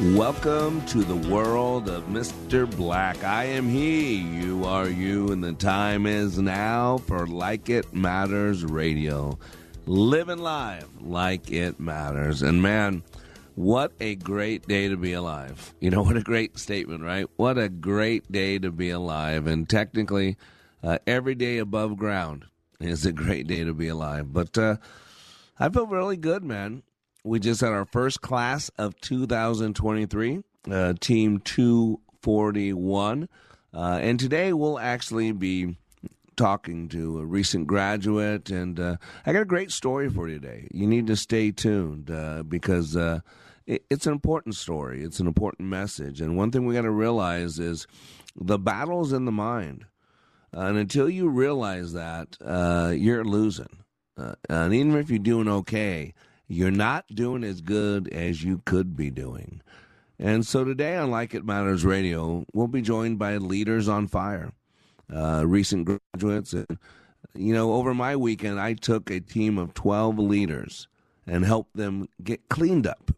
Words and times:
Welcome 0.00 0.80
to 0.86 1.04
the 1.04 1.28
world 1.28 1.90
of 1.90 2.04
Mr. 2.04 2.74
Black. 2.74 3.22
I 3.22 3.44
am 3.44 3.68
he, 3.68 4.14
you 4.14 4.64
are 4.64 4.88
you, 4.88 5.30
and 5.30 5.44
the 5.44 5.52
time 5.52 6.06
is 6.06 6.38
now 6.38 6.96
for 6.96 7.26
Like 7.26 7.68
It 7.68 7.92
Matters 7.92 8.64
Radio. 8.64 9.38
Living 9.84 10.38
live 10.38 10.88
like 11.02 11.50
it 11.50 11.78
matters. 11.78 12.40
And 12.40 12.62
man, 12.62 13.02
what 13.56 13.92
a 14.00 14.14
great 14.14 14.66
day 14.66 14.88
to 14.88 14.96
be 14.96 15.12
alive. 15.12 15.74
You 15.80 15.90
know, 15.90 16.00
what 16.04 16.16
a 16.16 16.22
great 16.22 16.58
statement, 16.58 17.02
right? 17.02 17.26
What 17.36 17.58
a 17.58 17.68
great 17.68 18.32
day 18.32 18.58
to 18.58 18.70
be 18.70 18.88
alive. 18.88 19.46
And 19.46 19.68
technically, 19.68 20.38
uh, 20.82 20.96
every 21.06 21.34
day 21.34 21.58
above 21.58 21.98
ground 21.98 22.46
is 22.80 23.04
a 23.04 23.12
great 23.12 23.46
day 23.46 23.64
to 23.64 23.74
be 23.74 23.88
alive. 23.88 24.32
But 24.32 24.56
uh, 24.56 24.76
I 25.58 25.68
feel 25.68 25.86
really 25.86 26.16
good, 26.16 26.42
man 26.42 26.84
we 27.24 27.38
just 27.38 27.60
had 27.60 27.70
our 27.70 27.84
first 27.84 28.20
class 28.20 28.70
of 28.78 28.98
2023, 29.00 30.42
uh, 30.70 30.94
Team 31.00 31.40
241. 31.40 33.28
Uh, 33.72 33.98
and 34.00 34.18
today 34.18 34.52
we'll 34.52 34.78
actually 34.78 35.32
be 35.32 35.76
talking 36.36 36.88
to 36.88 37.20
a 37.20 37.24
recent 37.24 37.66
graduate. 37.66 38.50
And 38.50 38.80
uh, 38.80 38.96
I 39.26 39.32
got 39.32 39.42
a 39.42 39.46
great 39.46 39.70
story 39.70 40.08
for 40.08 40.28
you 40.28 40.40
today. 40.40 40.68
You 40.72 40.86
need 40.86 41.06
to 41.08 41.16
stay 41.16 41.50
tuned 41.50 42.10
uh, 42.10 42.42
because 42.42 42.96
uh, 42.96 43.20
it, 43.66 43.84
it's 43.90 44.06
an 44.06 44.12
important 44.12 44.54
story, 44.54 45.02
it's 45.02 45.20
an 45.20 45.26
important 45.26 45.68
message. 45.68 46.20
And 46.20 46.36
one 46.36 46.50
thing 46.50 46.64
we 46.64 46.74
got 46.74 46.82
to 46.82 46.90
realize 46.90 47.58
is 47.58 47.86
the 48.34 48.58
battle's 48.58 49.12
in 49.12 49.26
the 49.26 49.32
mind. 49.32 49.84
and 50.52 50.78
until 50.78 51.08
you 51.08 51.28
realize 51.28 51.92
that, 51.92 52.36
uh, 52.42 52.92
you're 52.96 53.24
losing. 53.24 53.84
and 54.48 54.74
even 54.74 54.96
if 54.96 55.10
you're 55.10 55.18
doing 55.18 55.48
okay, 55.48 56.14
you're 56.50 56.72
not 56.72 57.06
doing 57.14 57.44
as 57.44 57.60
good 57.60 58.08
as 58.08 58.42
you 58.42 58.60
could 58.64 58.96
be 58.96 59.08
doing. 59.08 59.62
And 60.18 60.44
so 60.44 60.64
today 60.64 60.96
on 60.96 61.08
Like 61.08 61.32
It 61.32 61.44
Matters 61.44 61.84
Radio, 61.84 62.44
we'll 62.52 62.66
be 62.66 62.82
joined 62.82 63.20
by 63.20 63.36
leaders 63.36 63.88
on 63.88 64.08
fire, 64.08 64.52
uh, 65.14 65.44
recent 65.46 66.00
graduates. 66.12 66.52
And, 66.52 66.66
you 67.34 67.54
know, 67.54 67.74
over 67.74 67.94
my 67.94 68.16
weekend, 68.16 68.58
I 68.58 68.74
took 68.74 69.10
a 69.10 69.20
team 69.20 69.58
of 69.58 69.74
12 69.74 70.18
leaders 70.18 70.88
and 71.24 71.44
helped 71.44 71.76
them 71.76 72.08
get 72.22 72.48
cleaned 72.48 72.86
up, 72.86 73.12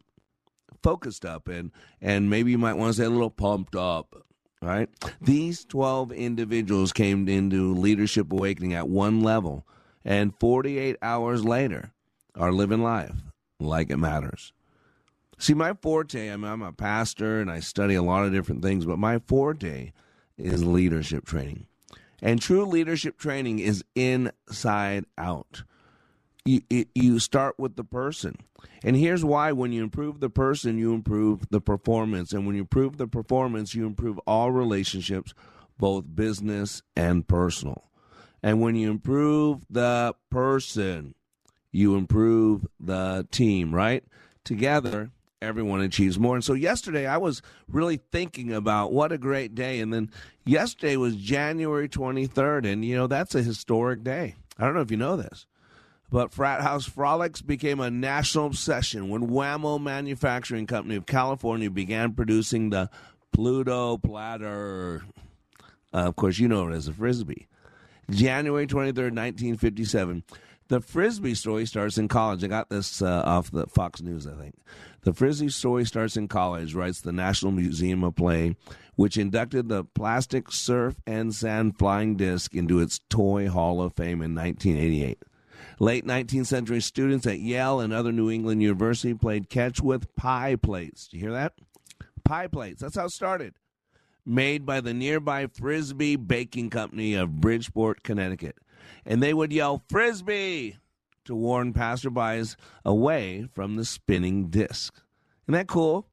focused 0.83 1.25
up, 1.25 1.47
and, 1.47 1.71
and 1.99 2.29
maybe 2.29 2.51
you 2.51 2.59
might 2.59 2.77
want 2.77 2.93
to 2.93 3.01
say 3.01 3.05
a 3.05 3.09
little 3.09 3.31
pumped 3.31 3.75
up. 3.75 4.15
Right? 4.61 4.89
These 5.19 5.65
12 5.65 6.11
individuals 6.11 6.93
came 6.93 7.27
into 7.27 7.73
Leadership 7.73 8.31
Awakening 8.31 8.75
at 8.75 8.87
one 8.87 9.21
level, 9.21 9.65
and 10.05 10.39
48 10.39 10.97
hours 11.01 11.43
later, 11.43 11.92
are 12.35 12.51
living 12.51 12.81
life 12.81 13.15
like 13.59 13.89
it 13.89 13.97
matters. 13.97 14.53
See, 15.37 15.53
my 15.53 15.73
forte, 15.73 16.31
I 16.31 16.37
mean, 16.37 16.51
I'm 16.51 16.61
a 16.61 16.71
pastor 16.71 17.41
and 17.41 17.51
I 17.51 17.59
study 17.59 17.95
a 17.95 18.03
lot 18.03 18.25
of 18.25 18.31
different 18.31 18.61
things, 18.61 18.85
but 18.85 18.99
my 18.99 19.19
forte 19.19 19.91
is 20.37 20.63
leadership 20.63 21.25
training. 21.25 21.67
And 22.21 22.41
true 22.41 22.65
leadership 22.65 23.17
training 23.17 23.59
is 23.59 23.83
inside 23.95 25.05
out. 25.17 25.63
You, 26.45 26.61
you 26.95 27.19
start 27.19 27.55
with 27.57 27.75
the 27.75 27.83
person. 27.83 28.35
And 28.83 28.95
here's 28.95 29.23
why 29.25 29.51
when 29.51 29.71
you 29.71 29.83
improve 29.83 30.19
the 30.19 30.29
person, 30.29 30.77
you 30.77 30.93
improve 30.93 31.49
the 31.49 31.61
performance. 31.61 32.31
And 32.31 32.45
when 32.45 32.55
you 32.55 32.61
improve 32.61 32.97
the 32.97 33.07
performance, 33.07 33.75
you 33.75 33.85
improve 33.85 34.19
all 34.19 34.51
relationships, 34.51 35.33
both 35.77 36.15
business 36.15 36.81
and 36.95 37.27
personal. 37.27 37.89
And 38.41 38.61
when 38.61 38.75
you 38.75 38.89
improve 38.91 39.65
the 39.69 40.15
person, 40.29 41.15
you 41.73 41.95
improve 41.95 42.65
the 42.79 43.27
team, 43.31 43.75
right? 43.75 44.03
Together, 44.45 45.11
everyone 45.41 45.81
achieves 45.81 46.17
more. 46.17 46.35
And 46.35 46.43
so 46.43 46.53
yesterday 46.53 47.05
I 47.05 47.17
was 47.17 47.41
really 47.67 47.99
thinking 48.11 48.53
about 48.53 48.93
what 48.93 49.11
a 49.11 49.17
great 49.17 49.55
day. 49.55 49.79
And 49.79 49.91
then 49.91 50.09
yesterday 50.45 50.95
was 50.95 51.15
January 51.15 51.89
23rd. 51.89 52.71
And, 52.71 52.85
you 52.85 52.95
know, 52.95 53.07
that's 53.07 53.35
a 53.35 53.43
historic 53.43 54.03
day. 54.03 54.35
I 54.57 54.65
don't 54.65 54.75
know 54.75 54.81
if 54.81 54.91
you 54.91 54.97
know 54.97 55.17
this, 55.17 55.47
but 56.11 56.31
Frat 56.31 56.61
House 56.61 56.87
Frolics 56.87 57.41
became 57.41 57.79
a 57.79 57.89
national 57.89 58.45
obsession 58.45 59.09
when 59.09 59.27
Wham-O 59.27 59.79
Manufacturing 59.79 60.67
Company 60.67 60.95
of 60.95 61.07
California 61.07 61.71
began 61.71 62.13
producing 62.13 62.69
the 62.69 62.89
Pluto 63.31 63.97
Platter. 63.97 65.03
Uh, 65.91 65.97
of 65.97 66.15
course, 66.15 66.37
you 66.37 66.47
know 66.47 66.69
it 66.69 66.75
as 66.75 66.87
a 66.87 66.93
Frisbee. 66.93 67.47
January 68.11 68.67
23rd, 68.67 69.15
1957. 69.15 70.23
The 70.73 70.81
Frisbee 70.81 71.35
story 71.35 71.67
starts 71.67 71.99
in 71.99 72.07
college. 72.07 72.43
I 72.43 72.47
got 72.47 72.69
this 72.69 72.99
uh, 72.99 73.21
off 73.27 73.51
the 73.51 73.67
Fox 73.67 74.01
News, 74.01 74.25
I 74.25 74.33
think. 74.33 74.55
The 75.03 75.13
Frisbee 75.13 75.49
story 75.49 75.85
starts 75.85 76.17
in 76.17 76.27
college, 76.27 76.73
writes 76.73 76.99
the 76.99 77.11
National 77.11 77.51
Museum 77.51 78.03
of 78.03 78.15
Play, 78.15 78.55
which 78.95 79.15
inducted 79.15 79.69
the 79.69 79.83
plastic 79.83 80.51
surf 80.51 80.95
and 81.05 81.31
sand 81.35 81.77
flying 81.77 82.15
disc 82.15 82.55
into 82.55 82.79
its 82.79 82.99
Toy 83.07 83.47
Hall 83.49 83.83
of 83.83 83.93
Fame 83.93 84.23
in 84.23 84.33
1988. 84.33 85.19
Late 85.77 86.07
19th 86.07 86.47
century 86.47 86.81
students 86.81 87.27
at 87.27 87.37
Yale 87.37 87.79
and 87.79 87.93
other 87.93 88.11
New 88.11 88.31
England 88.31 88.63
University 88.63 89.13
played 89.13 89.51
catch 89.51 89.79
with 89.79 90.15
pie 90.15 90.55
plates. 90.55 91.07
Do 91.07 91.17
you 91.17 91.21
hear 91.25 91.33
that? 91.33 91.53
Pie 92.23 92.47
plates. 92.47 92.81
That's 92.81 92.95
how 92.95 93.05
it 93.05 93.11
started. 93.11 93.53
Made 94.25 94.65
by 94.65 94.81
the 94.81 94.95
nearby 94.95 95.45
Frisbee 95.45 96.15
Baking 96.15 96.71
Company 96.71 97.13
of 97.13 97.39
Bridgeport, 97.41 98.01
Connecticut 98.01 98.57
and 99.05 99.21
they 99.21 99.33
would 99.33 99.51
yell 99.51 99.83
frisbee 99.89 100.77
to 101.25 101.35
warn 101.35 101.73
passerbys 101.73 102.55
away 102.85 103.47
from 103.53 103.75
the 103.75 103.85
spinning 103.85 104.47
disc. 104.49 104.93
Isn't 105.45 105.53
that 105.53 105.67
cool? 105.67 106.07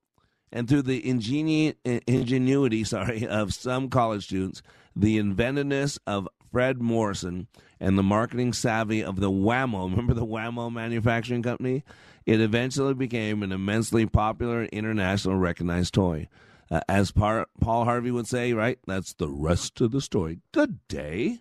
And 0.52 0.68
through 0.68 0.82
the 0.82 1.02
ingenu- 1.02 1.74
ingenuity, 1.84 2.84
sorry, 2.84 3.26
of 3.26 3.54
some 3.54 3.88
college 3.88 4.24
students, 4.24 4.62
the 4.96 5.18
inventiveness 5.18 5.98
of 6.06 6.28
Fred 6.50 6.80
Morrison, 6.80 7.46
and 7.78 7.96
the 7.96 8.02
marketing 8.02 8.52
savvy 8.52 9.02
of 9.02 9.20
the 9.20 9.30
Wham-O, 9.30 9.84
remember 9.88 10.14
the 10.14 10.24
Wham-O 10.24 10.70
manufacturing 10.70 11.42
company? 11.42 11.84
It 12.26 12.40
eventually 12.40 12.94
became 12.94 13.42
an 13.42 13.52
immensely 13.52 14.06
popular, 14.06 14.64
international 14.64 15.36
recognized 15.36 15.94
toy. 15.94 16.28
Uh, 16.70 16.80
as 16.88 17.10
Par- 17.10 17.48
Paul 17.60 17.84
Harvey 17.84 18.10
would 18.10 18.28
say, 18.28 18.52
right? 18.52 18.78
That's 18.86 19.14
the 19.14 19.28
rest 19.28 19.80
of 19.80 19.90
the 19.90 20.00
story. 20.00 20.38
Good 20.52 20.86
day. 20.86 21.40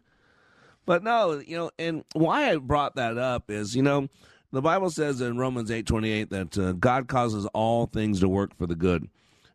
But 0.89 1.03
no, 1.03 1.39
you 1.45 1.55
know, 1.55 1.69
and 1.77 2.03
why 2.15 2.49
I 2.49 2.55
brought 2.55 2.95
that 2.95 3.15
up 3.19 3.51
is, 3.51 3.75
you 3.75 3.83
know, 3.83 4.07
the 4.51 4.59
Bible 4.59 4.89
says 4.89 5.21
in 5.21 5.37
Romans 5.37 5.69
8:28 5.69 6.29
that 6.31 6.57
uh, 6.57 6.71
God 6.71 7.07
causes 7.07 7.45
all 7.53 7.85
things 7.85 8.21
to 8.21 8.27
work 8.27 8.57
for 8.57 8.65
the 8.65 8.75
good 8.75 9.07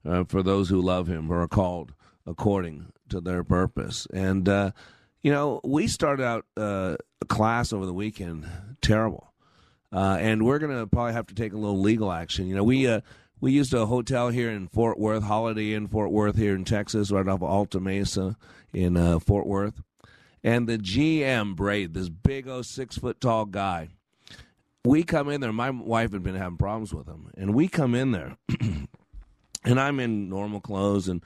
uh, 0.09 0.23
for 0.29 0.45
those 0.45 0.69
who 0.69 0.81
love 0.81 1.09
him 1.09 1.33
or 1.33 1.43
are 1.43 1.49
called 1.49 1.93
according 2.25 2.93
to 3.09 3.21
their 3.21 3.43
purpose. 3.43 4.07
And 4.15 4.49
uh, 4.49 4.71
you 5.25 5.33
know, 5.33 5.61
we 5.65 5.89
started 5.89 6.25
out 6.25 6.47
uh, 6.57 6.99
a 7.21 7.27
class 7.27 7.73
over 7.73 7.85
the 7.85 7.93
weekend 7.93 8.47
terrible. 8.81 9.33
Uh, 9.93 10.17
and 10.21 10.47
we're 10.47 10.61
going 10.61 10.79
to 10.79 10.87
probably 10.87 11.15
have 11.15 11.27
to 11.27 11.35
take 11.35 11.53
a 11.53 11.59
little 11.59 11.81
legal 11.81 12.13
action. 12.13 12.47
You 12.47 12.55
know, 12.55 12.63
we 12.63 12.87
uh, 12.87 13.01
we 13.41 13.51
used 13.51 13.75
a 13.75 13.87
hotel 13.87 14.29
here 14.29 14.51
in 14.51 14.69
Fort 14.69 15.01
Worth, 15.01 15.25
Holiday 15.25 15.75
Inn 15.75 15.89
Fort 15.89 16.13
Worth 16.13 16.37
here 16.37 16.55
in 16.55 16.65
Texas, 16.65 17.11
right 17.11 17.27
off 17.27 17.43
of 17.43 17.51
Alta 17.51 17.81
Mesa 17.81 18.37
in 18.73 19.19
Fort 19.19 19.49
Worth 19.49 19.83
and 20.45 20.69
the 20.69 20.77
GM 20.77 21.57
Braid, 21.57 21.95
this 21.95 22.11
big 22.11 22.47
old 22.47 22.67
six 22.67 22.99
foot 22.99 23.21
tall 23.21 23.47
guy. 23.47 23.89
We 24.85 25.03
come 25.03 25.31
in 25.31 25.41
there. 25.41 25.53
My 25.53 25.71
wife 25.71 26.13
had 26.13 26.23
been 26.23 26.35
having 26.35 26.59
problems 26.59 26.93
with 26.93 27.09
him, 27.09 27.31
and 27.39 27.55
we 27.55 27.69
come 27.69 27.95
in 27.95 28.13
there, 28.13 28.37
and 29.65 29.81
I'm 29.81 29.99
in 29.99 30.29
normal 30.29 30.61
clothes 30.61 31.09
and 31.09 31.25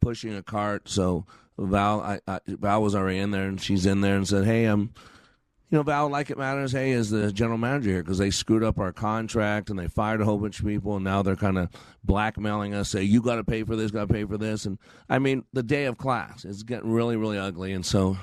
pushing 0.00 0.34
a 0.34 0.42
cart. 0.42 0.88
So 0.88 1.24
Val, 1.56 2.00
I, 2.00 2.20
I, 2.26 2.40
Val 2.48 2.82
was 2.82 2.96
already 2.96 3.18
in 3.18 3.30
there, 3.30 3.46
and 3.46 3.60
she's 3.60 3.86
in 3.86 4.00
there 4.00 4.16
and 4.16 4.28
said, 4.28 4.44
"Hey, 4.44 4.64
I'm." 4.64 4.80
Um, 4.80 4.94
you 5.68 5.78
know, 5.78 5.82
Val, 5.82 6.08
like 6.08 6.30
it 6.30 6.38
matters, 6.38 6.70
hey, 6.70 6.92
is 6.92 7.10
the 7.10 7.32
general 7.32 7.58
manager 7.58 7.90
here 7.90 8.02
because 8.02 8.18
they 8.18 8.30
screwed 8.30 8.62
up 8.62 8.78
our 8.78 8.92
contract 8.92 9.68
and 9.68 9.76
they 9.76 9.88
fired 9.88 10.20
a 10.20 10.24
whole 10.24 10.38
bunch 10.38 10.60
of 10.60 10.66
people, 10.66 10.94
and 10.94 11.04
now 11.04 11.22
they're 11.22 11.34
kind 11.34 11.58
of 11.58 11.70
blackmailing 12.04 12.72
us, 12.72 12.90
say, 12.90 13.02
you 13.02 13.20
got 13.20 13.34
to 13.34 13.44
pay 13.44 13.64
for 13.64 13.74
this, 13.74 13.90
got 13.90 14.06
to 14.06 14.14
pay 14.14 14.24
for 14.24 14.38
this. 14.38 14.64
And 14.64 14.78
I 15.08 15.18
mean, 15.18 15.44
the 15.52 15.64
day 15.64 15.86
of 15.86 15.98
class 15.98 16.44
is 16.44 16.62
getting 16.62 16.92
really, 16.92 17.16
really 17.16 17.36
ugly. 17.36 17.72
And 17.72 17.84
so 17.84 18.16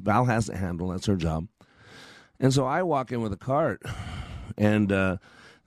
Val 0.00 0.24
has 0.24 0.46
to 0.46 0.56
handle, 0.56 0.88
that's 0.88 1.06
her 1.06 1.16
job. 1.16 1.48
And 2.40 2.52
so 2.52 2.64
I 2.64 2.82
walk 2.82 3.10
in 3.12 3.20
with 3.20 3.32
a 3.32 3.36
cart, 3.36 3.82
and 4.56 4.92
uh, 4.92 5.16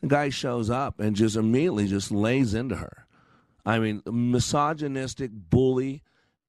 the 0.02 0.08
guy 0.08 0.30
shows 0.30 0.70
up 0.70 1.00
and 1.00 1.16
just 1.16 1.36
immediately 1.36 1.88
just 1.88 2.12
lays 2.12 2.54
into 2.54 2.76
her. 2.76 3.06
I 3.66 3.80
mean, 3.80 4.02
misogynistic 4.06 5.32
bully 5.32 6.02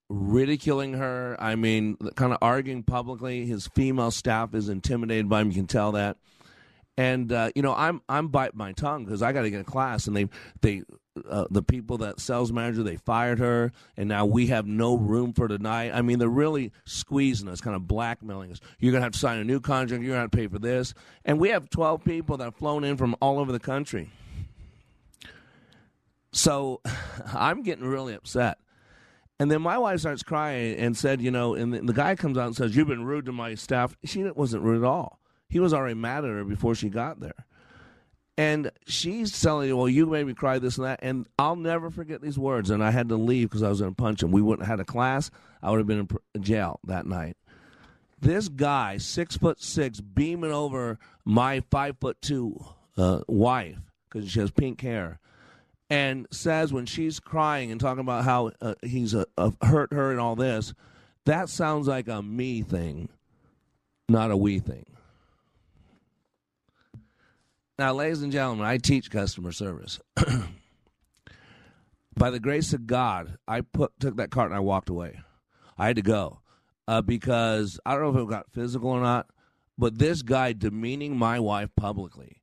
ridiculing 0.08 0.94
her. 0.94 1.37
I 1.38 1.56
mean, 1.56 1.96
kind 2.17 2.32
of 2.32 2.38
arguing 2.40 2.82
publicly. 2.82 3.46
His 3.46 3.67
female 3.69 4.11
staff 4.11 4.55
is 4.55 4.69
intimidated 4.69 5.28
by 5.28 5.40
him. 5.40 5.49
You 5.49 5.56
can 5.56 5.67
tell 5.67 5.93
that. 5.93 6.19
And 6.96 7.32
uh, 7.32 7.50
you 7.55 7.62
know, 7.62 7.75
I'm 7.75 8.02
I'm 8.08 8.28
biting 8.28 8.58
my 8.58 8.73
tongue 8.73 9.05
because 9.05 9.23
I 9.23 9.32
got 9.32 9.43
to 9.43 9.50
get 9.50 9.62
a 9.62 9.64
class, 9.64 10.06
and 10.06 10.17
they 10.17 10.28
they 10.61 10.82
uh, 11.29 11.47
the 11.50 11.62
people 11.62 11.99
that 11.99 12.20
sales 12.20 12.53
manager 12.53 12.82
they 12.82 12.97
fired 12.97 13.38
her, 13.38 13.73
and 13.97 14.09
now 14.09 14.25
we 14.25 14.47
have 14.49 14.67
no 14.67 14.97
room 14.97 15.32
for 15.32 15.49
tonight. 15.49 15.93
I 15.93 16.03
mean, 16.03 16.19
they're 16.19 16.29
really 16.29 16.73
squeezing 16.85 17.49
us, 17.49 17.61
kind 17.61 17.76
of 17.76 17.87
blackmailing 17.87 18.53
us. 18.53 18.61
You're 18.79 18.93
gonna 18.93 19.05
have 19.05 19.12
to 19.12 19.19
sign 19.19 19.38
a 19.38 19.44
new 19.44 19.61
contract. 19.61 20.03
You're 20.03 20.12
gonna 20.12 20.23
have 20.23 20.31
to 20.31 20.37
pay 20.37 20.47
for 20.47 20.59
this, 20.59 20.94
and 21.25 21.38
we 21.38 21.50
have 21.50 21.69
12 21.70 22.05
people 22.05 22.37
that 22.38 22.44
have 22.44 22.56
flown 22.56 22.85
in 22.85 22.97
from 22.97 23.14
all 23.20 23.38
over 23.38 23.53
the 23.53 23.61
country. 23.61 24.11
So 26.32 26.81
I'm 27.35 27.62
getting 27.62 27.85
really 27.85 28.14
upset. 28.14 28.59
And 29.38 29.50
then 29.50 29.61
my 29.61 29.76
wife 29.76 30.00
starts 30.00 30.23
crying 30.23 30.76
and 30.76 30.97
said, 30.97 31.20
you 31.20 31.31
know, 31.31 31.55
and 31.55 31.75
the, 31.75 31.93
guy 31.93 32.14
comes 32.14 32.38
out 32.38 32.47
and 32.47 32.56
says, 32.56 32.76
You've 32.76 32.88
been 32.88 33.05
rude 33.05 33.26
to 33.26 33.32
my 33.32 33.55
staff. 33.55 33.97
She 34.05 34.23
wasn't 34.23 34.62
rude 34.62 34.85
at 34.85 34.87
all. 34.87 35.19
He 35.49 35.59
was 35.59 35.75
already 35.75 35.94
mad 35.94 36.25
at 36.25 36.31
her 36.31 36.44
before 36.44 36.75
she 36.75 36.88
got 36.88 37.20
there. 37.20 37.47
And 38.42 38.72
she's 38.88 39.40
telling 39.40 39.68
you, 39.68 39.76
well, 39.76 39.88
you 39.88 40.04
made 40.04 40.26
me 40.26 40.34
cry 40.34 40.58
this 40.58 40.76
and 40.76 40.84
that. 40.86 40.98
And 41.00 41.28
I'll 41.38 41.54
never 41.54 41.90
forget 41.90 42.20
these 42.20 42.36
words. 42.36 42.70
And 42.70 42.82
I 42.82 42.90
had 42.90 43.08
to 43.10 43.16
leave 43.16 43.48
because 43.48 43.62
I 43.62 43.68
was 43.68 43.78
going 43.80 43.92
to 43.92 44.02
punch 44.02 44.20
him. 44.20 44.32
We 44.32 44.42
wouldn't 44.42 44.66
have 44.66 44.78
had 44.78 44.82
a 44.82 44.84
class. 44.84 45.30
I 45.62 45.70
would 45.70 45.78
have 45.78 45.86
been 45.86 46.08
in 46.34 46.42
jail 46.42 46.80
that 46.84 47.06
night. 47.06 47.36
This 48.20 48.48
guy, 48.48 48.98
six 48.98 49.36
foot 49.36 49.62
six, 49.62 50.00
beaming 50.00 50.50
over 50.50 50.98
my 51.24 51.62
five 51.70 51.98
foot 52.00 52.20
two 52.20 52.64
uh, 52.96 53.20
wife 53.28 53.78
because 54.10 54.28
she 54.28 54.40
has 54.40 54.50
pink 54.50 54.80
hair 54.80 55.20
and 55.88 56.26
says 56.32 56.72
when 56.72 56.86
she's 56.86 57.20
crying 57.20 57.70
and 57.70 57.80
talking 57.80 58.00
about 58.00 58.24
how 58.24 58.50
uh, 58.60 58.74
he's 58.82 59.14
uh, 59.14 59.24
uh, 59.38 59.50
hurt 59.62 59.92
her 59.92 60.10
and 60.10 60.18
all 60.18 60.34
this, 60.34 60.74
that 61.26 61.48
sounds 61.48 61.86
like 61.86 62.08
a 62.08 62.22
me 62.22 62.62
thing, 62.62 63.08
not 64.08 64.32
a 64.32 64.36
we 64.36 64.58
thing. 64.58 64.86
Now, 67.82 67.94
ladies 67.94 68.23
and 68.23 68.31
gentlemen, 68.31 68.64
I 68.64 68.76
teach 68.76 69.11
customer 69.11 69.50
service. 69.50 69.99
By 72.17 72.31
the 72.31 72.38
grace 72.38 72.73
of 72.73 72.87
God, 72.87 73.38
I 73.49 73.62
put 73.62 73.99
took 73.99 74.19
that 74.19 74.31
cart 74.31 74.50
and 74.50 74.56
I 74.56 74.61
walked 74.61 74.88
away. 74.88 75.19
I 75.76 75.88
had 75.88 75.96
to 75.96 76.02
go 76.02 76.43
uh, 76.87 77.02
because 77.02 77.81
I 77.84 77.96
don't 77.96 78.02
know 78.02 78.20
if 78.20 78.25
it 78.25 78.31
got 78.31 78.52
physical 78.52 78.90
or 78.90 79.00
not, 79.00 79.26
but 79.76 79.99
this 79.99 80.23
guy 80.23 80.52
demeaning 80.52 81.17
my 81.17 81.40
wife 81.40 81.70
publicly 81.75 82.40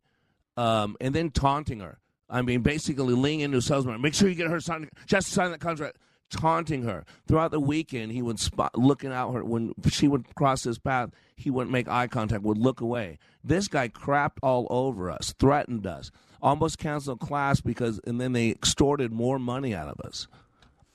um, 0.57 0.97
and 1.00 1.15
then 1.15 1.30
taunting 1.30 1.80
her 1.80 2.00
I 2.30 2.42
mean, 2.42 2.59
basically 2.59 3.13
leaning 3.13 3.39
into 3.39 3.59
a 3.59 3.62
salesman. 3.62 4.01
Make 4.01 4.15
sure 4.15 4.27
you 4.27 4.35
get 4.35 4.50
her 4.50 4.59
signed, 4.59 4.89
just 5.06 5.30
sign 5.30 5.51
that 5.51 5.62
contract. 5.62 6.00
Taunting 6.29 6.83
her 6.83 7.05
throughout 7.27 7.51
the 7.51 7.59
weekend, 7.59 8.11
he 8.11 8.21
would 8.21 8.39
spot 8.39 8.77
looking 8.77 9.11
out 9.11 9.33
her 9.33 9.43
when 9.43 9.73
she 9.89 10.07
would 10.07 10.35
cross 10.35 10.63
his 10.63 10.77
path. 10.77 11.09
He 11.35 11.49
wouldn't 11.49 11.71
make 11.71 11.87
eye 11.87 12.07
contact, 12.07 12.43
would 12.43 12.57
look 12.57 12.81
away. 12.81 13.17
This 13.43 13.67
guy 13.67 13.87
crapped 13.87 14.37
all 14.43 14.67
over 14.69 15.09
us, 15.09 15.33
threatened 15.39 15.87
us, 15.87 16.11
almost 16.41 16.77
canceled 16.77 17.19
class 17.19 17.61
because, 17.61 17.99
and 18.05 18.21
then 18.21 18.33
they 18.33 18.49
extorted 18.49 19.11
more 19.11 19.39
money 19.39 19.73
out 19.73 19.87
of 19.87 19.99
us. 20.05 20.27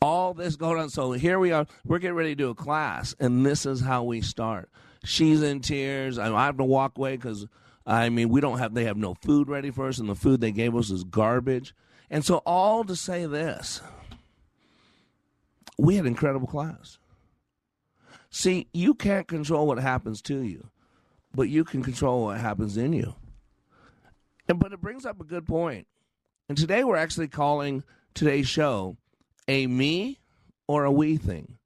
All 0.01 0.35
this 0.35 0.55
going 0.57 0.79
on. 0.79 0.91
So 0.91 1.13
here 1.13 1.39
we 1.39 1.51
are. 1.51 1.67
We're 1.85 1.99
getting 1.99 2.17
ready 2.17 2.31
to 2.31 2.35
do 2.35 2.51
a 2.51 2.55
class, 2.55 3.15
and 3.19 3.45
this 3.45 3.67
is 3.67 3.81
how 3.81 4.05
we 4.05 4.21
start. 4.21 4.69
She's 5.05 5.43
in 5.43 5.61
tears. 5.61 6.19
I 6.19 6.45
have 6.45 6.59
to 6.59 6.65
walk 6.65 6.97
away 6.97 7.17
because 7.17 7.47
I 7.87 8.09
mean, 8.09 8.31
we 8.31 8.41
don't 8.41 8.59
have, 8.59 8.75
they 8.75 8.85
have 8.85 8.97
no 8.97 9.15
food 9.15 9.49
ready 9.49 9.71
for 9.71 9.89
us, 9.89 9.99
and 9.99 10.09
the 10.09 10.15
food 10.15 10.41
they 10.41 10.53
gave 10.53 10.75
us 10.75 10.91
is 10.91 11.05
garbage. 11.05 11.75
And 12.11 12.25
so, 12.25 12.39
all 12.47 12.85
to 12.85 12.97
say 12.97 13.27
this, 13.27 13.81
we 15.79 15.97
had 15.97 16.07
incredible 16.07 16.47
class. 16.47 16.99
See, 18.31 18.69
you 18.73 18.95
can't 18.95 19.29
control 19.29 19.67
what 19.67 19.79
happens 19.79 20.21
to 20.23 20.41
you, 20.41 20.71
but 21.35 21.49
you 21.49 21.65
can 21.65 21.83
control 21.83 22.25
what 22.25 22.41
happens 22.41 22.77
in 22.77 22.93
you. 22.93 23.15
And, 24.49 24.59
but 24.59 24.73
it 24.73 24.81
brings 24.81 25.07
up 25.07 25.21
a 25.21 25.25
good 25.25 25.47
point. 25.47 25.87
And 26.49 26.59
today 26.59 26.85
we're 26.85 26.97
actually 26.97 27.29
calling 27.29 27.85
today's 28.13 28.49
show 28.49 28.97
a 29.49 29.67
me 29.67 30.21
or 30.67 30.85
a 30.85 30.93
we 30.93 31.17
thing. 31.17 31.59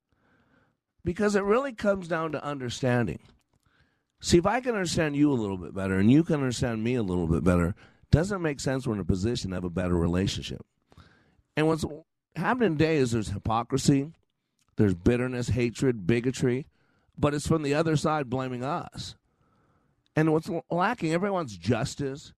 Because 1.05 1.35
it 1.35 1.43
really 1.43 1.73
comes 1.73 2.07
down 2.07 2.33
to 2.33 2.45
understanding. 2.45 3.21
See, 4.21 4.39
if 4.39 4.47
I 4.47 4.61
can 4.61 4.75
understand 4.75 5.17
you 5.17 5.33
a 5.33 5.35
little 5.35 5.57
bit 5.57 5.75
better 5.75 5.99
and 5.99 6.11
you 6.11 6.23
can 6.25 6.37
understand 6.37 6.83
me 6.83 6.97
a 6.97 7.03
little 7.03 7.29
bit 7.29 7.45
better, 7.45 7.75
doesn't 8.11 8.43
make 8.43 8.61
sense 8.61 8.87
we're 8.87 8.95
in 8.95 9.01
a 9.01 9.05
position 9.05 9.51
to 9.51 9.57
have 9.57 9.65
a 9.65 9.71
better 9.71 9.95
relationship. 9.95 10.65
And 11.57 11.67
what's 11.67 11.85
happening 12.37 12.79
today 12.79 12.97
is 12.97 13.13
there's 13.13 13.29
hypocrisy, 13.29 14.13
there's 14.77 14.95
bitterness, 14.95 15.49
hatred, 15.49 16.07
bigotry, 16.07 16.67
but 17.17 17.35
it's 17.35 17.47
from 17.47 17.63
the 17.63 17.75
other 17.75 17.97
side 17.97 18.31
blaming 18.31 18.63
us. 18.63 19.17
And 20.15 20.33
what's 20.33 20.51
lacking, 20.71 21.13
everyone's 21.13 21.57
justice. 21.57 22.33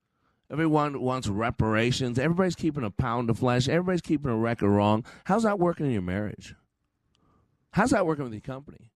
Everyone 0.50 1.00
wants 1.00 1.28
reparations. 1.28 2.18
Everybody's 2.18 2.56
keeping 2.56 2.82
a 2.82 2.90
pound 2.90 3.30
of 3.30 3.38
flesh. 3.38 3.68
Everybody's 3.68 4.00
keeping 4.00 4.30
a 4.30 4.36
record 4.36 4.70
wrong. 4.70 5.04
How's 5.24 5.44
that 5.44 5.58
working 5.58 5.86
in 5.86 5.92
your 5.92 6.02
marriage? 6.02 6.54
How's 7.72 7.90
that 7.90 8.04
working 8.04 8.24
with 8.24 8.32
your 8.32 8.40
company? 8.40 8.90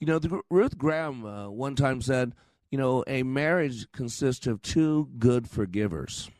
You 0.00 0.06
know, 0.06 0.18
the, 0.18 0.40
Ruth 0.50 0.78
Graham 0.78 1.26
uh, 1.26 1.50
one 1.50 1.76
time 1.76 2.00
said, 2.00 2.32
you 2.70 2.78
know, 2.78 3.04
a 3.06 3.22
marriage 3.22 3.90
consists 3.92 4.46
of 4.46 4.62
two 4.62 5.10
good 5.18 5.48
forgivers. 5.48 6.30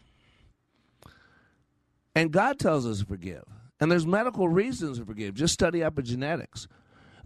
And 2.15 2.33
God 2.33 2.59
tells 2.59 2.87
us 2.87 3.01
to 3.01 3.07
forgive. 3.07 3.45
And 3.81 3.91
there's 3.91 4.07
medical 4.07 4.49
reasons 4.49 4.99
to 4.99 5.05
forgive. 5.05 5.35
Just 5.35 5.55
study 5.55 5.81
epigenetics. 5.81 6.67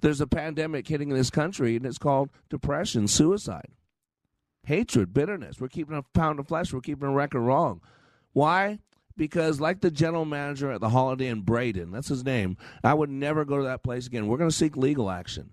There's 0.00 0.20
a 0.20 0.26
pandemic 0.26 0.88
hitting 0.88 1.10
this 1.10 1.30
country, 1.30 1.76
and 1.76 1.86
it's 1.86 1.98
called 1.98 2.30
depression, 2.50 3.06
suicide, 3.08 3.68
hatred, 4.64 5.14
bitterness. 5.14 5.60
We're 5.60 5.68
keeping 5.68 5.96
a 5.96 6.02
pound 6.02 6.40
of 6.40 6.48
flesh. 6.48 6.72
We're 6.72 6.80
keeping 6.80 7.08
a 7.08 7.12
record 7.12 7.40
wrong. 7.40 7.80
Why? 8.32 8.80
Because, 9.16 9.60
like 9.60 9.80
the 9.80 9.90
general 9.90 10.24
manager 10.24 10.72
at 10.72 10.80
the 10.80 10.88
Holiday 10.88 11.28
Inn, 11.28 11.42
Braden, 11.42 11.92
that's 11.92 12.08
his 12.08 12.24
name, 12.24 12.56
I 12.82 12.94
would 12.94 13.10
never 13.10 13.44
go 13.44 13.58
to 13.58 13.64
that 13.64 13.82
place 13.82 14.06
again. 14.06 14.26
We're 14.26 14.38
going 14.38 14.50
to 14.50 14.56
seek 14.56 14.76
legal 14.76 15.10
action. 15.10 15.52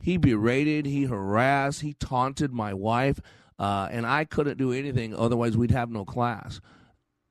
He 0.00 0.16
berated, 0.18 0.86
he 0.86 1.04
harassed, 1.04 1.80
he 1.80 1.94
taunted 1.94 2.52
my 2.52 2.74
wife, 2.74 3.20
uh, 3.58 3.88
and 3.90 4.04
I 4.04 4.24
couldn't 4.24 4.58
do 4.58 4.72
anything. 4.72 5.14
Otherwise, 5.14 5.56
we'd 5.56 5.70
have 5.70 5.90
no 5.90 6.04
class. 6.04 6.60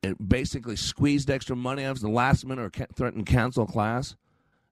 It 0.06 0.30
basically 0.30 0.76
squeezed 0.76 1.30
extra 1.30 1.56
money 1.56 1.84
out 1.84 1.96
of 1.96 2.02
the 2.02 2.10
last 2.10 2.46
minute 2.46 2.64
or 2.64 2.70
ca- 2.70 2.86
threatened 2.96 3.26
cancel 3.26 3.66
class. 3.66 4.16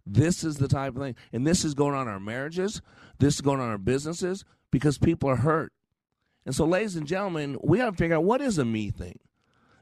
This 0.06 0.44
is 0.44 0.58
the 0.58 0.68
type 0.68 0.96
of 0.96 1.02
thing, 1.02 1.16
and 1.32 1.48
this 1.48 1.63
is 1.63 1.74
going 1.74 1.96
on 1.96 2.08
our 2.08 2.20
marriages. 2.20 2.82
This 3.20 3.36
is 3.36 3.42
going 3.42 3.62
on 3.62 3.70
our 3.70 3.78
businesses 3.78 4.44
because 4.70 4.98
people 4.98 5.30
are 5.30 5.38
hurt. 5.38 5.72
And 6.46 6.54
so, 6.54 6.66
ladies 6.66 6.96
and 6.96 7.08
gentlemen, 7.08 7.58
we 7.63 7.78
got 7.78 7.92
to 7.92 7.96
figure 7.96 8.18
out 8.18 8.25
what 8.25 8.42
is 8.42 8.58
a 8.58 8.66
me 8.66 8.92
thing 8.92 9.20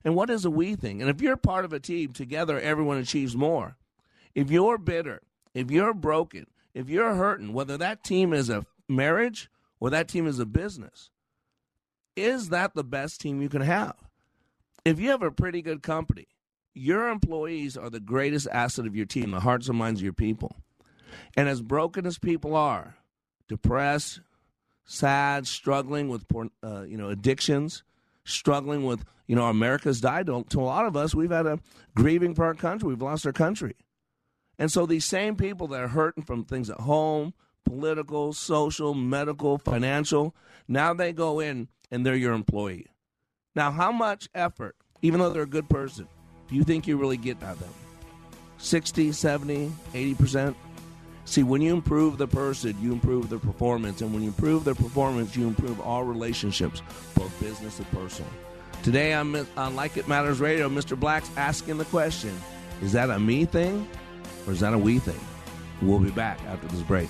and 0.03 0.15
what 0.15 0.29
is 0.29 0.45
a 0.45 0.51
we 0.51 0.75
thing. 0.75 1.01
And 1.01 1.09
if 1.09 1.21
you're 1.21 1.37
part 1.37 1.65
of 1.65 1.73
a 1.73 1.79
team, 1.79 2.13
together 2.13 2.59
everyone 2.59 2.97
achieves 2.97 3.35
more. 3.35 3.77
If 4.35 4.51
you're 4.51 4.77
bitter, 4.77 5.21
if 5.53 5.71
you're 5.71 5.93
broken, 5.93 6.47
if 6.73 6.87
you're 6.87 7.15
hurting, 7.15 7.53
whether 7.53 7.77
that 7.77 8.03
team 8.03 8.31
is 8.31 8.49
a 8.49 8.65
marriage 8.87 9.49
or 9.79 9.89
that 9.89 10.07
team 10.07 10.27
is 10.27 10.39
a 10.39 10.45
business, 10.45 11.09
is 12.15 12.49
that 12.49 12.75
the 12.75 12.83
best 12.83 13.21
team 13.21 13.41
you 13.41 13.49
can 13.49 13.61
have? 13.61 13.95
If 14.83 14.99
you 14.99 15.09
have 15.09 15.21
a 15.21 15.31
pretty 15.31 15.61
good 15.61 15.83
company, 15.83 16.27
your 16.73 17.09
employees 17.09 17.77
are 17.77 17.89
the 17.89 17.99
greatest 17.99 18.47
asset 18.51 18.87
of 18.87 18.95
your 18.95 19.05
team, 19.05 19.31
the 19.31 19.39
hearts 19.39 19.69
and 19.69 19.77
minds 19.77 19.99
of 19.99 20.03
your 20.03 20.13
people. 20.13 20.55
And 21.35 21.47
as 21.47 21.61
broken 21.61 22.05
as 22.05 22.17
people 22.17 22.55
are, 22.55 22.95
depressed, 23.47 24.21
sad, 24.85 25.45
struggling 25.45 26.09
with 26.09 26.25
uh, 26.63 26.83
you 26.83 26.97
know 26.97 27.09
addictions, 27.09 27.83
struggling 28.23 28.85
with 28.85 29.03
you 29.27 29.35
know 29.35 29.45
America's 29.45 30.01
died. 30.01 30.27
To 30.27 30.59
a 30.59 30.61
lot 30.61 30.85
of 30.85 30.97
us, 30.97 31.13
we've 31.13 31.31
had 31.31 31.45
a 31.45 31.59
grieving 31.95 32.33
for 32.33 32.45
our 32.45 32.55
country. 32.55 32.89
We've 32.89 33.01
lost 33.01 33.25
our 33.25 33.33
country. 33.33 33.75
And 34.57 34.71
so 34.71 34.85
these 34.85 35.05
same 35.05 35.35
people 35.35 35.67
that 35.67 35.81
are 35.81 35.87
hurting 35.89 36.23
from 36.23 36.45
things 36.45 36.69
at 36.69 36.79
home, 36.79 37.33
political, 37.65 38.33
social, 38.33 38.93
medical, 38.93 39.57
financial, 39.57 40.35
now 40.67 40.93
they 40.93 41.13
go 41.13 41.39
in 41.39 41.67
and 41.89 42.05
they're 42.05 42.15
your 42.15 42.33
employee. 42.33 42.90
Now, 43.55 43.71
how 43.71 43.91
much 43.91 44.29
effort, 44.33 44.75
even 45.01 45.19
though 45.19 45.29
they're 45.29 45.43
a 45.43 45.47
good 45.47 45.67
person, 45.67 46.07
do 46.47 46.55
you 46.55 46.63
think 46.63 46.87
you 46.87 46.97
really 46.97 47.17
get 47.17 47.41
out 47.43 47.53
of 47.53 47.59
them? 47.59 47.73
60, 48.59 49.11
70, 49.11 49.71
80%. 49.93 50.55
See, 51.25 51.43
when 51.43 51.61
you 51.61 51.73
improve 51.73 52.17
the 52.17 52.27
person, 52.27 52.75
you 52.81 52.93
improve 52.93 53.29
their 53.29 53.39
performance. 53.39 54.01
And 54.01 54.13
when 54.13 54.21
you 54.21 54.29
improve 54.29 54.63
their 54.63 54.75
performance, 54.75 55.35
you 55.35 55.47
improve 55.47 55.81
all 55.81 56.03
relationships, 56.03 56.81
both 57.15 57.37
business 57.39 57.77
and 57.77 57.91
personal. 57.91 58.31
Today 58.83 59.13
I'm 59.13 59.35
on 59.57 59.75
Like 59.75 59.97
It 59.97 60.07
Matters 60.07 60.39
Radio. 60.39 60.69
Mr. 60.69 60.99
Black's 60.99 61.29
asking 61.37 61.77
the 61.77 61.85
question 61.85 62.35
Is 62.81 62.93
that 62.93 63.09
a 63.09 63.19
me 63.19 63.45
thing 63.45 63.87
or 64.47 64.53
is 64.53 64.61
that 64.61 64.73
a 64.73 64.77
we 64.77 64.99
thing? 64.99 65.19
We'll 65.81 65.99
be 65.99 66.11
back 66.11 66.39
after 66.45 66.67
this 66.67 66.81
break. 66.81 67.09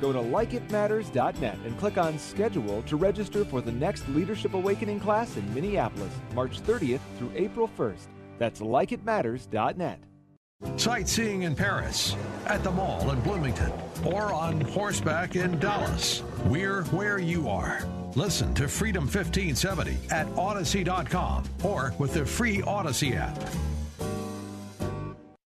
Go 0.00 0.12
to 0.12 0.18
likeitmatters.net 0.18 1.58
and 1.64 1.78
click 1.78 1.98
on 1.98 2.18
schedule 2.18 2.82
to 2.82 2.96
register 2.96 3.44
for 3.44 3.60
the 3.60 3.72
next 3.72 4.08
Leadership 4.08 4.54
Awakening 4.54 5.00
class 5.00 5.36
in 5.36 5.54
Minneapolis, 5.54 6.12
March 6.34 6.60
30th 6.62 7.00
through 7.18 7.32
April 7.34 7.70
1st. 7.76 8.06
That's 8.38 8.60
likeitmatters.net. 8.60 10.00
Sightseeing 10.76 11.42
in 11.42 11.54
Paris, 11.54 12.16
at 12.46 12.64
the 12.64 12.70
mall 12.70 13.10
in 13.10 13.20
Bloomington, 13.20 13.72
or 14.04 14.32
on 14.32 14.60
horseback 14.60 15.36
in 15.36 15.56
Dallas. 15.60 16.22
We're 16.46 16.82
where 16.86 17.18
you 17.18 17.48
are. 17.48 17.86
Listen 18.16 18.52
to 18.54 18.66
Freedom 18.66 19.04
1570 19.04 19.96
at 20.10 20.26
Audacy.com 20.30 21.44
or 21.62 21.94
with 21.98 22.14
the 22.14 22.26
free 22.26 22.58
Audacy 22.62 23.14
app. 23.14 23.38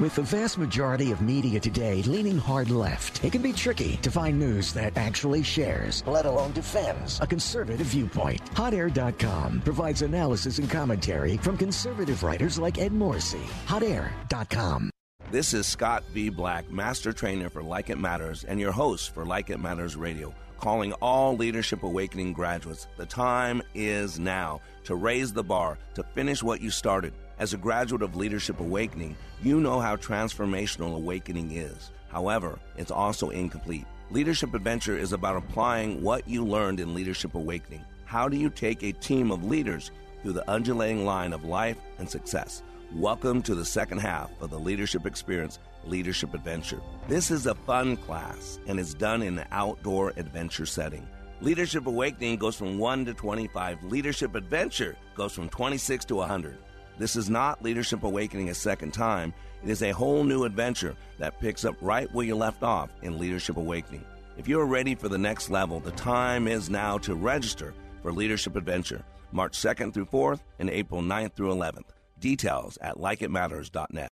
With 0.00 0.16
the 0.16 0.22
vast 0.22 0.58
majority 0.58 1.12
of 1.12 1.22
media 1.22 1.60
today 1.60 2.02
leaning 2.02 2.36
hard 2.36 2.68
left, 2.68 3.24
it 3.24 3.30
can 3.30 3.42
be 3.42 3.52
tricky 3.52 3.96
to 3.98 4.10
find 4.10 4.36
news 4.36 4.72
that 4.72 4.96
actually 4.96 5.44
shares, 5.44 6.02
let 6.04 6.26
alone 6.26 6.50
defends, 6.50 7.20
a 7.20 7.26
conservative 7.28 7.86
viewpoint. 7.86 8.44
HotAir.com 8.56 9.60
provides 9.64 10.02
analysis 10.02 10.58
and 10.58 10.68
commentary 10.68 11.36
from 11.36 11.56
conservative 11.56 12.24
writers 12.24 12.58
like 12.58 12.78
Ed 12.78 12.90
Morrissey. 12.92 13.44
HotAir.com. 13.66 14.90
This 15.30 15.54
is 15.54 15.64
Scott 15.64 16.02
V. 16.12 16.28
Black, 16.28 16.68
Master 16.72 17.12
Trainer 17.12 17.48
for 17.48 17.62
Like 17.62 17.88
It 17.88 17.98
Matters, 17.98 18.42
and 18.42 18.58
your 18.58 18.72
host 18.72 19.14
for 19.14 19.24
Like 19.24 19.48
It 19.48 19.60
Matters 19.60 19.94
Radio, 19.94 20.34
calling 20.58 20.92
all 20.94 21.36
Leadership 21.36 21.84
Awakening 21.84 22.32
graduates. 22.32 22.88
The 22.96 23.06
time 23.06 23.62
is 23.74 24.18
now 24.18 24.60
to 24.84 24.96
raise 24.96 25.32
the 25.32 25.44
bar, 25.44 25.78
to 25.94 26.02
finish 26.02 26.42
what 26.42 26.60
you 26.60 26.70
started. 26.70 27.14
As 27.36 27.52
a 27.52 27.58
graduate 27.58 28.02
of 28.02 28.14
Leadership 28.14 28.60
Awakening, 28.60 29.16
you 29.42 29.58
know 29.58 29.80
how 29.80 29.96
transformational 29.96 30.94
awakening 30.94 31.50
is. 31.50 31.90
However, 32.08 32.60
it's 32.76 32.92
also 32.92 33.30
incomplete. 33.30 33.86
Leadership 34.10 34.54
Adventure 34.54 34.96
is 34.96 35.12
about 35.12 35.36
applying 35.36 36.00
what 36.00 36.28
you 36.28 36.44
learned 36.44 36.78
in 36.78 36.94
Leadership 36.94 37.34
Awakening. 37.34 37.84
How 38.04 38.28
do 38.28 38.36
you 38.36 38.50
take 38.50 38.84
a 38.84 38.92
team 38.92 39.32
of 39.32 39.42
leaders 39.42 39.90
through 40.22 40.34
the 40.34 40.48
undulating 40.48 41.04
line 41.04 41.32
of 41.32 41.44
life 41.44 41.76
and 41.98 42.08
success? 42.08 42.62
Welcome 42.94 43.42
to 43.42 43.56
the 43.56 43.64
second 43.64 43.98
half 43.98 44.30
of 44.40 44.50
the 44.50 44.58
Leadership 44.60 45.04
Experience 45.04 45.58
Leadership 45.84 46.34
Adventure. 46.34 46.80
This 47.08 47.32
is 47.32 47.46
a 47.46 47.56
fun 47.56 47.96
class 47.96 48.60
and 48.68 48.78
is 48.78 48.94
done 48.94 49.22
in 49.22 49.40
an 49.40 49.48
outdoor 49.50 50.12
adventure 50.16 50.66
setting. 50.66 51.08
Leadership 51.40 51.88
Awakening 51.88 52.36
goes 52.36 52.54
from 52.54 52.78
1 52.78 53.06
to 53.06 53.14
25. 53.14 53.82
Leadership 53.82 54.36
Adventure 54.36 54.94
goes 55.16 55.32
from 55.32 55.48
26 55.48 56.04
to 56.04 56.14
100. 56.14 56.56
This 56.96 57.16
is 57.16 57.28
not 57.28 57.62
Leadership 57.62 58.04
Awakening 58.04 58.50
a 58.50 58.54
second 58.54 58.92
time. 58.92 59.34
It 59.64 59.70
is 59.70 59.82
a 59.82 59.90
whole 59.90 60.22
new 60.22 60.44
adventure 60.44 60.94
that 61.18 61.40
picks 61.40 61.64
up 61.64 61.74
right 61.80 62.12
where 62.12 62.24
you 62.24 62.36
left 62.36 62.62
off 62.62 62.90
in 63.02 63.18
Leadership 63.18 63.56
Awakening. 63.56 64.04
If 64.36 64.46
you're 64.46 64.66
ready 64.66 64.94
for 64.94 65.08
the 65.08 65.18
next 65.18 65.50
level, 65.50 65.80
the 65.80 65.92
time 65.92 66.46
is 66.46 66.70
now 66.70 66.98
to 66.98 67.14
register 67.14 67.74
for 68.02 68.12
Leadership 68.12 68.54
Adventure, 68.56 69.04
March 69.32 69.58
2nd 69.58 69.92
through 69.92 70.06
4th 70.06 70.40
and 70.58 70.70
April 70.70 71.02
9th 71.02 71.32
through 71.34 71.54
11th. 71.54 71.90
Details 72.20 72.78
at 72.80 72.96
likeitmatters.net. 72.96 74.08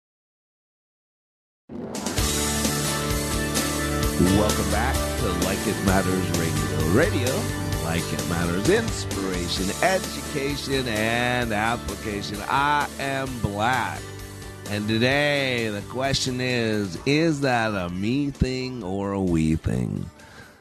Welcome 4.20 4.72
back 4.72 4.96
to 5.20 5.28
Like 5.46 5.66
It 5.68 5.86
Matters 5.86 6.40
Radio. 6.40 6.88
Radio, 6.94 7.71
like 7.92 8.14
it 8.14 8.30
matters, 8.30 8.70
inspiration, 8.70 9.70
education, 9.84 10.88
and 10.88 11.52
application. 11.52 12.38
I 12.48 12.88
am 13.00 13.28
black. 13.40 14.02
And 14.70 14.88
today 14.88 15.68
the 15.68 15.82
question 15.90 16.40
is 16.40 16.98
is 17.06 17.42
that 17.42 17.74
a 17.74 17.90
me 17.90 18.30
thing 18.32 18.82
or 18.82 19.12
a 19.12 19.22
we 19.22 19.58
thing? 19.58 20.10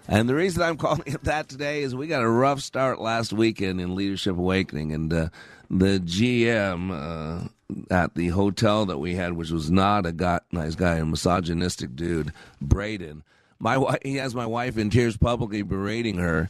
And 0.08 0.28
the 0.28 0.34
reason 0.34 0.64
I'm 0.64 0.76
calling 0.84 1.04
it 1.06 1.22
that 1.22 1.48
today 1.48 1.84
is 1.84 1.94
we 1.94 2.08
got 2.08 2.22
a 2.22 2.28
rough 2.28 2.62
start 2.62 3.00
last 3.00 3.32
weekend 3.32 3.80
in 3.80 3.94
Leadership 3.94 4.36
Awakening. 4.36 4.90
And 4.90 5.12
uh, 5.12 5.28
the 5.70 6.00
GM 6.00 6.90
uh, 6.90 7.46
at 7.94 8.16
the 8.16 8.30
hotel 8.30 8.86
that 8.86 8.98
we 8.98 9.14
had, 9.14 9.34
which 9.34 9.52
was 9.52 9.70
not 9.70 10.04
a 10.04 10.40
nice 10.50 10.74
guy, 10.74 10.96
a 10.96 11.04
misogynistic 11.04 11.94
dude, 11.94 12.32
Braden. 12.60 13.22
My 13.62 13.98
he 14.02 14.16
has 14.16 14.34
my 14.34 14.46
wife 14.46 14.78
in 14.78 14.90
tears 14.90 15.16
publicly 15.18 15.62
berating 15.62 16.16
her. 16.16 16.48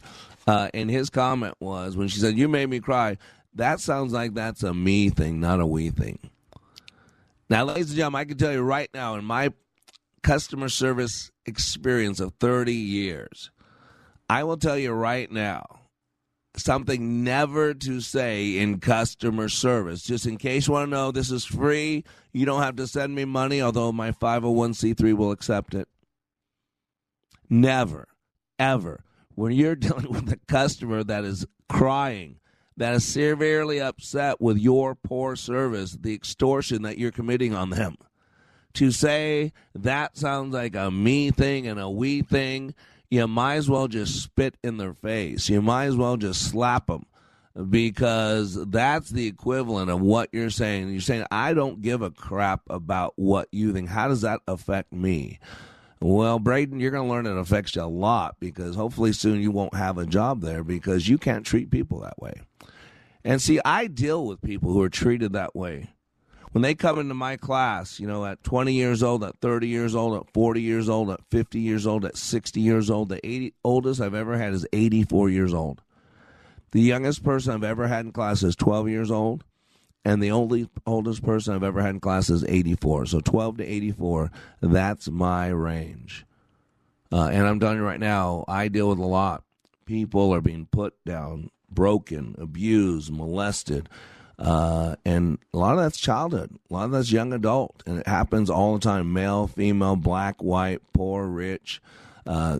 Uh, 0.51 0.69
and 0.73 0.91
his 0.91 1.09
comment 1.09 1.53
was 1.61 1.95
when 1.95 2.09
she 2.09 2.19
said, 2.19 2.37
You 2.37 2.49
made 2.49 2.69
me 2.69 2.81
cry, 2.81 3.17
that 3.53 3.79
sounds 3.79 4.11
like 4.11 4.33
that's 4.33 4.63
a 4.63 4.73
me 4.73 5.09
thing, 5.09 5.39
not 5.39 5.61
a 5.61 5.65
we 5.65 5.91
thing. 5.91 6.19
Now, 7.49 7.63
ladies 7.63 7.91
and 7.91 7.95
gentlemen, 7.95 8.19
I 8.19 8.25
can 8.25 8.37
tell 8.37 8.51
you 8.51 8.61
right 8.61 8.89
now, 8.93 9.15
in 9.15 9.23
my 9.23 9.53
customer 10.23 10.67
service 10.67 11.31
experience 11.45 12.19
of 12.19 12.33
30 12.41 12.73
years, 12.73 13.49
I 14.29 14.43
will 14.43 14.57
tell 14.57 14.77
you 14.77 14.91
right 14.91 15.31
now 15.31 15.83
something 16.57 17.23
never 17.23 17.73
to 17.73 18.01
say 18.01 18.57
in 18.57 18.81
customer 18.81 19.47
service. 19.47 20.01
Just 20.03 20.25
in 20.25 20.35
case 20.35 20.67
you 20.67 20.73
want 20.73 20.87
to 20.89 20.91
know, 20.91 21.13
this 21.13 21.31
is 21.31 21.45
free. 21.45 22.03
You 22.33 22.45
don't 22.45 22.61
have 22.61 22.75
to 22.75 22.87
send 22.87 23.15
me 23.15 23.23
money, 23.23 23.61
although 23.61 23.93
my 23.93 24.11
501c3 24.11 25.13
will 25.13 25.31
accept 25.31 25.73
it. 25.73 25.87
Never, 27.49 28.09
ever, 28.59 29.05
when 29.35 29.51
you're 29.51 29.75
dealing 29.77 30.11
with 30.11 30.31
a 30.31 30.39
customer 30.47 31.03
that 31.03 31.23
is 31.23 31.45
crying, 31.69 32.37
that 32.77 32.95
is 32.95 33.05
severely 33.05 33.79
upset 33.79 34.41
with 34.41 34.57
your 34.57 34.95
poor 34.95 35.35
service, 35.35 35.97
the 35.99 36.13
extortion 36.13 36.83
that 36.83 36.97
you're 36.97 37.11
committing 37.11 37.53
on 37.53 37.69
them, 37.69 37.97
to 38.73 38.91
say 38.91 39.51
that 39.75 40.17
sounds 40.17 40.53
like 40.53 40.75
a 40.75 40.89
me 40.89 41.31
thing 41.31 41.67
and 41.67 41.79
a 41.79 41.89
we 41.89 42.21
thing, 42.21 42.73
you 43.09 43.27
might 43.27 43.55
as 43.55 43.69
well 43.69 43.87
just 43.87 44.23
spit 44.23 44.55
in 44.63 44.77
their 44.77 44.93
face. 44.93 45.49
You 45.49 45.61
might 45.61 45.85
as 45.85 45.97
well 45.97 46.15
just 46.15 46.49
slap 46.49 46.87
them 46.87 47.05
because 47.69 48.55
that's 48.69 49.09
the 49.09 49.27
equivalent 49.27 49.91
of 49.91 49.99
what 49.99 50.29
you're 50.31 50.49
saying. 50.49 50.89
You're 50.89 51.01
saying, 51.01 51.25
I 51.29 51.53
don't 51.53 51.81
give 51.81 52.01
a 52.01 52.11
crap 52.11 52.61
about 52.69 53.13
what 53.17 53.49
you 53.51 53.73
think. 53.73 53.89
How 53.89 54.07
does 54.07 54.21
that 54.21 54.39
affect 54.47 54.93
me? 54.93 55.39
Well, 56.03 56.39
Braden, 56.39 56.79
you're 56.79 56.89
going 56.89 57.07
to 57.07 57.13
learn 57.13 57.27
it 57.27 57.39
affects 57.39 57.75
you 57.75 57.83
a 57.83 57.85
lot 57.85 58.37
because 58.39 58.75
hopefully 58.75 59.13
soon 59.13 59.39
you 59.39 59.51
won't 59.51 59.75
have 59.75 59.99
a 59.99 60.05
job 60.05 60.41
there 60.41 60.63
because 60.63 61.07
you 61.07 61.19
can't 61.19 61.45
treat 61.45 61.69
people 61.69 61.99
that 61.99 62.19
way. 62.19 62.41
And 63.23 63.39
see, 63.39 63.59
I 63.63 63.85
deal 63.85 64.25
with 64.25 64.41
people 64.41 64.73
who 64.73 64.81
are 64.81 64.89
treated 64.89 65.33
that 65.33 65.55
way. 65.55 65.91
When 66.53 66.63
they 66.63 66.73
come 66.73 66.99
into 66.99 67.13
my 67.13 67.37
class, 67.37 67.99
you 67.99 68.07
know, 68.07 68.25
at 68.25 68.43
20 68.43 68.73
years 68.73 69.03
old, 69.03 69.23
at 69.23 69.39
30 69.41 69.67
years 69.67 69.95
old, 69.95 70.19
at 70.19 70.33
40 70.33 70.59
years 70.61 70.89
old, 70.89 71.11
at 71.11 71.21
50 71.29 71.59
years 71.59 71.85
old, 71.85 72.03
at 72.03 72.17
60 72.17 72.59
years 72.59 72.89
old, 72.89 73.09
the 73.09 73.25
80, 73.25 73.53
oldest 73.63 74.01
I've 74.01 74.15
ever 74.15 74.37
had 74.37 74.53
is 74.53 74.65
84 74.73 75.29
years 75.29 75.53
old. 75.53 75.81
The 76.71 76.81
youngest 76.81 77.23
person 77.23 77.53
I've 77.53 77.63
ever 77.63 77.87
had 77.87 78.05
in 78.05 78.11
class 78.11 78.41
is 78.41 78.55
12 78.55 78.89
years 78.89 79.11
old 79.11 79.43
and 80.03 80.21
the 80.21 80.31
only 80.31 80.69
oldest 80.85 81.23
person 81.23 81.53
I've 81.53 81.63
ever 81.63 81.81
had 81.81 81.91
in 81.91 81.99
class 81.99 82.29
is 82.29 82.43
84. 82.43 83.07
So 83.07 83.19
12 83.19 83.57
to 83.57 83.63
84, 83.63 84.31
that's 84.61 85.09
my 85.09 85.47
range. 85.47 86.25
Uh, 87.11 87.27
and 87.27 87.45
I'm 87.45 87.59
telling 87.59 87.77
you 87.77 87.83
right 87.83 87.99
now, 87.99 88.45
I 88.47 88.67
deal 88.67 88.89
with 88.89 88.99
a 88.99 89.05
lot. 89.05 89.43
People 89.85 90.33
are 90.33 90.41
being 90.41 90.67
put 90.71 90.93
down, 91.05 91.51
broken, 91.69 92.35
abused, 92.39 93.11
molested. 93.11 93.89
Uh, 94.39 94.95
and 95.05 95.37
a 95.53 95.57
lot 95.57 95.73
of 95.73 95.83
that's 95.83 95.99
childhood. 95.99 96.57
A 96.69 96.73
lot 96.73 96.85
of 96.85 96.91
that's 96.91 97.11
young 97.11 97.31
adult. 97.33 97.83
And 97.85 97.99
it 97.99 98.07
happens 98.07 98.49
all 98.49 98.73
the 98.73 98.79
time 98.79 99.13
male, 99.13 99.45
female, 99.47 99.95
black, 99.95 100.41
white, 100.41 100.81
poor, 100.93 101.27
rich, 101.27 101.81
uh, 102.25 102.59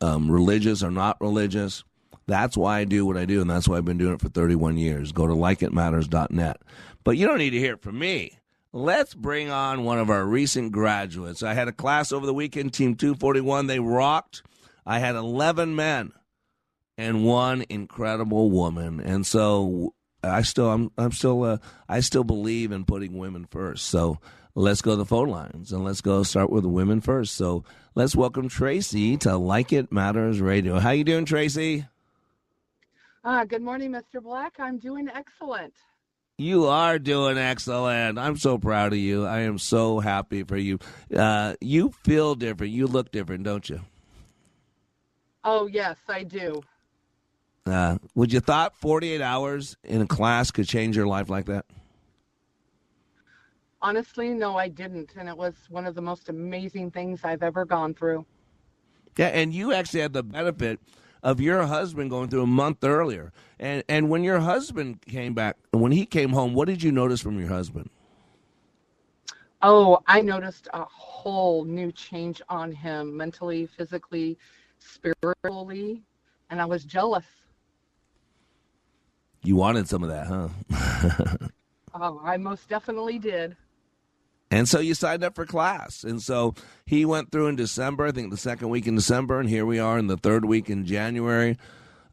um, 0.00 0.30
religious 0.30 0.82
or 0.82 0.90
not 0.90 1.18
religious. 1.20 1.84
That's 2.28 2.58
why 2.58 2.80
I 2.80 2.84
do 2.84 3.06
what 3.06 3.16
I 3.16 3.24
do, 3.24 3.40
and 3.40 3.48
that's 3.48 3.66
why 3.66 3.78
I've 3.78 3.86
been 3.86 3.96
doing 3.96 4.12
it 4.12 4.20
for 4.20 4.28
31 4.28 4.76
years. 4.76 5.12
Go 5.12 5.26
to 5.26 5.32
likeitmatters.net. 5.32 6.60
But 7.02 7.16
you 7.16 7.26
don't 7.26 7.38
need 7.38 7.50
to 7.50 7.58
hear 7.58 7.72
it 7.72 7.82
from 7.82 7.98
me. 7.98 8.38
Let's 8.70 9.14
bring 9.14 9.50
on 9.50 9.84
one 9.84 9.98
of 9.98 10.10
our 10.10 10.26
recent 10.26 10.70
graduates. 10.72 11.42
I 11.42 11.54
had 11.54 11.68
a 11.68 11.72
class 11.72 12.12
over 12.12 12.26
the 12.26 12.34
weekend, 12.34 12.74
Team 12.74 12.96
241. 12.96 13.66
They 13.66 13.80
rocked. 13.80 14.42
I 14.84 14.98
had 14.98 15.16
11 15.16 15.74
men 15.74 16.12
and 16.98 17.24
one 17.24 17.64
incredible 17.70 18.50
woman. 18.50 19.00
And 19.00 19.26
so 19.26 19.94
I 20.22 20.42
still, 20.42 20.70
I'm, 20.70 20.90
I'm 20.98 21.12
still, 21.12 21.42
uh, 21.44 21.58
I 21.88 22.00
still 22.00 22.24
believe 22.24 22.72
in 22.72 22.84
putting 22.84 23.16
women 23.16 23.46
first. 23.50 23.86
So 23.86 24.18
let's 24.54 24.82
go 24.82 24.90
to 24.90 24.96
the 24.96 25.06
phone 25.06 25.30
lines 25.30 25.72
and 25.72 25.82
let's 25.82 26.02
go 26.02 26.22
start 26.24 26.50
with 26.50 26.64
the 26.64 26.68
women 26.68 27.00
first. 27.00 27.36
So 27.36 27.64
let's 27.94 28.14
welcome 28.14 28.50
Tracy 28.50 29.16
to 29.18 29.38
Like 29.38 29.72
It 29.72 29.90
Matters 29.90 30.42
Radio. 30.42 30.78
How 30.78 30.90
you 30.90 31.04
doing, 31.04 31.24
Tracy? 31.24 31.86
Uh, 33.28 33.44
good 33.44 33.60
morning, 33.60 33.90
Mr. 33.90 34.22
Black. 34.22 34.54
I'm 34.58 34.78
doing 34.78 35.06
excellent. 35.14 35.74
You 36.38 36.64
are 36.64 36.98
doing 36.98 37.36
excellent. 37.36 38.18
I'm 38.18 38.38
so 38.38 38.56
proud 38.56 38.94
of 38.94 38.98
you. 38.98 39.26
I 39.26 39.40
am 39.40 39.58
so 39.58 40.00
happy 40.00 40.44
for 40.44 40.56
you. 40.56 40.78
Uh, 41.14 41.54
you 41.60 41.90
feel 42.04 42.34
different. 42.34 42.72
You 42.72 42.86
look 42.86 43.10
different, 43.12 43.44
don't 43.44 43.68
you? 43.68 43.82
Oh, 45.44 45.66
yes, 45.66 45.98
I 46.08 46.22
do. 46.22 46.62
Uh, 47.66 47.98
would 48.14 48.32
you 48.32 48.40
thought 48.40 48.74
48 48.78 49.20
hours 49.20 49.76
in 49.84 50.00
a 50.00 50.06
class 50.06 50.50
could 50.50 50.66
change 50.66 50.96
your 50.96 51.06
life 51.06 51.28
like 51.28 51.44
that? 51.44 51.66
Honestly, 53.82 54.30
no, 54.30 54.56
I 54.56 54.68
didn't. 54.68 55.10
And 55.18 55.28
it 55.28 55.36
was 55.36 55.52
one 55.68 55.84
of 55.84 55.94
the 55.94 56.00
most 56.00 56.30
amazing 56.30 56.92
things 56.92 57.20
I've 57.24 57.42
ever 57.42 57.66
gone 57.66 57.92
through. 57.92 58.24
Yeah, 59.18 59.26
and 59.26 59.52
you 59.52 59.74
actually 59.74 60.00
had 60.00 60.14
the 60.14 60.22
benefit 60.22 60.80
of 61.28 61.42
your 61.42 61.66
husband 61.66 62.08
going 62.08 62.30
through 62.30 62.42
a 62.42 62.46
month 62.46 62.82
earlier. 62.82 63.32
And 63.60 63.84
and 63.86 64.08
when 64.08 64.24
your 64.24 64.38
husband 64.40 65.02
came 65.02 65.34
back, 65.34 65.56
when 65.72 65.92
he 65.92 66.06
came 66.06 66.30
home, 66.30 66.54
what 66.54 66.68
did 66.68 66.82
you 66.82 66.90
notice 66.90 67.20
from 67.20 67.38
your 67.38 67.50
husband? 67.50 67.90
Oh, 69.60 69.98
I 70.06 70.22
noticed 70.22 70.68
a 70.72 70.84
whole 70.84 71.64
new 71.64 71.92
change 71.92 72.40
on 72.48 72.72
him 72.72 73.14
mentally, 73.14 73.66
physically, 73.66 74.38
spiritually, 74.78 76.02
and 76.48 76.62
I 76.62 76.64
was 76.64 76.84
jealous. 76.84 77.26
You 79.42 79.56
wanted 79.56 79.86
some 79.86 80.02
of 80.02 80.08
that, 80.08 80.26
huh? 80.28 81.48
oh, 81.94 82.20
I 82.24 82.38
most 82.38 82.70
definitely 82.70 83.18
did. 83.18 83.54
And 84.50 84.68
so 84.68 84.78
you 84.78 84.94
signed 84.94 85.22
up 85.22 85.34
for 85.34 85.44
class. 85.44 86.04
And 86.04 86.22
so 86.22 86.54
he 86.86 87.04
went 87.04 87.30
through 87.30 87.48
in 87.48 87.56
December, 87.56 88.06
I 88.06 88.12
think 88.12 88.30
the 88.30 88.36
second 88.36 88.70
week 88.70 88.86
in 88.86 88.94
December, 88.94 89.40
and 89.40 89.48
here 89.48 89.66
we 89.66 89.78
are 89.78 89.98
in 89.98 90.06
the 90.06 90.16
third 90.16 90.44
week 90.44 90.70
in 90.70 90.86
January. 90.86 91.58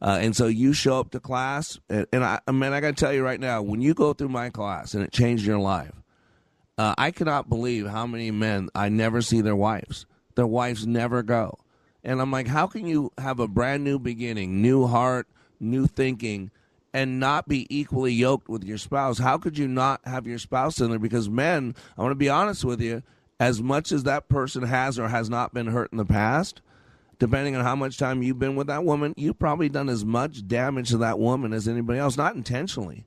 Uh, 0.02 0.18
and 0.20 0.36
so 0.36 0.46
you 0.46 0.74
show 0.74 1.00
up 1.00 1.10
to 1.12 1.20
class, 1.20 1.78
and, 1.88 2.06
and 2.12 2.22
I, 2.22 2.40
mean, 2.50 2.72
I 2.74 2.80
got 2.80 2.96
to 2.96 3.04
tell 3.04 3.14
you 3.14 3.24
right 3.24 3.40
now, 3.40 3.62
when 3.62 3.80
you 3.80 3.94
go 3.94 4.12
through 4.12 4.28
my 4.28 4.50
class 4.50 4.92
and 4.92 5.02
it 5.02 5.10
changed 5.10 5.46
your 5.46 5.58
life, 5.58 6.02
uh, 6.76 6.94
I 6.98 7.10
cannot 7.10 7.48
believe 7.48 7.86
how 7.86 8.06
many 8.06 8.30
men 8.30 8.68
I 8.74 8.90
never 8.90 9.22
see 9.22 9.40
their 9.40 9.56
wives. 9.56 10.04
Their 10.34 10.46
wives 10.46 10.86
never 10.86 11.22
go. 11.22 11.58
And 12.04 12.20
I'm 12.20 12.30
like, 12.30 12.46
how 12.46 12.66
can 12.66 12.86
you 12.86 13.10
have 13.16 13.40
a 13.40 13.48
brand 13.48 13.84
new 13.84 13.98
beginning, 13.98 14.60
new 14.60 14.86
heart, 14.86 15.26
new 15.58 15.86
thinking, 15.86 16.50
and 16.96 17.20
not 17.20 17.46
be 17.46 17.66
equally 17.68 18.14
yoked 18.14 18.48
with 18.48 18.64
your 18.64 18.78
spouse? 18.78 19.18
How 19.18 19.36
could 19.36 19.58
you 19.58 19.68
not 19.68 20.00
have 20.06 20.26
your 20.26 20.38
spouse 20.38 20.80
in 20.80 20.88
there? 20.88 20.98
Because 20.98 21.28
men, 21.28 21.74
I 21.98 22.00
want 22.00 22.12
to 22.12 22.16
be 22.16 22.30
honest 22.30 22.64
with 22.64 22.80
you, 22.80 23.02
as 23.38 23.60
much 23.60 23.92
as 23.92 24.04
that 24.04 24.30
person 24.30 24.62
has 24.62 24.98
or 24.98 25.08
has 25.08 25.28
not 25.28 25.52
been 25.52 25.66
hurt 25.66 25.92
in 25.92 25.98
the 25.98 26.06
past, 26.06 26.62
depending 27.18 27.54
on 27.54 27.62
how 27.62 27.76
much 27.76 27.98
time 27.98 28.22
you've 28.22 28.38
been 28.38 28.56
with 28.56 28.68
that 28.68 28.82
woman, 28.82 29.12
you've 29.18 29.38
probably 29.38 29.68
done 29.68 29.90
as 29.90 30.06
much 30.06 30.48
damage 30.48 30.88
to 30.88 30.96
that 30.96 31.18
woman 31.18 31.52
as 31.52 31.68
anybody 31.68 31.98
else, 31.98 32.16
not 32.16 32.34
intentionally, 32.34 33.04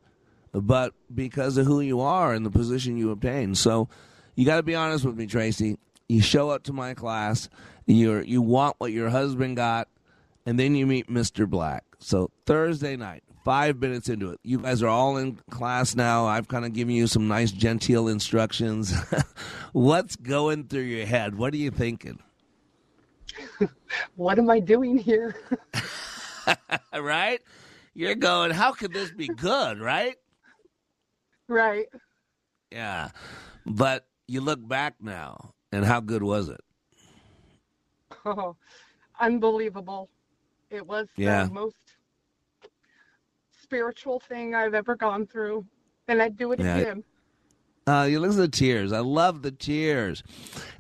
but 0.54 0.93
because 1.15 1.58
of 1.58 1.65
who 1.65 1.82
you 1.82 1.99
are 1.99 2.32
and 2.32 2.45
the 2.45 2.52
position 2.52 2.95
you 2.95 3.10
obtain. 3.10 3.56
So 3.56 3.89
you 4.36 4.45
got 4.45 4.58
to 4.58 4.63
be 4.63 4.75
honest 4.75 5.04
with 5.04 5.17
me, 5.17 5.25
Tracy. 5.25 5.80
You 6.08 6.21
show 6.21 6.52
up 6.52 6.62
to 6.65 6.73
my 6.73 6.93
class, 6.93 7.49
you 7.88 8.19
you 8.19 8.43
want 8.43 8.75
what 8.78 8.91
your 8.91 9.10
husband 9.10 9.56
got, 9.56 9.88
and 10.45 10.60
then 10.60 10.75
you 10.75 10.86
meet 10.86 11.10
Mr. 11.10 11.49
Black. 11.49 11.86
So 11.97 12.30
Thursday 12.45 12.95
night, 12.95 13.23
five 13.50 13.80
minutes 13.80 14.10
into 14.10 14.30
it. 14.30 14.40
You 14.44 14.60
guys 14.60 14.84
are 14.84 14.88
all 14.88 15.18
in 15.18 15.40
class 15.50 15.96
now. 15.96 16.28
I've 16.28 16.48
kind 16.48 16.66
of 16.66 16.74
given 16.74 16.94
you 16.94 17.08
some 17.08 17.28
nice, 17.28 17.52
genteel 17.52 18.08
instructions. 18.08 18.94
What's 19.74 20.16
going 20.16 20.68
through 20.68 20.84
your 20.84 21.08
head? 21.08 21.36
What 21.36 21.56
are 21.56 21.58
you 21.58 21.72
thinking? 21.72 22.20
what 24.16 24.38
am 24.38 24.52
I 24.52 24.60
doing 24.60 25.00
here? 25.00 25.36
right? 26.94 27.42
You're 27.96 28.14
going, 28.14 28.52
how 28.52 28.72
could 28.72 28.94
this 28.94 29.10
be 29.10 29.26
good, 29.28 29.80
right? 29.80 30.18
Right. 31.48 31.88
Yeah. 32.72 33.10
But 33.66 34.06
you 34.28 34.42
look 34.42 34.60
back 34.68 34.94
now, 35.02 35.56
and 35.72 35.84
how 35.84 36.02
good 36.02 36.22
was 36.22 36.50
it? 36.50 36.62
Oh, 38.26 38.56
unbelievable. 39.20 40.08
It 40.70 40.86
was 40.86 41.08
yeah. 41.18 41.46
the 41.46 41.52
most 41.52 41.88
spiritual 43.73 44.19
thing 44.19 44.55
I've 44.55 44.73
ever 44.73 44.95
gone 44.95 45.27
through, 45.27 45.63
and 46.08 46.19
I'd 46.23 46.36
do 46.36 46.51
it 46.53 46.60
Yeah. 46.60 46.77
again. 46.77 47.03
Uh, 47.86 48.08
you 48.10 48.19
listen 48.19 48.38
to 48.38 48.41
the 48.41 48.47
tears. 48.47 48.91
I 48.91 48.99
love 48.99 49.43
the 49.43 49.51
tears. 49.51 50.23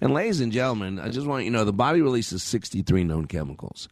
And 0.01 0.11
ladies 0.13 0.41
and 0.41 0.51
gentlemen, 0.51 0.99
I 0.99 1.09
just 1.09 1.27
want 1.27 1.43
you 1.45 1.51
to 1.51 1.57
know 1.57 1.63
the 1.65 1.71
body 1.73 2.01
releases 2.01 2.41
63 2.43 3.03
known 3.03 3.25
chemicals. 3.25 3.87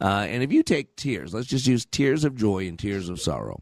Uh, 0.00 0.26
and 0.28 0.42
if 0.42 0.52
you 0.52 0.62
take 0.62 0.94
tears, 0.96 1.32
let's 1.32 1.46
just 1.46 1.66
use 1.66 1.86
tears 1.86 2.24
of 2.24 2.34
joy 2.36 2.66
and 2.68 2.78
tears 2.78 3.08
of 3.08 3.18
sorrow, 3.20 3.58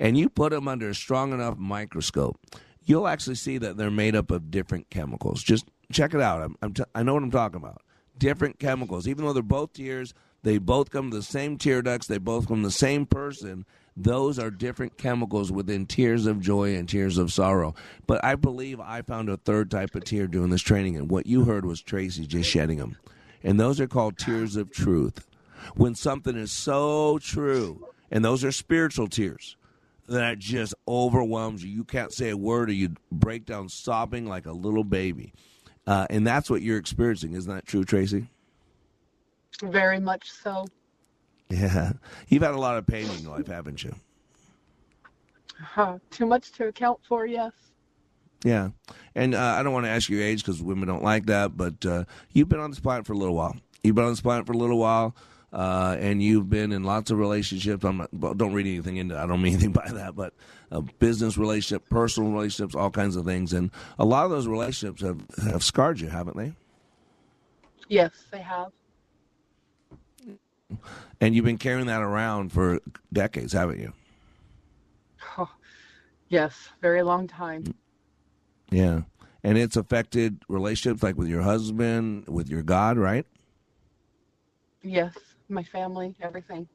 and 0.00 0.16
you 0.16 0.30
put 0.30 0.52
them 0.52 0.68
under 0.68 0.88
a 0.88 0.94
strong 0.94 1.32
enough 1.34 1.58
microscope, 1.58 2.38
you'll 2.82 3.06
actually 3.06 3.34
see 3.34 3.58
that 3.58 3.76
they're 3.76 3.90
made 3.90 4.16
up 4.16 4.30
of 4.30 4.50
different 4.50 4.88
chemicals. 4.88 5.42
Just 5.42 5.66
check 5.92 6.14
it 6.14 6.20
out. 6.22 6.42
I'm, 6.42 6.56
I'm 6.62 6.72
t- 6.72 6.84
I 6.94 7.02
know 7.02 7.12
what 7.12 7.22
I'm 7.22 7.30
talking 7.30 7.56
about. 7.56 7.82
Different 8.16 8.58
chemicals. 8.58 9.06
Even 9.06 9.24
though 9.26 9.34
they're 9.34 9.42
both 9.42 9.74
tears, 9.74 10.14
they 10.42 10.56
both 10.56 10.90
come 10.90 11.10
from 11.10 11.18
the 11.18 11.22
same 11.22 11.58
tear 11.58 11.82
ducts, 11.82 12.06
they 12.06 12.18
both 12.18 12.46
come 12.48 12.56
from 12.56 12.62
the 12.62 12.70
same 12.70 13.04
person. 13.04 13.66
Those 13.96 14.38
are 14.40 14.50
different 14.50 14.98
chemicals 14.98 15.52
within 15.52 15.86
tears 15.86 16.26
of 16.26 16.40
joy 16.40 16.74
and 16.74 16.88
tears 16.88 17.16
of 17.16 17.32
sorrow. 17.32 17.74
But 18.06 18.24
I 18.24 18.34
believe 18.34 18.80
I 18.80 19.02
found 19.02 19.28
a 19.28 19.36
third 19.36 19.70
type 19.70 19.94
of 19.94 20.04
tear 20.04 20.26
doing 20.26 20.50
this 20.50 20.62
training, 20.62 20.96
and 20.96 21.08
what 21.08 21.26
you 21.26 21.44
heard 21.44 21.64
was 21.64 21.80
Tracy 21.80 22.26
just 22.26 22.50
shedding 22.50 22.78
them. 22.78 22.96
And 23.44 23.60
those 23.60 23.80
are 23.80 23.86
called 23.86 24.18
tears 24.18 24.56
of 24.56 24.72
truth. 24.72 25.26
When 25.76 25.94
something 25.94 26.36
is 26.36 26.50
so 26.50 27.18
true, 27.18 27.86
and 28.10 28.24
those 28.24 28.42
are 28.42 28.52
spiritual 28.52 29.06
tears, 29.06 29.56
that 30.08 30.38
just 30.38 30.74
overwhelms 30.88 31.64
you. 31.64 31.70
You 31.70 31.84
can't 31.84 32.12
say 32.12 32.30
a 32.30 32.36
word, 32.36 32.70
or 32.70 32.72
you 32.72 32.94
break 33.12 33.46
down 33.46 33.68
sobbing 33.68 34.26
like 34.26 34.46
a 34.46 34.52
little 34.52 34.84
baby. 34.84 35.32
Uh, 35.86 36.06
and 36.10 36.26
that's 36.26 36.50
what 36.50 36.62
you're 36.62 36.78
experiencing. 36.78 37.34
Isn't 37.34 37.54
that 37.54 37.66
true, 37.66 37.84
Tracy? 37.84 38.28
Very 39.62 40.00
much 40.00 40.30
so. 40.30 40.66
Yeah. 41.48 41.92
You've 42.28 42.42
had 42.42 42.54
a 42.54 42.58
lot 42.60 42.76
of 42.78 42.86
pain 42.86 43.08
in 43.08 43.22
your 43.22 43.36
life, 43.36 43.46
haven't 43.46 43.84
you? 43.84 43.94
Uh, 45.76 45.98
too 46.10 46.26
much 46.26 46.52
to 46.52 46.68
account 46.68 47.00
for, 47.06 47.26
yes. 47.26 47.52
Yeah. 48.44 48.70
And 49.14 49.34
uh, 49.34 49.40
I 49.40 49.62
don't 49.62 49.72
want 49.72 49.86
to 49.86 49.90
ask 49.90 50.08
your 50.08 50.22
age 50.22 50.42
because 50.42 50.62
women 50.62 50.88
don't 50.88 51.02
like 51.02 51.26
that, 51.26 51.56
but 51.56 51.84
uh, 51.86 52.04
you've 52.32 52.48
been 52.48 52.60
on 52.60 52.70
this 52.70 52.80
planet 52.80 53.06
for 53.06 53.12
a 53.12 53.16
little 53.16 53.34
while. 53.34 53.56
You've 53.82 53.94
been 53.94 54.04
on 54.04 54.12
this 54.12 54.20
planet 54.20 54.46
for 54.46 54.52
a 54.52 54.58
little 54.58 54.78
while. 54.78 55.14
Uh, 55.52 55.96
and 56.00 56.20
you've 56.20 56.50
been 56.50 56.72
in 56.72 56.82
lots 56.82 57.12
of 57.12 57.18
relationships. 57.18 57.84
I'm 57.84 57.98
not, 57.98 58.36
don't 58.36 58.52
read 58.52 58.66
anything 58.66 58.96
into. 58.96 59.16
I 59.16 59.24
don't 59.24 59.40
mean 59.40 59.52
anything 59.54 59.70
by 59.70 59.88
that, 59.88 60.16
but 60.16 60.34
uh, 60.72 60.80
business 60.98 61.38
relationship, 61.38 61.88
personal 61.88 62.32
relationships, 62.32 62.74
all 62.74 62.90
kinds 62.90 63.14
of 63.14 63.24
things. 63.24 63.52
And 63.52 63.70
a 63.96 64.04
lot 64.04 64.24
of 64.24 64.32
those 64.32 64.48
relationships 64.48 65.00
have 65.02 65.20
have 65.48 65.62
scarred 65.62 66.00
you, 66.00 66.08
haven't 66.08 66.36
they? 66.36 66.54
Yes, 67.88 68.10
they 68.32 68.40
have. 68.40 68.72
And 71.20 71.34
you've 71.34 71.44
been 71.44 71.58
carrying 71.58 71.86
that 71.86 72.02
around 72.02 72.52
for 72.52 72.80
decades, 73.12 73.52
haven't 73.52 73.80
you? 73.80 73.92
Oh, 75.38 75.50
yes, 76.28 76.68
very 76.80 77.02
long 77.02 77.26
time. 77.26 77.74
Yeah. 78.70 79.02
And 79.42 79.58
it's 79.58 79.76
affected 79.76 80.42
relationships 80.48 81.02
like 81.02 81.16
with 81.16 81.28
your 81.28 81.42
husband, 81.42 82.28
with 82.28 82.48
your 82.48 82.62
God, 82.62 82.98
right? 82.98 83.26
Yes, 84.82 85.14
my 85.48 85.62
family, 85.62 86.14
everything. 86.20 86.68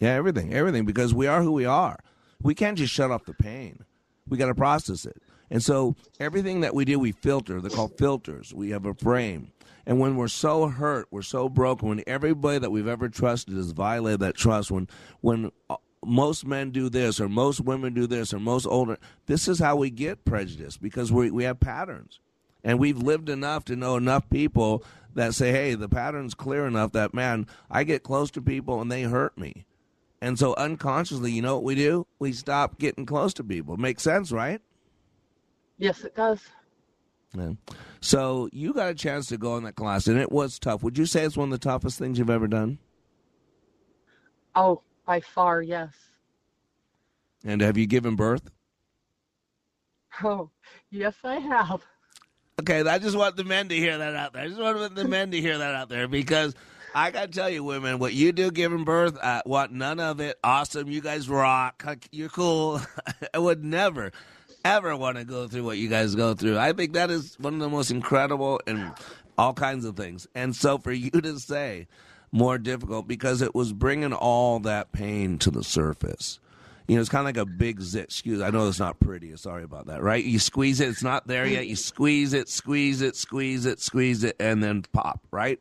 Yeah, 0.00 0.14
everything, 0.14 0.52
everything, 0.52 0.84
because 0.84 1.14
we 1.14 1.26
are 1.26 1.42
who 1.42 1.52
we 1.52 1.64
are. 1.64 1.98
We 2.42 2.54
can't 2.54 2.76
just 2.76 2.92
shut 2.92 3.10
off 3.10 3.24
the 3.24 3.34
pain. 3.34 3.84
We 4.28 4.36
got 4.36 4.46
to 4.46 4.54
process 4.54 5.06
it. 5.06 5.22
And 5.52 5.62
so 5.62 5.96
everything 6.18 6.62
that 6.62 6.74
we 6.74 6.86
do, 6.86 6.98
we 6.98 7.12
filter. 7.12 7.60
They're 7.60 7.70
called 7.70 7.98
filters. 7.98 8.54
We 8.54 8.70
have 8.70 8.86
a 8.86 8.94
frame. 8.94 9.52
And 9.84 10.00
when 10.00 10.16
we're 10.16 10.28
so 10.28 10.68
hurt, 10.68 11.08
we're 11.10 11.20
so 11.20 11.50
broken, 11.50 11.88
when 11.90 12.02
everybody 12.06 12.58
that 12.58 12.70
we've 12.70 12.88
ever 12.88 13.10
trusted 13.10 13.54
has 13.56 13.72
violated 13.72 14.20
that 14.20 14.34
trust, 14.34 14.70
when 14.70 14.88
when 15.20 15.52
uh, 15.68 15.76
most 16.02 16.46
men 16.46 16.70
do 16.70 16.88
this 16.88 17.20
or 17.20 17.28
most 17.28 17.60
women 17.60 17.92
do 17.92 18.06
this 18.06 18.32
or 18.32 18.40
most 18.40 18.64
older, 18.64 18.96
this 19.26 19.46
is 19.46 19.58
how 19.58 19.76
we 19.76 19.90
get 19.90 20.24
prejudice 20.24 20.78
because 20.78 21.12
we 21.12 21.30
we 21.30 21.44
have 21.44 21.60
patterns. 21.60 22.18
And 22.64 22.78
we've 22.78 22.98
lived 22.98 23.28
enough 23.28 23.66
to 23.66 23.76
know 23.76 23.96
enough 23.96 24.30
people 24.30 24.82
that 25.14 25.34
say, 25.34 25.52
"Hey, 25.52 25.74
the 25.74 25.88
pattern's 25.88 26.32
clear 26.32 26.66
enough 26.66 26.92
that 26.92 27.12
man, 27.12 27.46
I 27.70 27.84
get 27.84 28.02
close 28.02 28.30
to 28.30 28.40
people 28.40 28.80
and 28.80 28.90
they 28.90 29.02
hurt 29.02 29.36
me." 29.36 29.66
And 30.18 30.38
so 30.38 30.54
unconsciously, 30.54 31.32
you 31.32 31.42
know 31.42 31.56
what 31.56 31.64
we 31.64 31.74
do? 31.74 32.06
We 32.18 32.32
stop 32.32 32.78
getting 32.78 33.04
close 33.04 33.34
to 33.34 33.44
people. 33.44 33.76
Makes 33.76 34.04
sense, 34.04 34.32
right? 34.32 34.62
Yes, 35.82 36.04
it 36.04 36.14
does. 36.14 36.38
Yeah. 37.36 37.54
So 38.00 38.48
you 38.52 38.72
got 38.72 38.90
a 38.90 38.94
chance 38.94 39.26
to 39.26 39.36
go 39.36 39.56
in 39.56 39.64
that 39.64 39.74
class, 39.74 40.06
and 40.06 40.16
it 40.16 40.30
was 40.30 40.60
tough. 40.60 40.84
Would 40.84 40.96
you 40.96 41.06
say 41.06 41.24
it's 41.24 41.36
one 41.36 41.52
of 41.52 41.60
the 41.60 41.64
toughest 41.68 41.98
things 41.98 42.20
you've 42.20 42.30
ever 42.30 42.46
done? 42.46 42.78
Oh, 44.54 44.82
by 45.06 45.18
far, 45.18 45.60
yes. 45.60 45.90
And 47.44 47.60
have 47.62 47.76
you 47.76 47.86
given 47.86 48.16
birth? 48.16 48.50
Oh, 50.22 50.50
yes, 50.90 51.14
I 51.24 51.36
have. 51.36 51.80
Okay, 52.60 52.86
I 52.86 52.98
just 52.98 53.16
want 53.16 53.34
the 53.34 53.44
men 53.44 53.70
to 53.70 53.74
hear 53.74 53.96
that 53.96 54.14
out 54.14 54.34
there. 54.34 54.42
I 54.42 54.48
just 54.48 54.60
want 54.60 54.94
the 54.94 55.08
men 55.08 55.30
to 55.30 55.40
hear 55.40 55.56
that 55.56 55.74
out 55.74 55.88
there 55.88 56.06
because 56.06 56.54
I 56.94 57.10
got 57.10 57.32
to 57.32 57.38
tell 57.38 57.48
you, 57.48 57.64
women, 57.64 57.98
what 57.98 58.12
you 58.12 58.30
do 58.32 58.50
giving 58.50 58.84
birth, 58.84 59.16
uh, 59.16 59.40
I 59.44 59.48
want 59.48 59.72
none 59.72 60.00
of 60.00 60.20
it. 60.20 60.38
Awesome. 60.44 60.88
You 60.90 61.00
guys 61.00 61.30
rock. 61.30 61.82
You're 62.10 62.28
cool. 62.28 62.82
I 63.34 63.38
would 63.38 63.64
never, 63.64 64.12
ever 64.64 64.96
want 64.96 65.16
to 65.18 65.24
go 65.24 65.48
through 65.48 65.64
what 65.64 65.78
you 65.78 65.88
guys 65.88 66.14
go 66.14 66.34
through. 66.34 66.58
I 66.58 66.72
think 66.72 66.94
that 66.94 67.10
is 67.10 67.36
one 67.38 67.54
of 67.54 67.60
the 67.60 67.68
most 67.68 67.90
incredible 67.90 68.60
and 68.66 68.92
all 69.38 69.54
kinds 69.54 69.84
of 69.84 69.96
things. 69.96 70.26
And 70.34 70.54
so 70.54 70.78
for 70.78 70.92
you 70.92 71.10
to 71.10 71.38
say 71.38 71.86
more 72.32 72.58
difficult 72.58 73.06
because 73.06 73.42
it 73.42 73.54
was 73.54 73.72
bringing 73.72 74.12
all 74.12 74.58
that 74.60 74.92
pain 74.92 75.38
to 75.38 75.50
the 75.50 75.62
surface. 75.62 76.40
You 76.88 76.96
know, 76.96 77.00
it's 77.00 77.10
kind 77.10 77.20
of 77.20 77.26
like 77.26 77.36
a 77.36 77.46
big 77.46 77.80
zit. 77.80 78.04
Excuse, 78.04 78.40
I 78.40 78.50
know 78.50 78.66
it's 78.68 78.80
not 78.80 78.98
pretty. 78.98 79.36
Sorry 79.36 79.62
about 79.62 79.86
that. 79.86 80.02
Right? 80.02 80.24
You 80.24 80.38
squeeze 80.38 80.80
it. 80.80 80.88
It's 80.88 81.02
not 81.02 81.26
there 81.26 81.46
yet. 81.46 81.66
You 81.66 81.76
squeeze 81.76 82.32
it, 82.32 82.48
squeeze 82.48 83.02
it, 83.02 83.14
squeeze 83.14 83.66
it, 83.66 83.80
squeeze 83.80 84.24
it, 84.24 84.36
and 84.40 84.62
then 84.62 84.82
pop. 84.92 85.20
Right? 85.30 85.60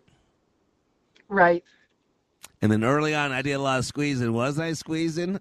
Right. 1.28 1.64
And 2.62 2.72
then 2.72 2.84
early 2.84 3.16
on, 3.16 3.32
I 3.32 3.42
did 3.42 3.54
a 3.54 3.60
lot 3.60 3.80
of 3.80 3.86
squeezing. 3.86 4.34
Was 4.34 4.60
I 4.60 4.74
squeezing? 4.74 5.40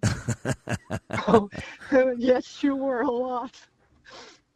oh, 1.29 1.51
yes, 2.17 2.63
you 2.63 2.75
were 2.75 3.03
a 3.03 3.11
lot. 3.11 3.61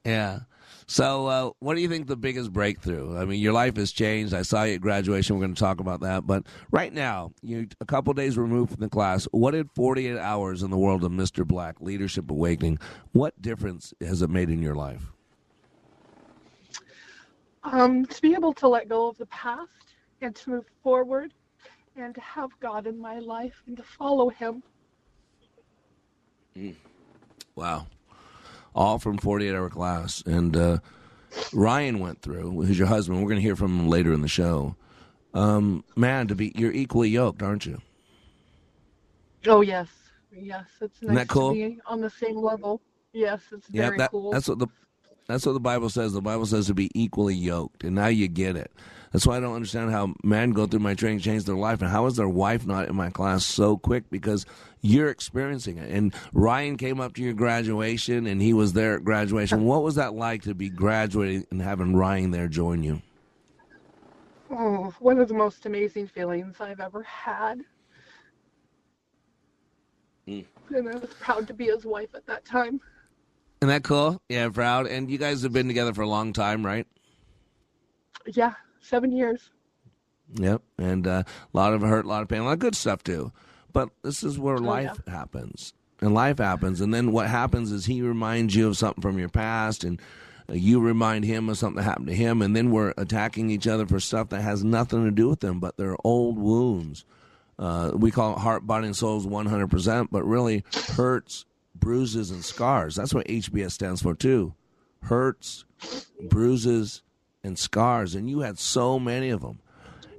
Yeah. 0.05 0.41
So, 0.87 1.27
uh, 1.27 1.51
what 1.61 1.75
do 1.75 1.81
you 1.81 1.89
think 1.89 2.07
the 2.07 2.17
biggest 2.17 2.53
breakthrough? 2.53 3.17
I 3.19 3.25
mean, 3.25 3.41
your 3.41 3.55
life 3.55 3.77
has 3.77 3.91
changed. 3.91 4.35
I 4.35 4.43
saw 4.43 4.65
you 4.65 4.75
at 4.75 4.81
graduation. 4.81 5.37
We're 5.37 5.45
going 5.45 5.55
to 5.55 5.61
talk 5.61 5.81
about 5.81 6.01
that. 6.01 6.27
But 6.27 6.47
right 6.71 6.93
now, 6.93 7.33
you 7.43 7.69
a 7.81 7.87
couple 7.87 8.13
days 8.13 8.37
removed 8.37 8.73
from 8.73 8.81
the 8.81 8.91
class. 8.91 9.27
What 9.33 9.53
did 9.53 9.71
48 9.75 10.19
hours 10.19 10.63
in 10.63 10.71
the 10.71 10.77
world 10.77 11.05
of 11.05 11.13
Mr. 11.13 11.47
Black 11.47 11.81
Leadership 11.81 12.31
Awakening? 12.31 12.79
What 13.13 13.41
difference 13.41 13.95
has 14.01 14.21
it 14.21 14.29
made 14.29 14.51
in 14.51 14.63
your 14.63 14.75
life? 14.75 15.11
Um, 17.63 18.05
to 18.05 18.23
be 18.23 18.35
able 18.35 18.53
to 18.55 18.69
let 18.69 18.89
go 18.89 19.09
of 19.09 19.17
the 19.17 19.27
past 19.27 19.71
and 20.21 20.37
to 20.37 20.51
move 20.51 20.67
forward 20.83 21.33
and 21.97 22.15
to 22.15 22.21
have 22.21 22.51
God 22.61 22.87
in 22.87 22.99
my 22.99 23.19
life 23.19 23.63
and 23.67 23.77
to 23.77 23.83
follow 23.83 24.29
Him. 24.29 24.63
Mm. 26.57 26.75
Wow. 27.55 27.87
All 28.75 28.99
from 28.99 29.19
48 29.19 29.55
hour 29.55 29.71
class. 29.71 30.23
And 30.27 30.57
uh, 30.57 30.79
Ryan 31.53 32.01
went 32.01 32.23
through, 32.23 32.63
who's 32.63 32.79
your 32.79 32.89
husband. 32.89 33.19
We're 33.21 33.29
going 33.29 33.37
to 33.41 33.43
hear 33.43 33.57
from 33.57 33.79
him 33.79 33.89
later 33.89 34.13
in 34.13 34.23
the 34.23 34.29
show. 34.29 34.77
Um, 35.33 35.85
man, 35.97 36.29
to 36.29 36.35
be 36.35 36.53
you're 36.55 36.73
equally 36.73 37.09
yoked, 37.09 37.43
aren't 37.43 37.67
you? 37.67 37.81
Oh 39.47 39.61
yes, 39.61 39.89
yes. 40.33 40.65
It's 40.81 41.03
nice 41.03 41.17
that 41.17 41.29
cool? 41.29 41.51
to 41.51 41.55
be 41.55 41.81
on 41.87 42.01
the 42.01 42.11
same 42.11 42.37
level. 42.37 42.81
Yes, 43.13 43.41
it's 43.53 43.67
Yeah, 43.71 43.87
very 43.87 43.99
that, 43.99 44.11
cool. 44.11 44.31
that's 44.31 44.49
what 44.49 44.59
the 44.61 44.69
that's 45.27 45.45
what 45.45 45.53
the 45.53 45.61
Bible 45.61 45.91
says. 45.91 46.13
The 46.13 46.21
Bible 46.21 46.47
says 46.47 46.67
to 46.69 46.75
be 46.75 46.91
equally 46.95 47.35
yoked, 47.35 47.83
and 47.83 47.95
now 47.97 48.07
you 48.07 48.29
get 48.29 48.57
it. 48.57 48.71
That's 49.15 49.29
why 49.29 49.37
I 49.37 49.41
don't 49.41 49.55
understand 49.55 49.93
how 49.93 50.13
men 50.25 50.51
go 50.51 50.67
through 50.67 50.81
my 50.81 50.95
training, 50.95 51.21
change 51.21 51.45
their 51.45 51.55
life, 51.55 51.81
and 51.81 51.89
how 51.89 52.07
is 52.07 52.17
their 52.17 52.29
wife 52.29 52.67
not 52.67 52.89
in 52.89 52.97
my 52.97 53.11
class 53.11 53.45
so 53.45 53.77
quick? 53.77 54.11
Because 54.11 54.45
you're 54.83 55.09
experiencing 55.09 55.79
it. 55.79 55.89
And 55.89 56.13
Ryan 56.33 56.77
came 56.77 56.99
up 56.99 57.15
to 57.15 57.23
your 57.23 57.33
graduation, 57.33 58.27
and 58.27 58.43
he 58.43 58.53
was 58.53 58.73
there 58.73 58.97
at 58.97 59.05
graduation. 59.05 59.67
What 59.67 59.85
was 59.85 59.95
that 59.95 60.15
like 60.15 60.43
to 60.43 60.55
be 60.55 60.69
graduating 60.69 61.47
and 61.53 61.63
having 61.63 61.95
Ryan 61.95 62.33
there 62.33 62.49
join 62.49 62.83
you? 62.83 63.03
Oh, 64.51 64.93
one 64.99 65.21
of 65.21 65.29
the 65.29 65.35
most 65.35 65.65
amazing 65.65 66.09
feelings 66.09 66.57
I've 66.59 66.81
ever 66.81 67.05
had. 67.05 67.61
Mm. 70.27 70.45
And 70.71 70.89
I 70.89 70.97
was 70.97 71.15
proud 71.21 71.47
to 71.47 71.55
be 71.55 71.67
his 71.67 71.85
wife 71.85 72.17
at 72.17 72.27
that 72.27 72.45
time. 72.45 72.81
Isn't 73.63 73.69
that 73.69 73.85
cool? 73.85 74.21
Yeah, 74.29 74.49
proud. 74.49 74.89
And 74.89 75.09
you 75.09 75.19
guys 75.19 75.43
have 75.45 75.53
been 75.53 75.69
together 75.69 75.95
for 75.95 76.03
a 76.03 76.09
long 76.09 76.33
time, 76.33 76.67
right? 76.67 76.89
Yeah, 78.27 78.55
seven 78.85 79.13
years. 79.13 79.51
Yep. 80.35 80.63
And 80.79 81.07
uh, 81.07 81.23
a 81.27 81.57
lot 81.57 81.75
of 81.75 81.83
hurt, 81.83 82.05
a 82.05 82.09
lot 82.09 82.23
of 82.23 82.29
pain, 82.29 82.41
a 82.41 82.45
lot 82.45 82.53
of 82.55 82.59
good 82.59 82.75
stuff 82.77 83.03
too. 83.05 83.33
But 83.73 83.91
this 84.03 84.23
is 84.23 84.39
where 84.39 84.57
Oh, 84.57 84.61
life 84.61 85.01
happens. 85.07 85.75
And 86.01 86.15
life 86.15 86.39
happens. 86.39 86.81
And 86.81 86.93
then 86.93 87.13
what 87.13 87.29
happens 87.29 87.73
is 87.73 87.87
he 87.87 88.03
reminds 88.03 88.55
you 88.55 88.69
of 88.69 88.77
something 88.77 89.03
from 89.03 89.19
your 89.19 89.29
past 89.29 89.85
and 89.85 90.01
uh, 90.49 90.55
you 90.55 90.81
remind 90.81 91.25
him 91.25 91.49
of 91.49 91.57
something 91.59 91.77
that 91.77 91.85
happened 91.85 92.09
to 92.09 92.15
him. 92.15 92.43
And 92.43 92.55
then 92.55 92.71
we're 92.71 92.95
attacking 92.97 93.51
each 93.51 93.67
other 93.67 93.87
for 93.87 94.01
stuff 94.01 94.29
that 94.31 94.43
has 94.43 94.65
nothing 94.65 95.05
to 95.05 95.11
do 95.11 95.29
with 95.29 95.41
them, 95.41 95.61
but 95.61 95.77
they're 95.77 95.97
old 96.05 96.39
wounds. 96.39 97.05
Uh, 97.59 97.93
we 97.95 98.11
call 98.11 98.35
it 98.35 98.41
heart, 98.41 98.67
body, 98.67 98.87
and 98.87 98.97
souls 98.97 99.27
100%, 99.27 100.09
but 100.11 100.25
really 100.25 100.65
hurts, 100.97 101.45
bruises, 101.75 102.31
and 102.33 102.45
scars. 102.45 102.97
That's 102.97 103.15
what 103.15 103.29
HBS 103.29 103.73
stands 103.73 104.03
for 104.03 104.15
too. 104.15 104.55
Hurts, 105.03 105.65
bruises, 106.29 107.03
and 107.45 107.59
scars. 107.59 108.15
And 108.15 108.29
you 108.29 108.41
had 108.41 108.59
so 108.59 108.99
many 108.99 109.31
of 109.31 109.43
them. 109.43 109.61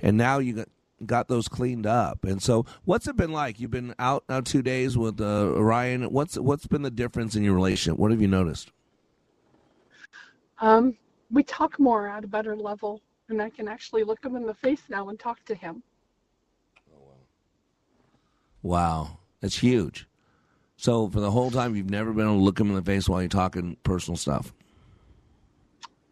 And 0.01 0.17
now 0.17 0.39
you 0.39 0.53
got, 0.53 0.69
got 1.05 1.27
those 1.27 1.47
cleaned 1.47 1.85
up. 1.85 2.23
And 2.23 2.41
so, 2.41 2.65
what's 2.85 3.07
it 3.07 3.17
been 3.17 3.31
like? 3.31 3.59
You've 3.59 3.71
been 3.71 3.95
out 3.99 4.23
now 4.29 4.41
two 4.41 4.61
days 4.61 4.97
with 4.97 5.19
uh, 5.19 5.61
Ryan. 5.61 6.11
What's 6.11 6.37
what's 6.37 6.67
been 6.67 6.83
the 6.83 6.91
difference 6.91 7.35
in 7.35 7.43
your 7.43 7.53
relationship? 7.53 7.99
What 7.99 8.11
have 8.11 8.21
you 8.21 8.27
noticed? 8.27 8.71
Um, 10.61 10.95
we 11.31 11.43
talk 11.43 11.79
more 11.79 12.07
at 12.07 12.23
a 12.23 12.27
better 12.27 12.55
level, 12.55 13.01
and 13.27 13.41
I 13.41 13.49
can 13.49 13.67
actually 13.67 14.03
look 14.03 14.23
him 14.23 14.35
in 14.35 14.45
the 14.45 14.53
face 14.53 14.83
now 14.89 15.09
and 15.09 15.19
talk 15.19 15.43
to 15.45 15.55
him. 15.55 15.83
Wow, 18.61 19.19
that's 19.41 19.57
huge. 19.57 20.07
So, 20.77 21.09
for 21.09 21.19
the 21.19 21.31
whole 21.31 21.51
time, 21.51 21.75
you've 21.75 21.89
never 21.89 22.11
been 22.13 22.25
able 22.25 22.37
to 22.37 22.43
look 22.43 22.59
him 22.59 22.69
in 22.69 22.75
the 22.75 22.81
face 22.81 23.07
while 23.07 23.21
you're 23.21 23.29
talking 23.29 23.77
personal 23.83 24.17
stuff. 24.17 24.53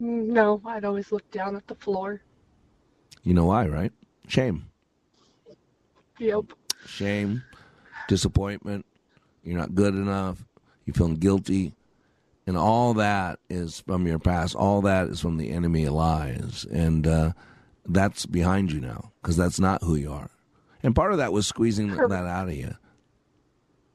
No, 0.03 0.61
I'd 0.65 0.83
always 0.83 1.13
look 1.13 1.29
down 1.31 1.55
at 1.55 1.65
the 1.65 1.75
floor. 1.75 2.21
You 3.23 3.33
know 3.33 3.45
why, 3.45 3.67
right? 3.67 3.93
Shame. 4.27 4.65
Yep. 6.19 6.43
shame, 6.85 7.43
disappointment, 8.09 8.85
you're 9.43 9.57
not 9.57 9.73
good 9.73 9.95
enough, 9.95 10.43
you're 10.85 10.93
feeling 10.93 11.15
guilty, 11.15 11.73
and 12.45 12.57
all 12.57 12.93
that 12.95 13.39
is 13.49 13.79
from 13.79 14.05
your 14.05 14.19
past. 14.19 14.55
All 14.55 14.81
that 14.81 15.07
is 15.07 15.21
from 15.21 15.37
the 15.37 15.51
enemy 15.51 15.85
of 15.85 15.93
lies, 15.93 16.65
and 16.69 17.07
uh, 17.07 17.31
that's 17.85 18.25
behind 18.25 18.73
you 18.73 18.81
now 18.81 19.11
because 19.21 19.37
that's 19.37 19.59
not 19.59 19.83
who 19.83 19.95
you 19.95 20.11
are. 20.11 20.29
And 20.83 20.93
part 20.93 21.13
of 21.13 21.17
that 21.17 21.31
was 21.31 21.47
squeezing 21.47 21.95
that 21.95 22.11
out 22.11 22.49
of 22.49 22.55
you. 22.55 22.75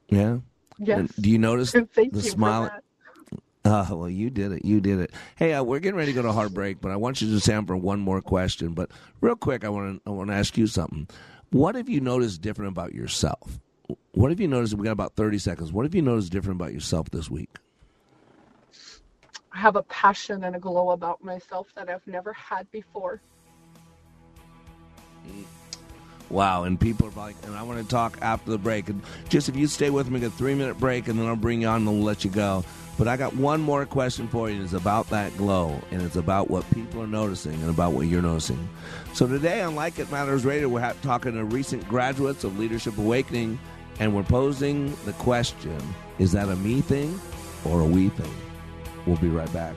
Yeah. 0.09 0.39
Yes. 0.79 0.99
And 0.99 1.17
do 1.17 1.31
you 1.31 1.39
notice 1.39 1.73
the 1.73 2.23
smile? 2.23 2.71
Oh, 3.65 3.97
well, 3.97 4.09
you 4.09 4.31
did 4.31 4.53
it. 4.53 4.65
You 4.65 4.81
did 4.81 4.99
it. 4.99 5.13
Hey, 5.37 5.53
uh, 5.53 5.63
we're 5.63 5.81
getting 5.81 5.99
ready 5.99 6.13
to 6.13 6.17
go 6.17 6.23
to 6.23 6.33
hard 6.33 6.55
break, 6.55 6.81
but 6.81 6.91
I 6.91 6.97
want 6.97 7.21
you 7.21 7.31
to 7.31 7.41
stand 7.41 7.67
for 7.67 7.77
one 7.77 8.01
more 8.01 8.23
question. 8.23 8.73
But 8.73 8.91
real 9.21 9.37
quick, 9.37 9.65
I 9.65 9.69
want 9.69 10.03
to 10.05 10.11
I 10.11 10.15
want 10.15 10.31
to 10.31 10.35
ask 10.35 10.57
you 10.57 10.67
something. 10.67 11.09
What 11.51 11.75
have 11.75 11.89
you 11.89 12.01
noticed 12.01 12.41
different 12.41 12.71
about 12.71 12.95
yourself? 12.95 13.59
What 14.13 14.31
have 14.31 14.41
you 14.41 14.49
noticed? 14.49 14.75
We 14.75 14.85
got 14.85 14.93
about 14.93 15.17
thirty 15.17 15.39
seconds. 15.39 15.73
What 15.73 15.85
have 15.85 15.95
you 15.95 16.03
noticed 16.03 16.33
different 16.33 16.61
about 16.61 16.73
yourself 16.73 17.11
this 17.11 17.31
week? 17.31 17.51
I 19.53 19.59
have 19.59 19.77
a 19.77 19.83
passion 19.83 20.45
and 20.45 20.55
a 20.57 20.59
glow 20.59 20.91
about 20.91 21.23
myself 21.23 21.67
that 21.75 21.91
I've 21.91 22.07
never 22.07 22.33
had 22.33 22.71
before. 22.71 23.21
Wow, 26.31 26.65
and 26.65 26.79
people 26.79 27.09
are 27.09 27.11
like, 27.13 27.37
and 27.45 27.55
I 27.55 27.63
want 27.63 27.81
to 27.81 27.89
talk 27.89 28.19
after 28.21 28.51
the 28.51 28.59
break. 28.59 28.89
And 28.89 29.03
just 29.29 29.49
if 29.49 29.57
you 29.57 29.67
stay 29.67 29.91
with 29.91 30.11
me, 30.11 30.21
get 30.21 30.27
a 30.27 30.31
three 30.31 30.55
minute 30.55 30.79
break, 30.79 31.09
and 31.09 31.19
then 31.19 31.27
I'll 31.27 31.37
bring 31.37 31.63
you 31.63 31.69
on 31.69 31.87
and 31.87 31.87
we'll 31.87 32.03
let 32.03 32.25
you 32.25 32.31
go. 32.31 32.65
But 32.99 33.07
I 33.07 33.17
got 33.17 33.35
one 33.37 33.61
more 33.61 33.87
question 33.87 34.27
for 34.27 34.51
you. 34.51 34.63
It's 34.63 34.73
about 34.73 35.09
that 35.11 35.35
glow, 35.37 35.81
and 35.91 36.03
it's 36.03 36.17
about 36.17 36.51
what 36.51 36.69
people 36.73 37.01
are 37.01 37.07
noticing 37.07 37.55
and 37.55 37.71
about 37.71 37.93
what 37.93 38.09
you're 38.09 38.21
noticing. 38.21 38.69
So 39.15 39.27
today 39.27 39.63
on 39.63 39.77
Like 39.77 39.99
It 40.01 40.11
Matters 40.11 40.45
Radio, 40.45 40.69
we're 40.69 40.93
talking 41.03 41.33
to 41.35 41.45
recent 41.45 41.87
graduates 41.89 42.43
of 42.45 42.59
Leadership 42.59 42.99
Awakening, 42.99 43.59
and 44.01 44.15
we're 44.15 44.25
posing 44.25 44.95
the 45.05 45.13
question: 45.15 45.79
Is 46.19 46.33
that 46.33 46.49
a 46.49 46.57
me 46.57 46.81
thing 46.81 47.21
or 47.65 47.81
a 47.81 47.87
we 47.87 48.09
thing? 48.11 48.35
We'll 49.07 49.17
be 49.17 49.29
right 49.29 49.53
back. 49.53 49.77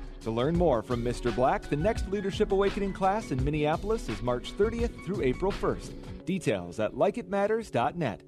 To 0.21 0.31
learn 0.31 0.55
more 0.55 0.83
from 0.83 1.03
Mr. 1.03 1.35
Black, 1.35 1.63
the 1.63 1.75
next 1.75 2.07
Leadership 2.09 2.51
Awakening 2.51 2.93
class 2.93 3.31
in 3.31 3.43
Minneapolis 3.43 4.07
is 4.07 4.21
March 4.21 4.55
30th 4.55 5.03
through 5.03 5.23
April 5.23 5.51
1st. 5.51 6.25
Details 6.25 6.79
at 6.79 6.93
likeitmatters.net. 6.93 8.21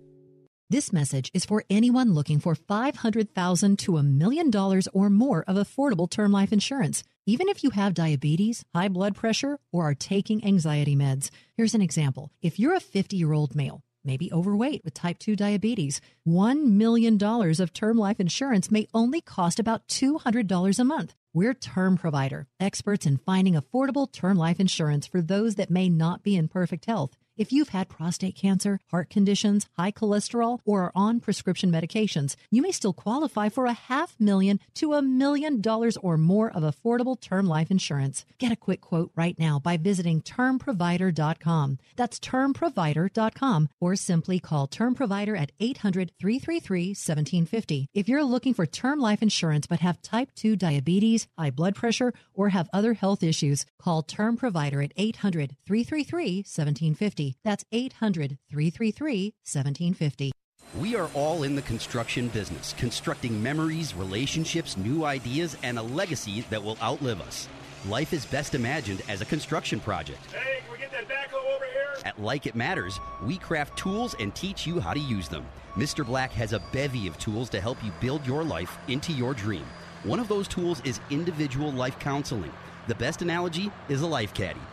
This 0.72 0.92
message 0.92 1.30
is 1.36 1.46
for 1.46 1.64
anyone 1.70 2.14
looking 2.16 2.40
for 2.40 2.56
$500,000 2.56 3.78
to 3.78 3.98
a 3.98 4.04
million 4.04 4.50
dollars 4.50 4.88
or 4.92 5.08
more 5.12 5.44
of 5.48 5.56
affordable 5.56 6.10
term 6.10 6.32
life 6.32 6.52
insurance. 6.52 7.04
Even 7.28 7.48
if 7.48 7.64
you 7.64 7.70
have 7.70 7.94
diabetes, 7.94 8.66
high 8.74 8.88
blood 8.88 9.14
pressure, 9.14 9.60
or 9.72 9.84
are 9.84 9.94
taking 9.94 10.44
anxiety 10.44 10.96
meds. 10.96 11.30
Here's 11.56 11.76
an 11.76 11.84
example. 11.84 12.32
If 12.42 12.58
you're 12.58 12.74
a 12.74 12.80
50 12.80 13.16
year 13.16 13.34
old 13.34 13.56
male, 13.56 13.84
maybe 14.04 14.34
overweight 14.34 14.84
with 14.84 14.96
type 14.96 15.20
2 15.20 15.36
diabetes, 15.36 16.02
$1 16.28 16.64
million 16.66 17.22
of 17.24 17.74
term 17.74 17.98
life 18.00 18.20
insurance 18.20 18.72
may 18.72 18.88
only 18.96 19.22
cost 19.22 19.60
about 19.60 19.88
$200 19.88 20.80
a 20.80 20.84
month. 20.84 21.14
We're 21.36 21.56
Term 21.56 21.98
Provider, 21.98 22.46
experts 22.60 23.08
in 23.08 23.18
finding 23.18 23.56
affordable 23.56 24.12
term 24.12 24.38
life 24.38 24.60
insurance 24.60 25.08
for 25.08 25.20
those 25.20 25.56
that 25.56 25.72
may 25.72 25.90
not 25.90 26.22
be 26.22 26.36
in 26.36 26.48
perfect 26.48 26.86
health. 26.86 27.18
If 27.36 27.52
you've 27.52 27.70
had 27.70 27.90
prostate 27.90 28.36
cancer, 28.36 28.80
heart 28.92 29.10
conditions, 29.10 29.66
high 29.76 29.92
cholesterol, 29.92 30.60
or 30.66 30.84
are 30.84 30.92
on 30.94 31.20
prescription 31.20 31.72
medications, 31.72 32.36
you 32.52 32.62
may 32.62 32.72
still 32.72 32.94
qualify 32.94 33.50
for 33.50 33.66
a 33.66 33.74
half 33.74 34.16
million 34.20 34.60
to 34.76 34.94
a 34.94 35.02
million 35.02 35.60
dollars 35.60 35.98
or 35.98 36.16
more 36.16 36.52
of 36.52 36.62
affordable 36.62 37.20
term 37.20 37.48
life 37.48 37.72
insurance. 37.72 38.24
Get 38.38 38.52
a 38.52 38.56
quick 38.56 38.82
quote 38.82 39.12
right 39.16 39.38
now 39.40 39.58
by 39.58 39.78
visiting 39.78 40.22
termprovider.com. 40.22 41.80
That's 41.96 42.20
termprovider.com 42.20 43.70
or 43.82 43.96
simply 43.96 44.40
call 44.40 44.68
Term 44.68 44.94
Provider 44.94 45.36
at 45.36 45.52
800 45.60 46.12
333 46.20 46.90
1750. 46.90 47.88
If 47.96 48.08
you're 48.08 48.24
looking 48.24 48.54
for 48.54 48.68
term 48.68 49.00
life 49.00 49.24
insurance 49.24 49.66
but 49.66 49.80
have 49.80 50.04
type 50.04 50.30
2 50.36 50.56
diabetes, 50.56 51.28
high 51.36 51.50
blood 51.50 51.74
pressure, 51.74 52.14
or 52.36 52.50
have 52.50 52.70
other 52.72 52.94
health 52.94 53.24
issues, 53.24 53.66
call 53.80 54.04
Term 54.04 54.38
Provider 54.38 54.84
at 54.84 54.94
800 54.98 55.56
333 55.66 56.44
1750. 56.46 57.23
That's 57.44 57.64
800 57.72 58.38
333 58.50 59.34
1750. 59.44 60.32
We 60.80 60.96
are 60.96 61.10
all 61.14 61.44
in 61.44 61.56
the 61.56 61.62
construction 61.62 62.30
business, 62.30 62.74
constructing 62.78 63.42
memories, 63.42 63.94
relationships, 63.94 64.76
new 64.76 65.06
ideas, 65.06 65.56
and 65.62 65.78
a 65.78 65.84
legacy 65.84 66.42
that 66.50 66.64
will 66.64 66.78
outlive 66.82 67.22
us. 67.22 67.48
Life 67.88 68.12
is 68.12 68.26
best 68.26 68.56
imagined 68.56 69.04
as 69.08 69.22
a 69.22 69.26
construction 69.26 69.80
project. 69.80 70.20
Hey, 70.32 70.62
can 70.64 70.72
we 70.72 70.80
get 70.80 70.92
that 70.92 71.08
backhoe 71.08 71.46
over 71.56 71.66
here? 71.66 72.02
At 72.06 72.20
Like 72.20 72.48
It 72.48 72.56
Matters, 72.56 73.00
we 73.24 73.38
craft 73.38 73.78
tools 73.78 74.16
and 74.20 74.34
teach 74.34 74.66
you 74.66 74.80
how 74.80 74.94
to 74.94 75.00
use 75.00 75.28
them. 75.28 75.46
Mr. 75.76 76.04
Black 76.04 76.32
has 76.32 76.54
a 76.54 76.64
bevy 76.72 77.08
of 77.08 77.20
tools 77.20 77.50
to 77.52 77.62
help 77.62 77.84
you 77.84 77.92
build 78.02 78.26
your 78.26 78.44
life 78.44 78.78
into 78.88 79.14
your 79.14 79.36
dream. 79.36 79.66
One 80.04 80.20
of 80.20 80.28
those 80.28 80.48
tools 80.48 80.82
is 80.84 81.00
individual 81.12 81.72
life 81.72 82.00
counseling. 82.00 82.52
The 82.88 82.96
best 82.96 83.22
analogy 83.22 83.72
is 83.90 84.02
a 84.02 84.08
life 84.08 84.34
caddy, 84.34 84.60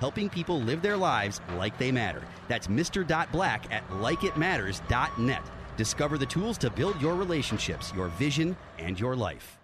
Helping 0.00 0.28
people 0.28 0.60
live 0.60 0.82
their 0.82 0.96
lives 0.96 1.40
like 1.56 1.78
they 1.78 1.92
matter. 1.92 2.22
That's 2.48 2.66
Mr. 2.66 3.06
Black 3.30 3.72
at 3.72 3.88
likeitmatters.net. 3.90 5.42
Discover 5.76 6.18
the 6.18 6.26
tools 6.26 6.58
to 6.58 6.70
build 6.70 7.00
your 7.00 7.14
relationships, 7.14 7.92
your 7.94 8.08
vision, 8.08 8.56
and 8.78 8.98
your 8.98 9.16
life. 9.16 9.58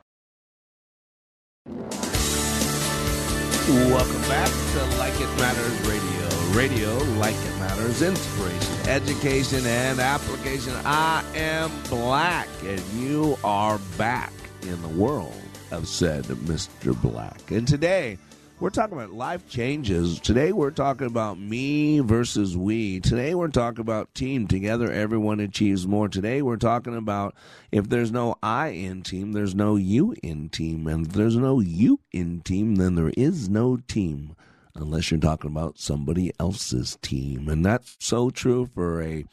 Welcome 3.69 4.23
back 4.23 4.49
to 4.49 4.85
Like 4.99 5.15
It 5.21 5.39
Matters 5.39 5.89
Radio. 5.89 6.29
Radio, 6.57 6.97
like 7.21 7.37
it 7.37 7.59
matters, 7.61 8.03
inspiration, 8.03 8.89
education, 8.89 9.65
and 9.65 10.01
application. 10.01 10.73
I 10.85 11.23
am 11.37 11.71
black, 11.89 12.49
and 12.65 12.81
you 12.95 13.39
are 13.45 13.79
back 13.97 14.33
in 14.63 14.83
the 14.83 14.89
world 14.89 15.41
of 15.71 15.87
said 15.87 16.25
Mr. 16.25 17.01
Black. 17.01 17.53
And 17.53 17.69
today, 17.69 18.19
we're 18.61 18.69
talking 18.69 18.99
about 18.99 19.13
life 19.13 19.49
changes. 19.49 20.21
Today 20.21 20.53
we're 20.53 20.71
talking 20.71 21.07
about 21.07 21.39
me 21.39 22.01
versus 22.01 22.55
we. 22.55 23.01
Today 23.01 23.35
we're 23.35 23.49
talking 23.49 23.81
about 23.81 24.15
team. 24.15 24.47
Together 24.47 24.93
everyone 24.93 25.41
achieves 25.41 25.87
more. 25.87 26.09
Today 26.09 26.43
we're 26.43 26.59
talking 26.59 26.95
about 26.95 27.35
if 27.73 27.89
there's 27.89 28.13
no 28.13 28.37
I 28.43 28.69
in 28.69 29.03
team, 29.03 29.33
there's 29.33 29.55
no 29.55 29.77
you 29.77 30.15
in 30.23 30.51
team. 30.51 30.87
And 30.87 31.07
if 31.07 31.15
there's 31.15 31.37
no 31.37 31.61
you 31.61 32.01
in 32.13 32.43
team, 32.43 32.75
then 32.77 32.97
there 32.97 33.13
is 33.17 33.49
no 33.49 33.79
team. 33.79 34.37
Unless 34.75 35.11
you're 35.11 35.21
talking 35.21 35.51
about 35.51 35.79
somebody 35.79 36.31
else's 36.39 36.99
team. 37.01 37.49
And 37.49 37.65
that's 37.65 37.97
so 37.99 38.29
true 38.29 38.67
for 38.67 39.03
a 39.03 39.25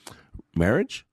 marriage. 0.55 1.05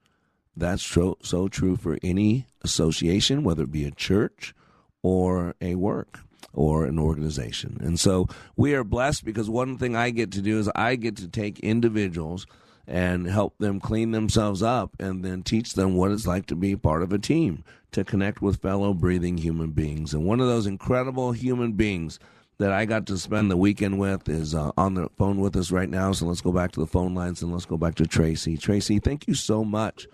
That's 0.57 0.85
so, 0.85 1.19
so 1.23 1.49
true 1.49 1.77
for 1.77 1.99
any 2.01 2.47
association, 2.63 3.43
whether 3.43 3.65
it 3.65 3.73
be 3.73 3.85
a 3.85 3.91
church 3.91 4.55
or 5.03 5.57
a 5.61 5.75
work 5.75 6.21
or 6.53 6.85
an 6.85 6.99
organization. 6.99 7.79
And 7.81 7.99
so 7.99 8.29
we 8.57 8.75
are 8.75 8.85
blessed 8.85 9.25
because 9.25 9.49
one 9.49 9.79
thing 9.79 9.97
I 9.97 10.11
get 10.11 10.33
to 10.33 10.43
do 10.43 10.59
is 10.59 10.71
I 10.75 10.97
get 10.97 11.17
to 11.17 11.29
take 11.29 11.59
individuals 11.61 12.47
and 12.87 13.27
help 13.27 13.57
them 13.59 13.81
clean 13.81 14.11
themselves 14.11 14.63
up 14.63 14.95
and 15.01 15.25
then 15.25 15.43
teach 15.43 15.73
them 15.73 15.95
what 15.97 16.11
it's 16.11 16.27
like 16.27 16.47
to 16.47 16.55
be 16.55 16.77
part 16.77 17.03
of 17.03 17.13
a 17.13 17.19
team, 17.19 17.65
to 17.93 18.05
connect 18.05 18.43
with 18.43 18.61
fellow 18.61 18.93
breathing 18.93 19.39
human 19.39 19.71
beings. 19.71 20.13
And 20.13 20.25
one 20.25 20.41
of 20.41 20.49
those 20.49 20.67
incredible 20.67 21.33
human 21.33 21.73
beings 21.73 22.19
that 22.59 22.73
I 22.73 22.85
got 22.85 23.07
to 23.07 23.19
spend 23.19 23.51
the 23.51 23.57
weekend 23.57 23.99
with 23.99 24.29
is 24.29 24.55
uh, 24.55 24.71
on 24.77 24.95
the 24.95 25.09
phone 25.17 25.41
with 25.41 25.57
us 25.57 25.71
right 25.71 25.89
now. 25.89 26.13
So 26.13 26.27
let's 26.27 26.41
go 26.41 26.53
back 26.53 26.73
to 26.73 26.81
the 26.81 26.87
phone 26.87 27.15
lines 27.15 27.43
and 27.43 27.53
let's 27.53 27.67
go 27.67 27.77
back 27.77 27.95
to 27.97 28.07
Tracy. 28.07 28.57
Tracy, 28.57 28.99
thank 28.99 29.27
you 29.27 29.35
so 29.35 29.65
much 29.65 30.07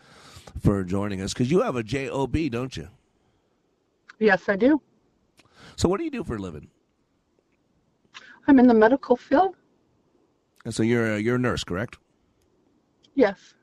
for 0.59 0.83
joining 0.85 1.21
us 1.21 1.33
because 1.33 1.51
you 1.51 1.62
have 1.62 1.77
a 1.77 1.83
JOB, 1.83 2.51
don't 2.51 2.77
you? 2.77 2.88
Yes, 4.19 4.49
I 4.49 4.57
do. 4.57 4.81
So, 5.81 5.88
what 5.88 5.97
do 5.97 6.05
you 6.05 6.11
do 6.11 6.23
for 6.23 6.37
a 6.37 6.38
living? 6.38 6.69
I'm 8.47 8.59
in 8.59 8.66
the 8.66 8.75
medical 8.75 9.16
field. 9.16 9.57
And 10.66 10.75
so 10.75 10.83
you're 10.83 11.14
a, 11.14 11.19
you're 11.19 11.37
a 11.37 11.38
nurse, 11.38 11.64
correct? 11.64 11.97
Yes. 13.14 13.55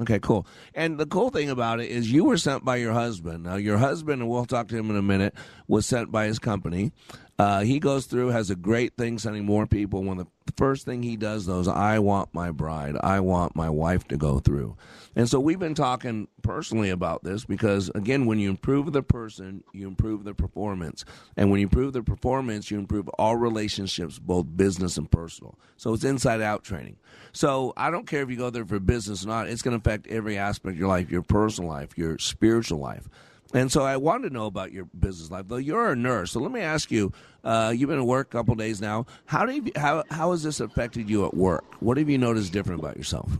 Okay, 0.00 0.18
cool. 0.20 0.46
And 0.74 0.98
the 0.98 1.04
cool 1.04 1.28
thing 1.28 1.50
about 1.50 1.80
it 1.80 1.90
is 1.90 2.10
you 2.10 2.24
were 2.24 2.38
sent 2.38 2.64
by 2.64 2.76
your 2.76 2.94
husband. 2.94 3.44
Now, 3.44 3.56
your 3.56 3.76
husband, 3.76 4.22
and 4.22 4.30
we'll 4.30 4.46
talk 4.46 4.68
to 4.68 4.76
him 4.78 4.88
in 4.88 4.96
a 4.96 5.02
minute, 5.02 5.34
was 5.68 5.84
sent 5.84 6.10
by 6.10 6.24
his 6.24 6.38
company. 6.38 6.92
Uh, 7.38 7.62
he 7.62 7.80
goes 7.80 8.06
through, 8.06 8.28
has 8.28 8.50
a 8.50 8.56
great 8.56 8.96
thing 8.96 9.18
sending 9.18 9.44
more 9.44 9.66
people. 9.66 10.04
One 10.04 10.20
of 10.20 10.26
the 10.46 10.52
first 10.56 10.84
thing 10.84 11.02
he 11.02 11.16
does, 11.16 11.46
though, 11.46 11.58
is 11.58 11.66
I 11.66 11.98
want 11.98 12.32
my 12.32 12.52
bride, 12.52 12.96
I 13.02 13.20
want 13.20 13.56
my 13.56 13.68
wife 13.68 14.06
to 14.08 14.16
go 14.16 14.38
through. 14.38 14.76
And 15.16 15.28
so 15.28 15.40
we've 15.40 15.58
been 15.58 15.74
talking 15.74 16.28
personally 16.42 16.90
about 16.90 17.24
this 17.24 17.44
because, 17.44 17.90
again, 17.94 18.26
when 18.26 18.38
you 18.38 18.50
improve 18.50 18.92
the 18.92 19.02
person, 19.02 19.64
you 19.72 19.88
improve 19.88 20.24
the 20.24 20.34
performance. 20.34 21.04
And 21.36 21.50
when 21.50 21.60
you 21.60 21.66
improve 21.66 21.92
the 21.92 22.02
performance, 22.02 22.70
you 22.70 22.78
improve 22.78 23.08
all 23.10 23.36
relationships, 23.36 24.18
both 24.18 24.46
business 24.56 24.96
and 24.96 25.10
personal. 25.10 25.58
So 25.76 25.92
it's 25.92 26.04
inside 26.04 26.40
out 26.40 26.62
training. 26.62 26.98
So 27.32 27.72
I 27.76 27.90
don't 27.90 28.06
care 28.06 28.22
if 28.22 28.30
you 28.30 28.36
go 28.36 28.50
there 28.50 28.64
for 28.64 28.78
business 28.78 29.24
or 29.24 29.28
not, 29.28 29.48
it's 29.48 29.62
going 29.62 29.78
to 29.78 29.88
affect 29.88 30.06
every 30.06 30.38
aspect 30.38 30.74
of 30.74 30.78
your 30.78 30.88
life, 30.88 31.10
your 31.10 31.22
personal 31.22 31.68
life, 31.70 31.96
your 31.96 32.18
spiritual 32.18 32.78
life. 32.78 33.08
And 33.54 33.70
so 33.70 33.82
I 33.82 33.96
want 33.96 34.24
to 34.24 34.30
know 34.30 34.46
about 34.46 34.72
your 34.72 34.86
business 34.98 35.30
life. 35.30 35.46
Though 35.46 35.56
you're 35.56 35.92
a 35.92 35.96
nurse, 35.96 36.32
so 36.32 36.40
let 36.40 36.50
me 36.50 36.60
ask 36.60 36.90
you: 36.90 37.12
uh, 37.44 37.72
You've 37.74 37.88
been 37.88 38.00
at 38.00 38.04
work 38.04 38.34
a 38.34 38.38
couple 38.38 38.56
days 38.56 38.80
now. 38.80 39.06
How 39.26 39.46
do 39.46 39.52
you, 39.52 39.70
how 39.76 40.02
how 40.10 40.32
has 40.32 40.42
this 40.42 40.58
affected 40.58 41.08
you 41.08 41.24
at 41.24 41.34
work? 41.34 41.64
What 41.80 41.96
have 41.96 42.10
you 42.10 42.18
noticed 42.18 42.52
different 42.52 42.80
about 42.80 42.96
yourself? 42.96 43.38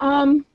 Um, 0.00 0.46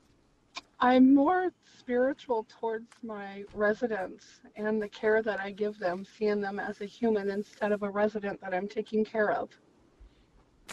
I'm 0.80 1.14
more 1.14 1.52
spiritual 1.78 2.46
towards 2.48 2.88
my 3.02 3.44
residents 3.54 4.40
and 4.56 4.82
the 4.82 4.88
care 4.88 5.22
that 5.22 5.38
I 5.38 5.52
give 5.52 5.78
them, 5.78 6.04
seeing 6.18 6.40
them 6.40 6.58
as 6.58 6.80
a 6.80 6.86
human 6.86 7.30
instead 7.30 7.70
of 7.70 7.82
a 7.82 7.90
resident 7.90 8.40
that 8.40 8.54
I'm 8.54 8.66
taking 8.66 9.04
care 9.04 9.30
of. 9.30 9.50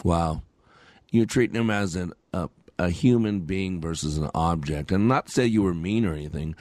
Wow, 0.02 0.42
you're 1.10 1.26
treating 1.26 1.54
them 1.54 1.70
as 1.70 1.94
an, 1.94 2.14
a 2.32 2.48
a 2.78 2.90
human 2.90 3.40
being 3.40 3.80
versus 3.80 4.18
an 4.18 4.30
object. 4.34 4.92
And 4.92 5.08
not 5.08 5.26
to 5.26 5.32
say 5.32 5.46
you 5.46 5.62
were 5.62 5.74
mean 5.74 6.04
or 6.04 6.14
anything, 6.14 6.54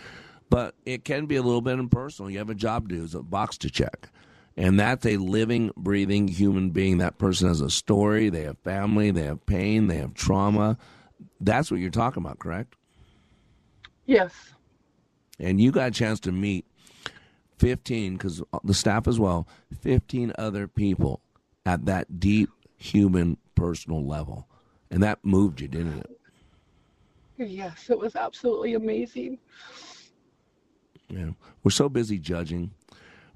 but 0.49 0.75
it 0.85 1.05
can 1.05 1.25
be 1.25 1.35
a 1.35 1.41
little 1.41 1.61
bit 1.61 1.79
impersonal. 1.79 2.29
You 2.29 2.39
have 2.39 2.49
a 2.49 2.55
job 2.55 2.89
to 2.89 2.95
do, 2.95 3.03
it's 3.03 3.13
a 3.13 3.21
box 3.21 3.57
to 3.59 3.69
check. 3.69 4.09
And 4.57 4.79
that's 4.79 5.05
a 5.05 5.15
living, 5.17 5.71
breathing 5.77 6.27
human 6.27 6.71
being. 6.71 6.97
That 6.97 7.17
person 7.17 7.47
has 7.47 7.61
a 7.61 7.69
story, 7.69 8.29
they 8.29 8.43
have 8.43 8.57
family, 8.59 9.09
they 9.09 9.23
have 9.23 9.45
pain, 9.45 9.87
they 9.87 9.97
have 9.97 10.13
trauma. 10.13 10.77
That's 11.39 11.71
what 11.71 11.79
you're 11.79 11.89
talking 11.89 12.23
about, 12.23 12.39
correct? 12.39 12.75
Yes. 14.05 14.33
And 15.39 15.61
you 15.61 15.71
got 15.71 15.87
a 15.87 15.91
chance 15.91 16.19
to 16.21 16.31
meet 16.31 16.65
15, 17.59 18.17
because 18.17 18.43
the 18.63 18.73
staff 18.73 19.07
as 19.07 19.19
well, 19.19 19.47
15 19.79 20.33
other 20.37 20.67
people 20.67 21.21
at 21.65 21.85
that 21.85 22.19
deep 22.19 22.49
human 22.75 23.37
personal 23.55 24.05
level. 24.05 24.47
And 24.91 25.01
that 25.01 25.23
moved 25.23 25.61
you, 25.61 25.69
didn't 25.69 25.99
it? 25.99 26.19
Yes, 27.37 27.89
it 27.89 27.97
was 27.97 28.15
absolutely 28.15 28.73
amazing. 28.73 29.39
Yeah. 31.09 31.31
We're 31.63 31.71
so 31.71 31.89
busy 31.89 32.19
judging. 32.19 32.71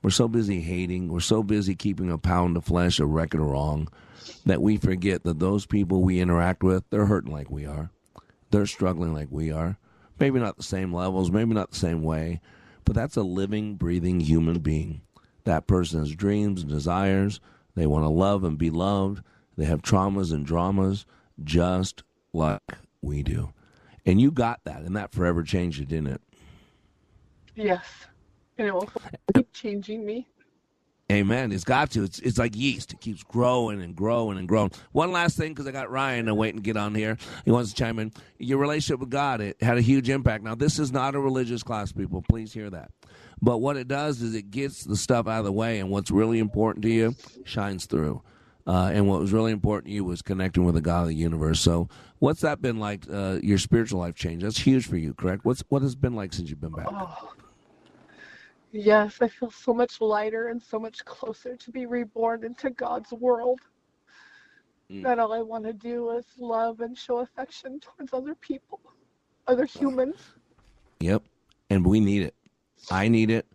We're 0.03 0.11
so 0.11 0.27
busy 0.27 0.61
hating. 0.61 1.07
We're 1.07 1.21
so 1.21 1.41
busy 1.41 1.73
keeping 1.73 2.11
a 2.11 2.17
pound 2.17 2.57
of 2.57 2.65
flesh, 2.65 2.99
a 2.99 3.05
record 3.05 3.39
of 3.39 3.47
wrong, 3.47 3.87
that 4.45 4.61
we 4.61 4.77
forget 4.77 5.23
that 5.23 5.39
those 5.39 5.65
people 5.65 6.01
we 6.01 6.19
interact 6.19 6.61
with, 6.61 6.83
they're 6.89 7.07
hurting 7.07 7.31
like 7.31 7.49
we 7.49 7.65
are. 7.65 7.89
They're 8.51 8.67
struggling 8.67 9.13
like 9.13 9.29
we 9.31 9.51
are. 9.51 9.77
Maybe 10.19 10.39
not 10.39 10.57
the 10.57 10.63
same 10.63 10.93
levels, 10.93 11.31
maybe 11.31 11.53
not 11.53 11.71
the 11.71 11.77
same 11.77 12.03
way, 12.03 12.41
but 12.83 12.95
that's 12.95 13.17
a 13.17 13.23
living, 13.23 13.75
breathing 13.75 14.19
human 14.19 14.59
being. 14.59 15.01
That 15.45 15.67
person 15.67 15.99
has 15.99 16.13
dreams 16.13 16.61
and 16.61 16.69
desires. 16.69 17.39
They 17.75 17.87
want 17.87 18.03
to 18.03 18.09
love 18.09 18.43
and 18.43 18.57
be 18.57 18.69
loved. 18.69 19.23
They 19.57 19.65
have 19.65 19.81
traumas 19.81 20.31
and 20.31 20.45
dramas 20.45 21.05
just 21.43 22.03
like 22.33 22.61
we 23.01 23.23
do. 23.23 23.53
And 24.05 24.21
you 24.21 24.31
got 24.31 24.61
that, 24.65 24.81
and 24.81 24.95
that 24.95 25.11
forever 25.11 25.43
changed 25.43 25.79
you, 25.79 25.85
didn't 25.85 26.07
it? 26.07 26.21
Yes. 27.55 27.85
And 28.57 28.67
it 28.67 28.73
will 28.73 28.89
keep 29.33 29.51
changing 29.51 30.05
me. 30.05 30.27
Amen. 31.11 31.51
It's 31.51 31.63
got 31.63 31.91
to. 31.91 32.03
It's 32.03 32.17
it's 32.19 32.39
like 32.39 32.55
yeast. 32.55 32.93
It 32.93 32.99
keeps 32.99 33.21
growing 33.21 33.81
and 33.81 33.95
growing 33.95 34.39
and 34.39 34.47
growing. 34.47 34.71
One 34.91 35.11
last 35.11 35.37
thing, 35.37 35.53
because 35.53 35.67
I 35.67 35.71
got 35.71 35.91
Ryan 35.91 36.27
uh, 36.27 36.33
waiting 36.33 36.57
to 36.57 36.63
get 36.63 36.77
on 36.77 36.95
here. 36.95 37.17
He 37.45 37.51
wants 37.51 37.69
to 37.71 37.75
chime 37.75 37.99
in. 37.99 38.11
Your 38.39 38.57
relationship 38.57 38.99
with 38.99 39.11
God 39.11 39.39
it 39.39 39.61
had 39.61 39.77
a 39.77 39.81
huge 39.81 40.09
impact. 40.09 40.43
Now, 40.43 40.55
this 40.55 40.79
is 40.79 40.91
not 40.91 41.13
a 41.13 41.19
religious 41.19 41.61
class, 41.61 41.91
people. 41.91 42.23
Please 42.27 42.53
hear 42.53 42.71
that. 42.71 42.89
But 43.39 43.59
what 43.59 43.77
it 43.77 43.87
does 43.87 44.23
is 44.23 44.33
it 44.33 44.49
gets 44.49 44.83
the 44.83 44.95
stuff 44.95 45.27
out 45.27 45.39
of 45.39 45.45
the 45.45 45.51
way, 45.51 45.79
and 45.79 45.91
what's 45.91 46.09
really 46.09 46.39
important 46.39 46.83
to 46.83 46.89
you 46.89 47.15
shines 47.43 47.85
through. 47.85 48.23
Uh, 48.67 48.89
and 48.91 49.07
what 49.07 49.19
was 49.19 49.31
really 49.31 49.51
important 49.51 49.85
to 49.85 49.91
you 49.91 50.03
was 50.03 50.23
connecting 50.23 50.65
with 50.65 50.73
the 50.73 50.81
God 50.81 51.03
of 51.03 51.07
the 51.09 51.15
universe. 51.15 51.59
So, 51.59 51.87
what's 52.17 52.41
that 52.41 52.61
been 52.61 52.79
like? 52.79 53.03
Uh, 53.11 53.39
your 53.43 53.59
spiritual 53.59 53.99
life 53.99 54.15
change. 54.15 54.41
That's 54.41 54.57
huge 54.57 54.87
for 54.87 54.97
you, 54.97 55.13
correct? 55.13 55.45
What's 55.45 55.63
what 55.69 55.83
has 55.83 55.95
been 55.95 56.15
like 56.15 56.33
since 56.33 56.49
you've 56.49 56.61
been 56.61 56.73
back? 56.73 56.87
Oh. 56.89 57.33
Yes, 58.77 59.19
I 59.21 59.29
feel 59.29 59.51
so 59.51 59.73
much 59.73 60.01
lighter 60.01 60.49
and 60.49 60.61
so 60.61 60.77
much 60.77 61.05
closer 61.05 61.55
to 61.55 61.71
be 61.71 61.85
reborn 61.85 62.43
into 62.43 62.69
God's 62.71 63.13
world. 63.13 63.61
Mm. 64.91 65.01
That 65.03 65.17
all 65.17 65.31
I 65.31 65.41
want 65.41 65.63
to 65.63 65.71
do 65.71 66.09
is 66.09 66.25
love 66.37 66.81
and 66.81 66.97
show 66.97 67.19
affection 67.19 67.79
towards 67.79 68.11
other 68.11 68.35
people, 68.35 68.81
other 69.47 69.63
humans. 69.63 70.17
Yep, 70.99 71.23
and 71.69 71.85
we 71.85 72.01
need 72.01 72.23
it. 72.23 72.35
I 72.91 73.07
need 73.07 73.31
it. 73.31 73.45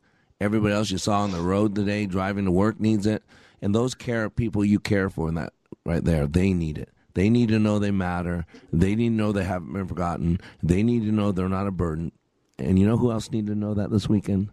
Everybody 0.41 0.73
else 0.73 0.91
you 0.91 0.97
saw 0.97 1.21
on 1.21 1.33
the 1.33 1.43
road 1.43 1.75
today 1.75 2.07
driving 2.07 2.47
to 2.47 2.51
work 2.51 2.81
needs 2.81 3.05
it 3.07 3.23
and 3.63 3.75
those 3.75 3.95
care 3.95 4.31
people 4.31 4.65
you 4.65 4.81
care 4.81 5.11
for 5.11 5.29
in 5.29 5.35
that 5.35 5.53
right 5.85 6.05
there, 6.05 6.27
they 6.27 6.53
need 6.53 6.79
it. 6.79 6.91
They 7.15 7.29
need 7.29 7.49
to 7.49 7.59
know 7.59 7.79
they 7.79 7.91
matter. 7.91 8.47
They 8.73 8.95
need 8.95 9.11
to 9.11 9.15
know 9.15 9.33
they 9.33 9.45
haven't 9.45 9.73
been 9.73 9.89
forgotten. 9.89 10.41
They 10.63 10.83
need 10.83 11.03
to 11.05 11.13
know 11.13 11.33
they're 11.33 11.49
not 11.49 11.67
a 11.67 11.73
burden. 11.73 12.13
And 12.59 12.79
you 12.79 12.87
know 12.87 12.97
who 12.97 13.11
else 13.11 13.31
need 13.31 13.47
to 13.49 13.55
know 13.55 13.75
that 13.75 13.91
this 13.91 14.09
weekend? 14.09 14.51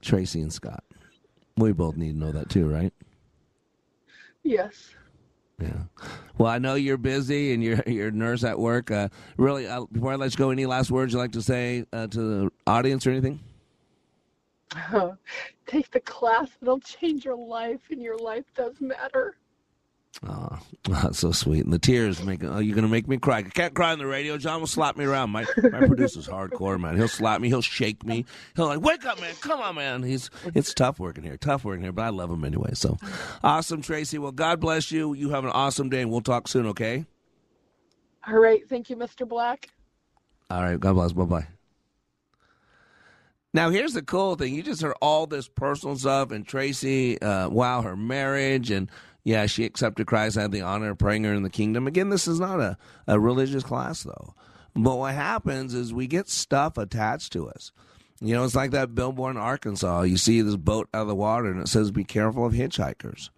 Tracy 0.00 0.40
and 0.40 0.52
Scott. 0.52 0.84
We 1.56 1.72
both 1.72 1.96
need 1.96 2.12
to 2.12 2.18
know 2.18 2.32
that 2.32 2.50
too, 2.50 2.66
right? 2.68 2.92
Yes. 4.42 4.90
Yeah. 5.60 5.84
Well, 6.36 6.50
I 6.50 6.58
know 6.58 6.74
you're 6.74 6.96
busy 6.96 7.54
and 7.54 7.62
you're 7.62 7.82
you're 7.86 8.08
a 8.08 8.12
nurse 8.12 8.44
at 8.44 8.58
work. 8.58 8.90
Uh, 8.90 9.08
really, 9.36 9.66
uh, 9.66 9.84
before 9.92 10.12
I 10.12 10.16
let 10.16 10.32
you 10.32 10.36
go, 10.36 10.50
any 10.50 10.66
last 10.66 10.90
words 10.90 11.12
you'd 11.12 11.20
like 11.20 11.32
to 11.32 11.42
say 11.42 11.84
uh, 11.92 12.08
to 12.08 12.20
the 12.20 12.50
audience 12.66 13.06
or 13.06 13.10
anything? 13.10 13.40
take 15.66 15.90
the 15.90 16.00
class. 16.00 16.48
It'll 16.60 16.80
change 16.80 17.24
your 17.24 17.36
life, 17.36 17.80
and 17.90 18.02
your 18.02 18.18
life 18.18 18.44
does 18.54 18.80
matter. 18.80 19.36
Oh, 20.26 20.58
that's 20.88 21.18
so 21.18 21.32
sweet. 21.32 21.64
And 21.64 21.72
the 21.72 21.78
tears 21.78 22.22
make 22.22 22.44
oh, 22.44 22.58
you're 22.58 22.76
gonna 22.76 22.88
make 22.88 23.08
me 23.08 23.18
cry. 23.18 23.38
I 23.38 23.42
can't 23.42 23.74
cry 23.74 23.92
on 23.92 23.98
the 23.98 24.06
radio. 24.06 24.38
John 24.38 24.60
will 24.60 24.66
slap 24.66 24.96
me 24.96 25.04
around. 25.04 25.30
My 25.30 25.44
my 25.56 25.80
producer's 25.86 26.28
hardcore, 26.28 26.80
man. 26.80 26.96
He'll 26.96 27.08
slap 27.08 27.40
me, 27.40 27.48
he'll 27.48 27.62
shake 27.62 28.04
me. 28.04 28.24
He'll 28.54 28.66
like, 28.66 28.80
wake 28.80 29.04
up, 29.04 29.20
man. 29.20 29.34
Come 29.40 29.60
on, 29.60 29.74
man. 29.74 30.02
He's 30.02 30.30
it's 30.54 30.72
tough 30.72 31.00
working 31.00 31.24
here. 31.24 31.36
Tough 31.36 31.64
working 31.64 31.82
here, 31.82 31.92
but 31.92 32.02
I 32.02 32.08
love 32.10 32.30
him 32.30 32.44
anyway. 32.44 32.70
So 32.74 32.96
awesome, 33.42 33.82
Tracy. 33.82 34.18
Well, 34.18 34.32
God 34.32 34.60
bless 34.60 34.92
you. 34.92 35.14
You 35.14 35.30
have 35.30 35.44
an 35.44 35.50
awesome 35.50 35.88
day 35.88 36.02
and 36.02 36.10
we'll 36.10 36.20
talk 36.20 36.46
soon, 36.48 36.66
okay? 36.66 37.06
All 38.26 38.38
right. 38.38 38.66
Thank 38.68 38.90
you, 38.90 38.96
Mr. 38.96 39.28
Black. 39.28 39.68
All 40.48 40.62
right, 40.62 40.78
God 40.78 40.94
bless. 40.94 41.12
Bye 41.12 41.24
bye. 41.24 41.46
Now, 43.54 43.70
here's 43.70 43.94
the 43.94 44.02
cool 44.02 44.34
thing. 44.34 44.52
You 44.52 44.64
just 44.64 44.82
heard 44.82 44.96
all 45.00 45.28
this 45.28 45.46
personal 45.46 45.96
stuff, 45.96 46.32
and 46.32 46.44
Tracy, 46.46 47.22
uh, 47.22 47.48
wow, 47.48 47.82
her 47.82 47.94
marriage, 47.94 48.72
and 48.72 48.90
yeah, 49.22 49.46
she 49.46 49.64
accepted 49.64 50.08
Christ, 50.08 50.34
had 50.34 50.50
the 50.50 50.60
honor 50.60 50.90
of 50.90 50.98
praying 50.98 51.22
her 51.22 51.32
in 51.32 51.44
the 51.44 51.50
kingdom. 51.50 51.86
Again, 51.86 52.10
this 52.10 52.26
is 52.26 52.40
not 52.40 52.58
a, 52.58 52.76
a 53.06 53.20
religious 53.20 53.62
class, 53.62 54.02
though. 54.02 54.34
But 54.74 54.98
what 54.98 55.14
happens 55.14 55.72
is 55.72 55.94
we 55.94 56.08
get 56.08 56.28
stuff 56.28 56.76
attached 56.76 57.32
to 57.34 57.48
us. 57.48 57.70
You 58.20 58.34
know, 58.34 58.42
it's 58.42 58.56
like 58.56 58.72
that 58.72 58.96
billboard 58.96 59.36
in 59.36 59.40
Arkansas. 59.40 60.02
You 60.02 60.16
see 60.16 60.40
this 60.42 60.56
boat 60.56 60.88
out 60.92 61.02
of 61.02 61.08
the 61.08 61.14
water, 61.14 61.48
and 61.48 61.60
it 61.60 61.68
says, 61.68 61.92
Be 61.92 62.02
careful 62.02 62.44
of 62.44 62.54
hitchhikers. 62.54 63.30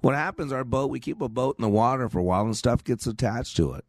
What 0.00 0.16
happens, 0.16 0.50
our 0.52 0.64
boat, 0.64 0.90
we 0.90 0.98
keep 0.98 1.20
a 1.20 1.28
boat 1.28 1.54
in 1.60 1.62
the 1.62 1.68
water 1.68 2.08
for 2.08 2.18
a 2.18 2.24
while, 2.24 2.44
and 2.44 2.56
stuff 2.56 2.82
gets 2.82 3.06
attached 3.06 3.56
to 3.58 3.72
it. 3.74 3.84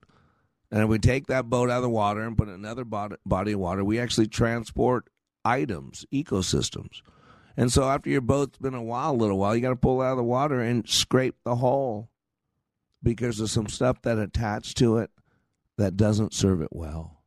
And 0.69 0.83
if 0.83 0.89
we 0.89 0.99
take 0.99 1.25
that 1.27 1.49
boat 1.49 1.71
out 1.71 1.77
of 1.77 1.83
the 1.83 1.89
water 1.89 2.21
and 2.21 2.37
put 2.37 2.49
another 2.49 2.85
body 2.85 3.51
of 3.51 3.59
water, 3.59 3.83
we 3.83 3.99
actually 3.99 4.27
transport 4.27 5.09
items, 5.45 6.05
ecosystems. 6.11 7.01
And 7.55 7.71
so 7.71 7.83
after 7.83 8.09
your 8.09 8.21
boat's 8.21 8.57
been 8.57 8.73
a 8.73 8.83
while, 8.83 9.11
a 9.11 9.13
little 9.13 9.37
while, 9.37 9.55
you 9.55 9.61
got 9.61 9.69
to 9.69 9.75
pull 9.77 10.01
out 10.01 10.11
of 10.11 10.17
the 10.17 10.23
water 10.23 10.59
and 10.59 10.87
scrape 10.89 11.37
the 11.45 11.55
hull 11.55 12.09
because 13.01 13.37
there's 13.37 13.51
some 13.51 13.69
stuff 13.69 14.01
that 14.01 14.17
attached 14.17 14.77
to 14.77 14.97
it 14.97 15.11
that 15.77 15.95
doesn't 15.95 16.33
serve 16.33 16.61
it 16.61 16.69
well. 16.71 17.21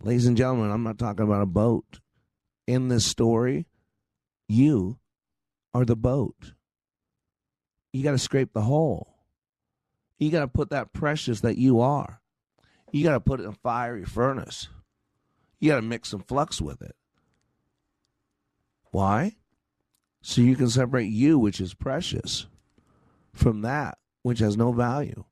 Ladies 0.00 0.26
and 0.26 0.36
gentlemen, 0.36 0.70
I'm 0.70 0.82
not 0.82 0.98
talking 0.98 1.24
about 1.24 1.42
a 1.42 1.46
boat. 1.46 2.00
In 2.66 2.88
this 2.88 3.04
story, 3.04 3.66
you 4.48 4.98
are 5.74 5.84
the 5.84 5.96
boat. 5.96 6.52
You 7.92 8.02
got 8.02 8.12
to 8.12 8.18
scrape 8.18 8.54
the 8.54 8.62
hull. 8.62 9.14
You 10.18 10.30
got 10.30 10.40
to 10.40 10.48
put 10.48 10.70
that 10.70 10.92
precious 10.92 11.40
that 11.40 11.58
you 11.58 11.80
are. 11.80 12.20
You 12.92 13.02
got 13.04 13.12
to 13.12 13.20
put 13.20 13.40
it 13.40 13.44
in 13.44 13.50
a 13.50 13.52
fiery 13.62 14.04
furnace. 14.04 14.68
You 15.60 15.70
got 15.70 15.76
to 15.76 15.82
mix 15.82 16.08
some 16.08 16.22
flux 16.22 16.60
with 16.60 16.80
it. 16.80 16.94
Why? 18.94 19.34
So 20.22 20.40
you 20.40 20.54
can 20.54 20.70
separate 20.70 21.10
you, 21.10 21.36
which 21.36 21.60
is 21.60 21.74
precious, 21.74 22.46
from 23.32 23.62
that 23.62 23.98
which 24.22 24.38
has 24.38 24.56
no 24.56 24.70
value. 24.70 25.24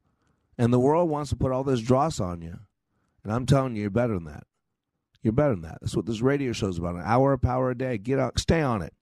And 0.58 0.72
the 0.72 0.80
world 0.80 1.08
wants 1.08 1.30
to 1.30 1.36
put 1.36 1.52
all 1.52 1.62
this 1.62 1.80
dross 1.80 2.18
on 2.18 2.42
you. 2.42 2.58
And 3.22 3.32
I'm 3.32 3.46
telling 3.46 3.76
you, 3.76 3.82
you're 3.82 3.90
better 3.90 4.14
than 4.14 4.24
that. 4.24 4.48
You're 5.22 5.32
better 5.32 5.52
than 5.52 5.62
that. 5.62 5.78
That's 5.80 5.94
what 5.94 6.06
this 6.06 6.20
radio 6.20 6.50
show 6.50 6.66
is 6.66 6.78
about. 6.78 6.96
An 6.96 7.02
hour 7.04 7.34
of 7.34 7.40
power 7.40 7.70
a 7.70 7.78
day. 7.78 7.98
Get 7.98 8.18
out, 8.18 8.36
stay 8.40 8.62
on 8.62 8.82
it. 8.82 8.94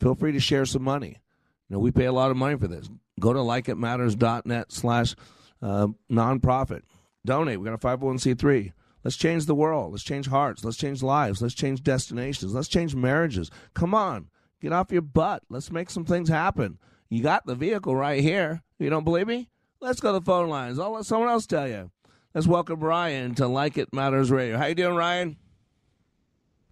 Feel 0.00 0.16
free 0.16 0.32
to 0.32 0.40
share 0.40 0.66
some 0.66 0.82
money. 0.82 1.20
You 1.68 1.74
know, 1.74 1.78
we 1.78 1.92
pay 1.92 2.06
a 2.06 2.12
lot 2.12 2.32
of 2.32 2.36
money 2.36 2.58
for 2.58 2.66
this. 2.66 2.90
Go 3.20 3.32
to 3.32 3.38
likeitmatters.net 3.38 4.72
slash 4.72 5.14
uh, 5.62 5.86
nonprofit. 6.10 6.82
Donate. 7.24 7.60
We 7.60 7.64
got 7.64 7.74
a 7.74 7.78
501c3. 7.78 8.72
Let's 9.04 9.16
change 9.16 9.46
the 9.46 9.54
world. 9.54 9.92
Let's 9.92 10.04
change 10.04 10.26
hearts. 10.26 10.64
Let's 10.64 10.76
change 10.76 11.02
lives. 11.02 11.40
Let's 11.40 11.54
change 11.54 11.82
destinations. 11.82 12.54
Let's 12.54 12.68
change 12.68 12.94
marriages. 12.94 13.50
Come 13.74 13.94
on. 13.94 14.28
Get 14.60 14.72
off 14.72 14.90
your 14.90 15.02
butt. 15.02 15.42
Let's 15.48 15.70
make 15.70 15.90
some 15.90 16.04
things 16.04 16.28
happen. 16.28 16.78
You 17.08 17.22
got 17.22 17.46
the 17.46 17.54
vehicle 17.54 17.94
right 17.94 18.20
here. 18.20 18.62
You 18.78 18.90
don't 18.90 19.04
believe 19.04 19.26
me? 19.26 19.48
Let's 19.80 20.00
go 20.00 20.12
to 20.12 20.18
the 20.18 20.24
phone 20.24 20.48
lines. 20.48 20.78
I'll 20.78 20.92
let 20.92 21.06
someone 21.06 21.28
else 21.28 21.46
tell 21.46 21.68
you. 21.68 21.90
Let's 22.34 22.46
welcome 22.46 22.80
Ryan 22.80 23.34
to 23.36 23.46
Like 23.46 23.78
It 23.78 23.92
Matters 23.92 24.30
Radio. 24.30 24.58
How 24.58 24.66
you 24.66 24.74
doing, 24.74 24.96
Ryan? 24.96 25.36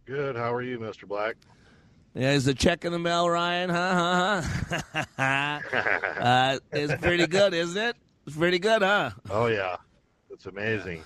Good. 0.05 0.37
How 0.37 0.53
are 0.53 0.63
you, 0.63 0.79
Mr. 0.79 1.07
Black? 1.07 1.37
Yeah, 2.15 2.33
is 2.33 2.47
the 2.47 2.55
check 2.55 2.85
in 2.85 2.93
the 2.93 2.99
mail, 2.99 3.29
Ryan? 3.29 3.69
Huh? 3.69 4.43
Huh? 4.43 5.05
Huh? 5.17 5.61
uh, 6.19 6.59
it's 6.73 6.95
pretty 7.03 7.27
good, 7.27 7.53
isn't 7.53 7.81
it? 7.81 7.97
It's 8.27 8.37
pretty 8.37 8.59
good, 8.59 8.83
huh? 8.83 9.11
Oh 9.31 9.47
yeah, 9.47 9.77
it's 10.31 10.47
amazing. 10.47 11.03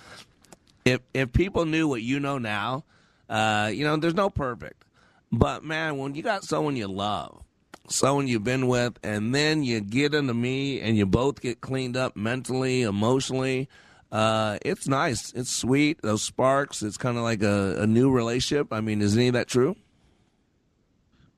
If 0.85 1.01
if 1.15 1.33
people 1.33 1.65
knew 1.67 1.89
what 1.89 2.03
you 2.03 2.21
know 2.21 2.39
now, 2.39 2.85
uh, 3.29 3.71
you 3.73 3.85
know, 3.85 3.97
there's 3.97 4.15
no 4.15 4.31
perfect, 4.31 4.85
but 5.31 5.63
man, 5.65 5.99
when 5.99 6.15
you 6.15 6.23
got 6.23 6.43
someone 6.45 6.77
you 6.77 6.89
love, 6.89 7.43
someone 7.89 8.27
you've 8.29 8.45
been 8.45 8.67
with, 8.67 8.99
and 9.03 9.35
then 9.35 9.63
you 9.63 9.81
get 9.81 10.15
into 10.15 10.35
me, 10.35 10.81
and 10.81 10.97
you 10.97 11.07
both 11.07 11.41
get 11.41 11.61
cleaned 11.61 11.97
up 11.97 12.17
mentally, 12.17 12.83
emotionally. 12.83 13.69
Uh, 14.11 14.59
it's 14.63 14.89
nice. 14.89 15.33
It's 15.35 15.51
sweet. 15.53 16.03
Those 16.03 16.23
sparks. 16.23 16.83
It's 16.83 16.97
kind 16.97 17.17
of 17.17 17.23
like 17.23 17.43
a, 17.43 17.77
a 17.83 17.87
new 17.87 18.11
relationship. 18.11 18.73
I 18.73 18.81
mean, 18.81 19.03
is 19.03 19.17
any 19.17 19.29
of 19.29 19.35
that 19.35 19.47
true? 19.47 19.77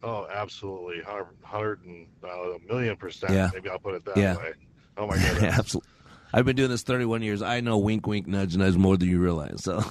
Oh, 0.02 0.26
absolutely, 0.32 1.00
hundred 1.44 1.84
and 1.84 2.06
uh, 2.24 2.28
a 2.28 2.58
million 2.66 2.96
percent. 2.96 3.32
Yeah. 3.32 3.50
Maybe 3.52 3.68
I'll 3.68 3.78
put 3.78 3.94
it 3.94 4.04
that 4.06 4.16
Yeah. 4.16 4.36
way. 4.36 4.52
Oh 4.96 5.06
my 5.06 5.14
goodness. 5.18 5.58
Absolutely. 5.58 5.88
I've 6.32 6.44
been 6.44 6.56
doing 6.56 6.70
this 6.70 6.82
31 6.82 7.22
years. 7.22 7.42
I 7.42 7.60
know 7.60 7.78
wink, 7.78 8.06
wink, 8.06 8.26
nudge, 8.26 8.56
nudge 8.56 8.76
more 8.76 8.96
than 8.96 9.08
you 9.08 9.20
realize. 9.20 9.62
So, 9.62 9.84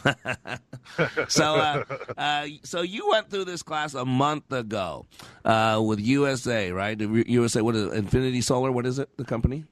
so, 1.28 1.56
uh, 1.56 1.84
uh, 2.18 2.48
so 2.64 2.82
you 2.82 3.10
went 3.10 3.30
through 3.30 3.46
this 3.46 3.62
class 3.62 3.94
a 3.94 4.06
month 4.06 4.52
ago 4.52 5.06
uh, 5.46 5.82
with 5.86 6.00
USA, 6.00 6.72
right? 6.72 7.00
USA, 7.00 7.62
what 7.62 7.76
is 7.76 7.88
it? 7.88 7.94
Infinity 7.94 8.42
Solar? 8.42 8.72
What 8.72 8.86
is 8.86 9.00
it? 9.00 9.10
The 9.18 9.26
company? 9.26 9.66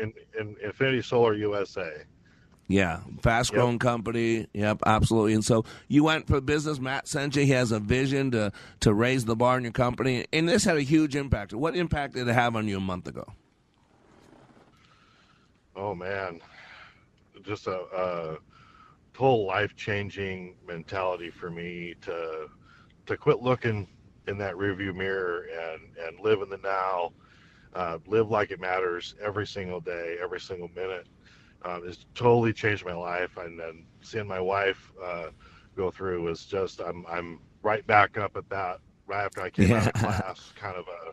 In, 0.00 0.12
in 0.38 0.56
Infinity 0.62 1.02
Solar 1.02 1.34
USA. 1.34 2.04
Yeah, 2.68 3.00
fast 3.20 3.52
growing 3.52 3.78
company. 3.78 4.46
Yep, 4.54 4.84
absolutely. 4.86 5.34
And 5.34 5.44
so 5.44 5.64
you 5.88 6.04
went 6.04 6.26
for 6.26 6.40
business. 6.40 6.80
Matt 6.80 7.06
sent 7.06 7.36
you. 7.36 7.44
He 7.44 7.50
has 7.50 7.70
a 7.70 7.78
vision 7.78 8.30
to 8.30 8.50
to 8.80 8.94
raise 8.94 9.26
the 9.26 9.36
bar 9.36 9.58
in 9.58 9.64
your 9.64 9.72
company, 9.72 10.24
and 10.32 10.48
this 10.48 10.64
had 10.64 10.78
a 10.78 10.82
huge 10.82 11.14
impact. 11.14 11.52
What 11.52 11.76
impact 11.76 12.14
did 12.14 12.26
it 12.28 12.32
have 12.32 12.56
on 12.56 12.68
you 12.68 12.78
a 12.78 12.80
month 12.80 13.08
ago? 13.08 13.26
Oh 15.76 15.94
man, 15.94 16.40
just 17.42 17.66
a, 17.66 17.80
a 17.94 18.38
total 19.14 19.46
life 19.46 19.74
changing 19.76 20.56
mentality 20.66 21.30
for 21.30 21.50
me 21.50 21.94
to 22.02 22.48
to 23.06 23.16
quit 23.16 23.40
looking 23.40 23.88
in 24.28 24.38
that 24.38 24.54
rearview 24.54 24.94
mirror 24.94 25.44
and 25.52 25.80
and 26.06 26.20
live 26.20 26.40
in 26.42 26.48
the 26.48 26.58
now, 26.58 27.12
uh, 27.74 27.98
live 28.06 28.30
like 28.30 28.50
it 28.50 28.60
matters 28.60 29.14
every 29.22 29.46
single 29.46 29.80
day, 29.80 30.16
every 30.22 30.40
single 30.40 30.68
minute. 30.74 31.06
Um, 31.64 31.82
it's 31.86 32.06
totally 32.14 32.52
changed 32.52 32.84
my 32.84 32.94
life, 32.94 33.36
and 33.36 33.58
then 33.58 33.86
seeing 34.00 34.26
my 34.26 34.40
wife 34.40 34.92
uh, 35.02 35.28
go 35.76 35.90
through 35.90 36.22
was 36.22 36.44
just 36.44 36.80
I'm 36.80 37.04
I'm 37.08 37.40
right 37.62 37.86
back 37.86 38.18
up 38.18 38.36
at 38.36 38.48
that 38.50 38.78
right 39.06 39.24
after 39.24 39.42
I 39.42 39.50
came 39.50 39.72
out 39.72 39.86
of 39.86 39.92
Yeah. 39.92 40.20
class, 40.22 40.52
kind 40.56 40.76
of 40.76 40.86
a 40.88 41.12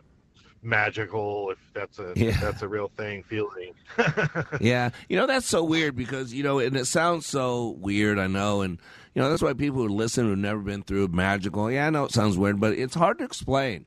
magical, 0.62 1.50
if 1.50 1.58
that's 1.74 1.98
a 1.98 2.12
Yeah. 2.16 2.28
if 2.30 2.40
that's 2.40 2.62
a 2.62 2.68
real 2.68 2.90
thing, 2.96 3.22
feeling. 3.22 3.74
yeah, 4.60 4.90
you 5.08 5.16
know 5.16 5.26
that's 5.26 5.46
so 5.46 5.64
weird 5.64 5.96
because 5.96 6.32
you 6.34 6.42
know, 6.42 6.58
and 6.58 6.76
it 6.76 6.86
sounds 6.86 7.26
so 7.26 7.76
weird. 7.80 8.18
I 8.18 8.26
know, 8.26 8.60
and 8.62 8.78
you 9.14 9.22
know 9.22 9.30
that's 9.30 9.42
why 9.42 9.52
people 9.54 9.78
who 9.82 9.88
listen 9.88 10.26
who've 10.26 10.38
never 10.38 10.60
been 10.60 10.82
through 10.82 11.08
magical. 11.08 11.70
Yeah, 11.70 11.86
I 11.86 11.90
know 11.90 12.04
it 12.04 12.12
sounds 12.12 12.36
weird, 12.38 12.60
but 12.60 12.74
it's 12.74 12.94
hard 12.94 13.18
to 13.18 13.24
explain. 13.24 13.86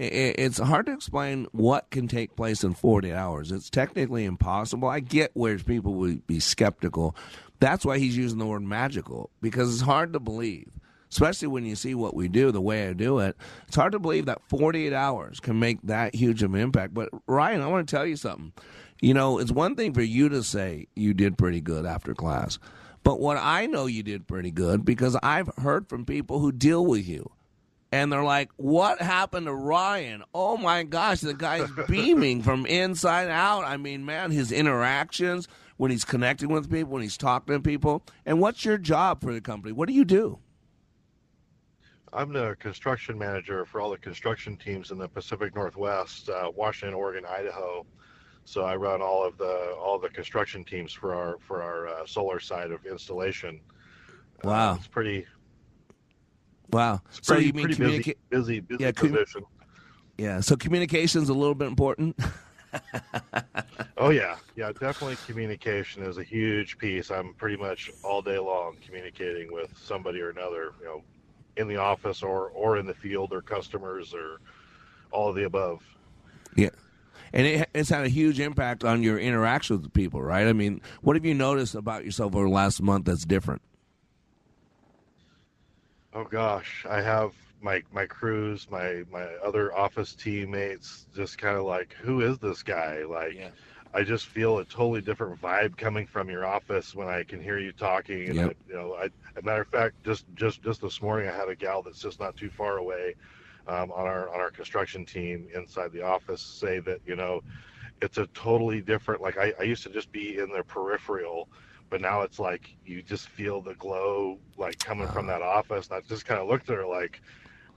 It's 0.00 0.58
hard 0.58 0.86
to 0.86 0.92
explain 0.92 1.48
what 1.50 1.90
can 1.90 2.06
take 2.06 2.36
place 2.36 2.62
in 2.62 2.74
40 2.74 3.12
hours. 3.12 3.50
It's 3.50 3.68
technically 3.68 4.24
impossible. 4.26 4.86
I 4.88 5.00
get 5.00 5.32
where 5.34 5.58
people 5.58 5.94
would 5.94 6.24
be 6.24 6.38
skeptical. 6.38 7.16
That's 7.58 7.84
why 7.84 7.98
he's 7.98 8.16
using 8.16 8.38
the 8.38 8.46
word 8.46 8.62
magical 8.62 9.30
because 9.42 9.72
it's 9.74 9.82
hard 9.82 10.12
to 10.12 10.20
believe, 10.20 10.70
especially 11.10 11.48
when 11.48 11.64
you 11.64 11.76
see 11.76 11.94
what 11.94 12.14
we 12.14 12.28
do, 12.28 12.52
the 12.52 12.60
way 12.60 12.88
I 12.88 12.92
do 12.92 13.18
it. 13.18 13.36
It's 13.66 13.76
hard 13.76 13.92
to 13.92 13.98
believe 13.98 14.26
that 14.26 14.42
48 14.48 14.92
hours 14.92 15.40
can 15.40 15.58
make 15.58 15.80
that 15.82 16.14
huge 16.14 16.42
of 16.42 16.54
an 16.54 16.60
impact. 16.60 16.94
But 16.94 17.10
Ryan, 17.26 17.62
I 17.62 17.66
want 17.66 17.88
to 17.88 17.96
tell 17.96 18.06
you 18.06 18.16
something. 18.16 18.52
You 19.00 19.14
know, 19.14 19.38
it's 19.38 19.52
one 19.52 19.76
thing 19.76 19.94
for 19.94 20.02
you 20.02 20.28
to 20.28 20.42
say 20.42 20.88
you 20.96 21.14
did 21.14 21.38
pretty 21.38 21.60
good 21.60 21.86
after 21.86 22.14
class. 22.14 22.58
But 23.04 23.20
what 23.20 23.36
I 23.36 23.66
know 23.66 23.86
you 23.86 24.02
did 24.02 24.26
pretty 24.26 24.50
good 24.50 24.84
because 24.84 25.16
I've 25.22 25.50
heard 25.58 25.88
from 25.88 26.04
people 26.04 26.40
who 26.40 26.52
deal 26.52 26.84
with 26.84 27.08
you. 27.08 27.30
And 27.90 28.12
they're 28.12 28.24
like, 28.24 28.50
what 28.56 29.00
happened 29.00 29.46
to 29.46 29.54
Ryan? 29.54 30.22
Oh 30.34 30.58
my 30.58 30.82
gosh, 30.82 31.20
the 31.20 31.32
guy's 31.32 31.70
beaming 31.88 32.42
from 32.42 32.66
inside 32.66 33.30
out. 33.30 33.64
I 33.64 33.78
mean, 33.78 34.04
man, 34.04 34.30
his 34.30 34.52
interactions, 34.52 35.48
when 35.78 35.90
he's 35.90 36.04
connecting 36.04 36.50
with 36.50 36.70
people, 36.70 36.92
when 36.92 37.02
he's 37.02 37.16
talking 37.16 37.54
to 37.54 37.60
people. 37.60 38.02
And 38.26 38.40
what's 38.40 38.64
your 38.64 38.76
job 38.76 39.22
for 39.22 39.32
the 39.32 39.40
company? 39.40 39.72
What 39.72 39.88
do 39.88 39.94
you 39.94 40.04
do? 40.04 40.38
I'm 42.12 42.32
the 42.32 42.56
construction 42.58 43.18
manager 43.18 43.64
for 43.64 43.80
all 43.80 43.90
the 43.90 43.98
construction 43.98 44.56
teams 44.56 44.90
in 44.90 44.98
the 44.98 45.08
Pacific 45.08 45.54
Northwest, 45.54 46.28
uh, 46.28 46.50
Washington, 46.54 46.94
Oregon, 46.94 47.24
Idaho. 47.28 47.84
So 48.44 48.62
I 48.64 48.76
run 48.76 49.02
all 49.02 49.24
of 49.24 49.36
the 49.36 49.74
all 49.78 49.98
the 49.98 50.08
construction 50.08 50.64
teams 50.64 50.92
for 50.92 51.14
our 51.14 51.36
for 51.40 51.62
our 51.62 51.88
uh, 51.88 52.06
solar 52.06 52.40
side 52.40 52.70
of 52.70 52.84
installation. 52.86 53.60
Wow. 54.42 54.76
It's 54.76 54.86
pretty 54.86 55.26
Wow. 56.70 57.02
it's 57.08 57.20
so 57.26 57.34
pretty, 57.34 57.46
you 57.48 57.52
mean 57.52 57.66
pretty 57.66 57.82
communica- 57.82 58.14
busy, 58.30 58.60
busy, 58.60 58.60
busy 58.60 58.84
Yeah, 58.84 58.92
position. 58.92 59.44
Yeah, 60.16 60.40
so 60.40 60.56
communication's 60.56 61.28
a 61.28 61.34
little 61.34 61.54
bit 61.54 61.68
important. 61.68 62.18
Oh 63.96 64.10
yeah, 64.10 64.36
yeah, 64.56 64.70
definitely. 64.72 65.16
Communication 65.26 66.02
is 66.04 66.18
a 66.18 66.22
huge 66.22 66.76
piece. 66.78 67.10
I'm 67.10 67.32
pretty 67.34 67.56
much 67.56 67.90
all 68.04 68.20
day 68.22 68.38
long 68.38 68.76
communicating 68.84 69.50
with 69.52 69.72
somebody 69.76 70.20
or 70.20 70.28
another. 70.30 70.72
You 70.80 70.84
know, 70.84 71.02
in 71.58 71.68
the 71.68 71.76
office 71.76 72.22
or 72.22 72.48
or 72.50 72.78
in 72.78 72.86
the 72.86 72.94
field 72.94 73.32
or 73.32 73.42
customers 73.42 74.14
or 74.14 74.38
all 75.10 75.28
of 75.28 75.36
the 75.36 75.44
above. 75.44 75.82
Yeah. 76.56 76.70
And 77.32 77.46
it, 77.46 77.68
it's 77.74 77.90
had 77.90 78.04
a 78.04 78.08
huge 78.08 78.40
impact 78.40 78.84
on 78.84 79.02
your 79.02 79.18
interaction 79.18 79.80
with 79.80 79.92
people, 79.92 80.22
right? 80.22 80.46
I 80.46 80.54
mean, 80.54 80.80
what 81.02 81.14
have 81.14 81.26
you 81.26 81.34
noticed 81.34 81.74
about 81.74 82.04
yourself 82.04 82.34
over 82.34 82.46
the 82.46 82.50
last 82.50 82.80
month 82.80 83.04
that's 83.04 83.26
different? 83.26 83.60
Oh 86.14 86.24
gosh, 86.24 86.86
I 86.88 87.02
have 87.02 87.32
my 87.60 87.82
my 87.92 88.06
crews, 88.06 88.66
my 88.70 89.04
my 89.10 89.24
other 89.44 89.76
office 89.76 90.14
teammates, 90.14 91.06
just 91.14 91.38
kind 91.38 91.56
of 91.56 91.64
like, 91.64 91.94
who 92.00 92.22
is 92.22 92.38
this 92.38 92.62
guy? 92.62 93.04
Like, 93.04 93.52
I 93.94 94.02
just 94.02 94.26
feel 94.26 94.58
a 94.58 94.64
totally 94.64 95.00
different 95.00 95.40
vibe 95.40 95.76
coming 95.76 96.06
from 96.06 96.28
your 96.28 96.44
office 96.46 96.94
when 96.94 97.08
I 97.08 97.24
can 97.24 97.40
hear 97.40 97.58
you 97.58 97.72
talking. 97.72 98.28
And 98.30 98.38
Yep. 98.38 98.50
I, 98.50 98.54
you 98.68 98.74
know, 98.74 98.94
I, 98.94 99.04
as 99.04 99.10
a 99.38 99.42
matter 99.42 99.62
of 99.62 99.68
fact, 99.68 100.04
just 100.04 100.26
just 100.34 100.62
just 100.62 100.80
this 100.82 101.00
morning, 101.02 101.28
I 101.28 101.32
had 101.34 101.48
a 101.48 101.56
gal 101.56 101.82
that's 101.82 102.00
just 102.00 102.20
not 102.20 102.36
too 102.36 102.50
far 102.50 102.78
away 102.78 103.14
um, 103.66 103.90
on 103.92 104.06
our 104.06 104.28
on 104.32 104.40
our 104.40 104.50
construction 104.50 105.04
team 105.04 105.48
inside 105.54 105.92
the 105.92 106.02
office 106.02 106.42
say 106.42 106.80
that 106.80 107.00
you 107.06 107.16
know, 107.16 107.40
it's 108.02 108.18
a 108.18 108.26
totally 108.28 108.80
different. 108.82 109.20
Like 109.22 109.38
I, 109.38 109.52
I 109.58 109.64
used 109.64 109.82
to 109.84 109.90
just 109.90 110.12
be 110.12 110.38
in 110.38 110.50
the 110.50 110.62
peripheral. 110.64 111.48
But 111.90 112.02
now 112.02 112.20
it's 112.20 112.38
like 112.38 112.76
you 112.84 113.02
just 113.02 113.28
feel 113.28 113.62
the 113.62 113.74
glow 113.76 114.38
like 114.58 114.80
coming 114.82 115.08
from 115.08 115.26
that 115.28 115.42
office. 115.42 115.88
And 115.88 115.96
I 115.96 116.00
just 116.06 116.26
kind 116.26 116.40
of 116.40 116.46
looked 116.46 116.68
at 116.68 116.76
her 116.76 116.86
like, 116.86 117.22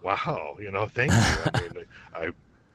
wow, 0.03 0.57
you 0.59 0.71
know, 0.71 0.87
thank 0.87 1.23
you. 1.25 1.41
I 1.43 1.51
mean, 1.51 1.85
I 2.13 2.29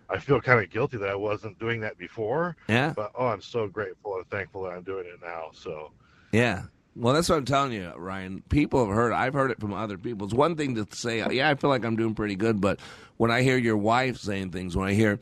I 0.08 0.18
feel 0.18 0.40
kind 0.40 0.62
of 0.62 0.70
guilty 0.70 0.96
that 0.98 1.08
I 1.08 1.14
wasn't 1.14 1.58
doing 1.58 1.80
that 1.80 1.98
before. 1.98 2.56
Yeah. 2.68 2.92
But 2.94 3.12
oh, 3.14 3.26
I'm 3.26 3.42
so 3.42 3.66
grateful 3.66 4.16
and 4.16 4.28
thankful 4.30 4.62
that 4.64 4.70
I'm 4.70 4.82
doing 4.82 5.06
it 5.06 5.20
now. 5.22 5.50
So 5.52 5.90
Yeah. 6.32 6.64
Well, 6.96 7.12
that's 7.12 7.28
what 7.28 7.36
I'm 7.36 7.44
telling 7.44 7.72
you, 7.72 7.92
Ryan. 7.94 8.42
People 8.48 8.86
have 8.86 8.94
heard. 8.94 9.12
I've 9.12 9.34
heard 9.34 9.50
it 9.50 9.60
from 9.60 9.74
other 9.74 9.98
people. 9.98 10.26
It's 10.26 10.34
one 10.34 10.56
thing 10.56 10.74
to 10.76 10.86
say, 10.96 11.18
"Yeah, 11.30 11.50
I 11.50 11.54
feel 11.54 11.68
like 11.68 11.84
I'm 11.84 11.96
doing 11.96 12.14
pretty 12.14 12.36
good," 12.36 12.58
but 12.58 12.80
when 13.18 13.30
I 13.30 13.42
hear 13.42 13.58
your 13.58 13.76
wife 13.76 14.16
saying 14.16 14.50
things, 14.50 14.74
when 14.74 14.88
I 14.88 14.94
hear 14.94 15.20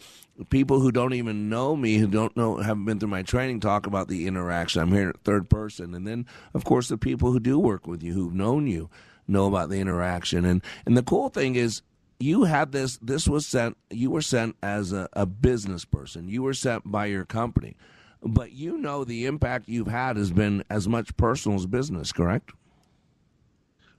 people 0.50 0.78
who 0.78 0.92
don't 0.92 1.14
even 1.14 1.48
know 1.48 1.74
me, 1.74 1.98
who 1.98 2.06
don't 2.06 2.36
know, 2.36 2.58
haven't 2.58 2.84
been 2.84 3.00
through 3.00 3.08
my 3.08 3.22
training, 3.22 3.58
talk 3.58 3.88
about 3.88 4.06
the 4.06 4.28
interaction, 4.28 4.82
I'm 4.82 4.92
hearing 4.92 5.08
it 5.08 5.16
third 5.24 5.50
person, 5.50 5.94
and 5.94 6.06
then 6.06 6.26
of 6.54 6.64
course 6.64 6.86
the 6.88 6.96
people 6.96 7.32
who 7.32 7.40
do 7.40 7.58
work 7.58 7.88
with 7.88 8.04
you, 8.04 8.12
who've 8.12 8.34
known 8.34 8.68
you, 8.68 8.88
know 9.26 9.46
about 9.46 9.68
the 9.68 9.80
interaction, 9.80 10.44
and 10.44 10.62
and 10.86 10.96
the 10.96 11.02
cool 11.02 11.28
thing 11.28 11.56
is. 11.56 11.82
You 12.24 12.44
had 12.44 12.72
this. 12.72 12.96
This 13.02 13.28
was 13.28 13.46
sent. 13.46 13.76
You 13.90 14.10
were 14.10 14.22
sent 14.22 14.56
as 14.62 14.92
a, 14.92 15.08
a 15.12 15.26
business 15.26 15.84
person. 15.84 16.28
You 16.28 16.42
were 16.42 16.54
sent 16.54 16.90
by 16.90 17.06
your 17.06 17.24
company 17.24 17.76
but 18.24 18.52
you 18.52 18.78
know 18.78 19.04
the 19.04 19.26
impact 19.26 19.68
you've 19.68 19.88
had 19.88 20.16
has 20.16 20.30
been 20.30 20.64
as 20.70 20.88
much 20.88 21.16
personal 21.16 21.58
as 21.58 21.66
business, 21.66 22.12
correct? 22.12 22.52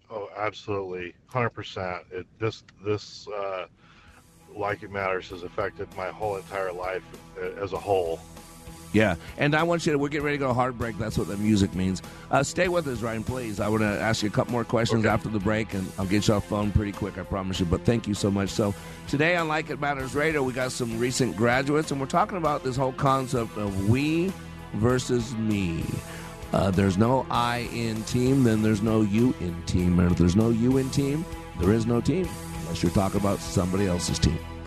Oh, 0.09 0.29
absolutely, 0.35 1.13
hundred 1.27 1.51
percent. 1.51 2.03
It 2.11 2.25
this 2.39 2.63
this 2.83 3.27
uh, 3.27 3.67
like 4.55 4.83
it 4.83 4.91
matters 4.91 5.29
has 5.29 5.43
affected 5.43 5.87
my 5.95 6.07
whole 6.09 6.37
entire 6.37 6.71
life 6.71 7.03
uh, 7.39 7.61
as 7.61 7.73
a 7.73 7.77
whole. 7.77 8.19
Yeah, 8.95 9.15
and 9.37 9.55
I 9.55 9.63
want 9.63 9.85
you 9.85 9.91
to. 9.91 9.97
We're 9.97 10.07
getting 10.07 10.23
ready 10.23 10.37
to 10.37 10.45
go 10.45 10.53
hard 10.53 10.77
break. 10.77 10.97
That's 10.97 11.17
what 11.17 11.27
the 11.27 11.35
music 11.35 11.75
means. 11.75 12.01
Uh, 12.31 12.43
stay 12.43 12.69
with 12.69 12.87
us, 12.87 13.01
Ryan, 13.01 13.25
please. 13.25 13.59
I 13.59 13.67
want 13.67 13.81
to 13.81 13.87
ask 13.87 14.23
you 14.23 14.29
a 14.29 14.31
couple 14.31 14.53
more 14.53 14.63
questions 14.63 15.05
okay. 15.05 15.13
after 15.13 15.27
the 15.27 15.39
break, 15.39 15.73
and 15.73 15.85
I'll 15.99 16.05
get 16.05 16.29
you 16.29 16.33
off 16.33 16.47
phone 16.47 16.71
pretty 16.71 16.93
quick. 16.93 17.17
I 17.17 17.23
promise 17.23 17.59
you. 17.59 17.65
But 17.65 17.83
thank 17.83 18.07
you 18.07 18.13
so 18.13 18.31
much. 18.31 18.51
So 18.51 18.73
today 19.09 19.35
on 19.35 19.49
Like 19.49 19.69
It 19.69 19.81
Matters 19.81 20.15
Radio, 20.15 20.43
we 20.43 20.53
got 20.53 20.71
some 20.71 20.97
recent 20.97 21.35
graduates, 21.35 21.91
and 21.91 21.99
we're 21.99 22.07
talking 22.07 22.37
about 22.37 22.63
this 22.63 22.77
whole 22.77 22.93
concept 22.93 23.57
of 23.57 23.89
we 23.89 24.31
versus 24.75 25.35
me. 25.35 25.83
Uh, 26.53 26.71
there's 26.71 26.97
no 26.97 27.25
I 27.29 27.69
in 27.73 28.01
team, 28.03 28.45
then 28.45 28.61
there's 28.61 28.81
no 28.81 29.01
you 29.01 29.35
in 29.41 29.61
team. 29.63 29.99
And 29.99 30.09
if 30.09 30.17
there's 30.17 30.37
no 30.37 30.51
you 30.51 30.77
in 30.77 30.89
team, 30.91 31.25
there 31.59 31.73
is 31.73 31.85
no 31.85 31.99
team 31.99 32.29
unless 32.61 32.81
you're 32.81 32.93
talking 32.93 33.19
about 33.19 33.39
somebody 33.39 33.87
else's 33.87 34.19
team. 34.19 34.39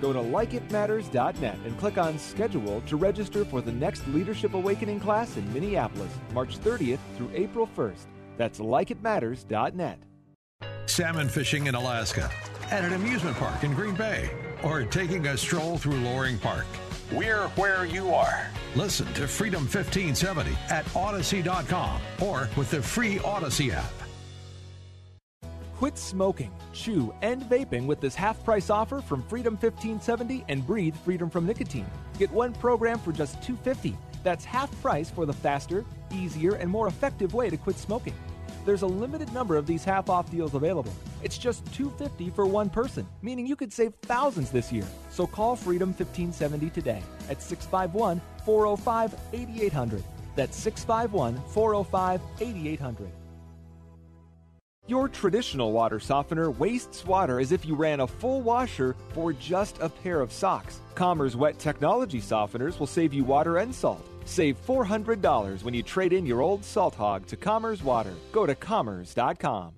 Go 0.00 0.12
to 0.12 0.18
likeitmatters.net 0.18 1.58
and 1.64 1.78
click 1.78 1.98
on 1.98 2.18
Schedule 2.18 2.82
to 2.82 2.96
register 2.96 3.44
for 3.44 3.60
the 3.60 3.72
next 3.72 4.06
Leadership 4.08 4.54
Awakening 4.54 5.00
class 5.00 5.36
in 5.36 5.52
Minneapolis, 5.52 6.12
March 6.32 6.58
30th 6.58 7.00
through 7.16 7.30
April 7.34 7.68
1st. 7.76 8.06
That's 8.36 8.60
likeitmatters.net. 8.60 9.98
Salmon 10.86 11.28
fishing 11.28 11.66
in 11.66 11.74
Alaska, 11.74 12.30
at 12.70 12.84
an 12.84 12.94
amusement 12.94 13.36
park 13.36 13.62
in 13.62 13.74
Green 13.74 13.94
Bay, 13.94 14.30
or 14.62 14.84
taking 14.84 15.26
a 15.26 15.36
stroll 15.36 15.78
through 15.78 15.96
Loring 15.96 16.38
Park. 16.38 16.66
We're 17.12 17.48
where 17.48 17.84
you 17.86 18.12
are. 18.14 18.48
Listen 18.76 19.06
to 19.14 19.26
Freedom 19.26 19.62
1570 19.62 20.52
at 20.68 20.84
Audacy.com 20.86 22.00
or 22.20 22.48
with 22.56 22.70
the 22.70 22.82
free 22.82 23.16
Audacy 23.16 23.72
app. 23.72 23.97
Quit 25.78 25.96
smoking, 25.96 26.50
chew, 26.72 27.14
and 27.22 27.40
vaping 27.44 27.86
with 27.86 28.00
this 28.00 28.16
half 28.16 28.42
price 28.42 28.68
offer 28.68 29.00
from 29.00 29.22
Freedom 29.22 29.52
1570 29.52 30.44
and 30.48 30.66
breathe 30.66 30.96
freedom 31.04 31.30
from 31.30 31.46
nicotine. 31.46 31.86
Get 32.18 32.32
one 32.32 32.52
program 32.52 32.98
for 32.98 33.12
just 33.12 33.40
250. 33.44 33.96
That's 34.24 34.44
half 34.44 34.72
price 34.82 35.08
for 35.08 35.24
the 35.24 35.32
faster, 35.32 35.84
easier, 36.12 36.56
and 36.56 36.68
more 36.68 36.88
effective 36.88 37.32
way 37.32 37.48
to 37.48 37.56
quit 37.56 37.78
smoking. 37.78 38.14
There's 38.66 38.82
a 38.82 38.88
limited 38.88 39.32
number 39.32 39.54
of 39.54 39.68
these 39.68 39.84
half 39.84 40.10
off 40.10 40.28
deals 40.32 40.54
available. 40.54 40.92
It's 41.22 41.38
just 41.38 41.64
250 41.74 42.30
for 42.30 42.44
one 42.44 42.70
person, 42.70 43.06
meaning 43.22 43.46
you 43.46 43.54
could 43.54 43.72
save 43.72 43.94
thousands 44.02 44.50
this 44.50 44.72
year. 44.72 44.86
So 45.10 45.28
call 45.28 45.54
Freedom 45.54 45.90
1570 45.90 46.70
today 46.70 47.02
at 47.30 47.40
651 47.40 48.20
405 48.44 49.14
8800. 49.32 50.02
That's 50.34 50.56
651 50.56 51.40
405 51.52 52.20
8800. 52.40 53.12
Your 54.88 55.06
traditional 55.06 55.72
water 55.72 56.00
softener 56.00 56.50
wastes 56.50 57.04
water 57.04 57.40
as 57.40 57.52
if 57.52 57.66
you 57.66 57.74
ran 57.74 58.00
a 58.00 58.06
full 58.06 58.40
washer 58.40 58.96
for 59.12 59.34
just 59.34 59.78
a 59.82 59.90
pair 59.90 60.22
of 60.22 60.32
socks. 60.32 60.80
Commerce 60.94 61.36
Wet 61.36 61.58
Technology 61.58 62.22
softeners 62.22 62.78
will 62.78 62.86
save 62.86 63.12
you 63.12 63.22
water 63.22 63.58
and 63.58 63.74
salt. 63.74 64.08
Save 64.24 64.56
$400 64.66 65.62
when 65.62 65.74
you 65.74 65.82
trade 65.82 66.14
in 66.14 66.24
your 66.24 66.40
old 66.40 66.64
salt 66.64 66.94
hog 66.94 67.26
to 67.26 67.36
Commerce 67.36 67.82
Water. 67.82 68.14
Go 68.32 68.46
to 68.46 68.54
commerce.com. 68.54 69.74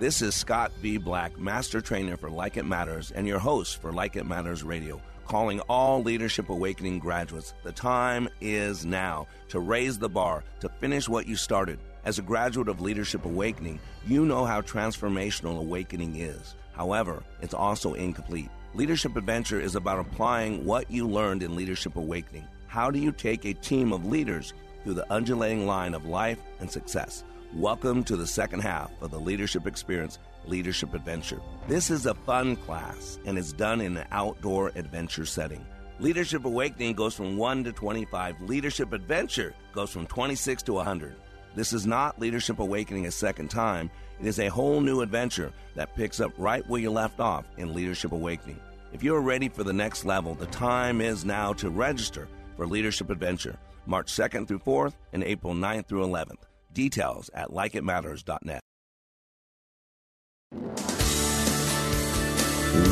This 0.00 0.22
is 0.22 0.34
Scott 0.34 0.72
B. 0.82 0.98
Black, 0.98 1.38
Master 1.38 1.80
Trainer 1.80 2.16
for 2.16 2.28
Like 2.28 2.56
It 2.56 2.66
Matters 2.66 3.12
and 3.12 3.28
your 3.28 3.38
host 3.38 3.80
for 3.80 3.92
Like 3.92 4.16
It 4.16 4.26
Matters 4.26 4.64
Radio, 4.64 5.00
calling 5.24 5.60
all 5.68 6.02
Leadership 6.02 6.48
Awakening 6.48 6.98
graduates. 6.98 7.54
The 7.62 7.70
time 7.70 8.28
is 8.40 8.84
now 8.84 9.28
to 9.50 9.60
raise 9.60 10.00
the 10.00 10.08
bar, 10.08 10.42
to 10.58 10.68
finish 10.68 11.08
what 11.08 11.28
you 11.28 11.36
started. 11.36 11.78
As 12.08 12.18
a 12.18 12.22
graduate 12.22 12.68
of 12.68 12.80
Leadership 12.80 13.26
Awakening, 13.26 13.78
you 14.06 14.24
know 14.24 14.46
how 14.46 14.62
transformational 14.62 15.58
awakening 15.58 16.16
is. 16.16 16.54
However, 16.72 17.22
it's 17.42 17.52
also 17.52 17.92
incomplete. 17.92 18.48
Leadership 18.72 19.14
Adventure 19.14 19.60
is 19.60 19.76
about 19.76 19.98
applying 19.98 20.64
what 20.64 20.90
you 20.90 21.06
learned 21.06 21.42
in 21.42 21.54
Leadership 21.54 21.96
Awakening. 21.96 22.46
How 22.66 22.90
do 22.90 22.98
you 22.98 23.12
take 23.12 23.44
a 23.44 23.52
team 23.52 23.92
of 23.92 24.06
leaders 24.06 24.54
through 24.82 24.94
the 24.94 25.12
undulating 25.12 25.66
line 25.66 25.92
of 25.92 26.06
life 26.06 26.38
and 26.60 26.70
success? 26.70 27.24
Welcome 27.52 28.02
to 28.04 28.16
the 28.16 28.26
second 28.26 28.60
half 28.60 28.90
of 29.02 29.10
the 29.10 29.20
Leadership 29.20 29.66
Experience 29.66 30.18
Leadership 30.46 30.94
Adventure. 30.94 31.42
This 31.68 31.90
is 31.90 32.06
a 32.06 32.14
fun 32.14 32.56
class 32.56 33.18
and 33.26 33.36
is 33.36 33.52
done 33.52 33.82
in 33.82 33.98
an 33.98 34.06
outdoor 34.12 34.72
adventure 34.76 35.26
setting. 35.26 35.62
Leadership 36.00 36.46
Awakening 36.46 36.94
goes 36.94 37.14
from 37.14 37.36
1 37.36 37.64
to 37.64 37.72
25. 37.72 38.40
Leadership 38.40 38.94
Adventure 38.94 39.52
goes 39.74 39.90
from 39.90 40.06
26 40.06 40.62
to 40.62 40.72
100. 40.72 41.14
This 41.58 41.72
is 41.72 41.88
not 41.88 42.20
Leadership 42.20 42.60
Awakening 42.60 43.06
a 43.06 43.10
second 43.10 43.48
time. 43.48 43.90
It 44.20 44.26
is 44.26 44.38
a 44.38 44.46
whole 44.46 44.80
new 44.80 45.00
adventure 45.00 45.52
that 45.74 45.96
picks 45.96 46.20
up 46.20 46.30
right 46.38 46.64
where 46.68 46.80
you 46.80 46.92
left 46.92 47.18
off 47.18 47.46
in 47.56 47.74
Leadership 47.74 48.12
Awakening. 48.12 48.60
If 48.92 49.02
you 49.02 49.12
are 49.16 49.20
ready 49.20 49.48
for 49.48 49.64
the 49.64 49.72
next 49.72 50.04
level, 50.04 50.36
the 50.36 50.46
time 50.46 51.00
is 51.00 51.24
now 51.24 51.52
to 51.54 51.68
register 51.68 52.28
for 52.56 52.64
Leadership 52.64 53.10
Adventure, 53.10 53.58
March 53.86 54.06
2nd 54.06 54.46
through 54.46 54.60
4th 54.60 54.92
and 55.12 55.24
April 55.24 55.52
9th 55.52 55.86
through 55.86 56.06
11th. 56.06 56.44
Details 56.72 57.28
at 57.34 57.48
likeitmatters.net. 57.48 58.60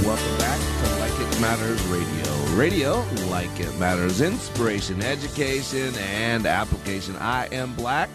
Welcome 0.05 0.39
back 0.39 0.59
to 0.59 0.99
Like 0.99 1.21
It 1.21 1.41
Matters 1.41 1.83
Radio. 1.85 2.57
Radio, 2.57 3.07
like 3.31 3.61
it 3.61 3.79
matters, 3.79 4.23
inspiration, 4.23 5.03
education, 5.03 5.95
and 5.99 6.47
application. 6.47 7.15
I 7.17 7.47
am 7.53 7.73
Black. 7.75 8.09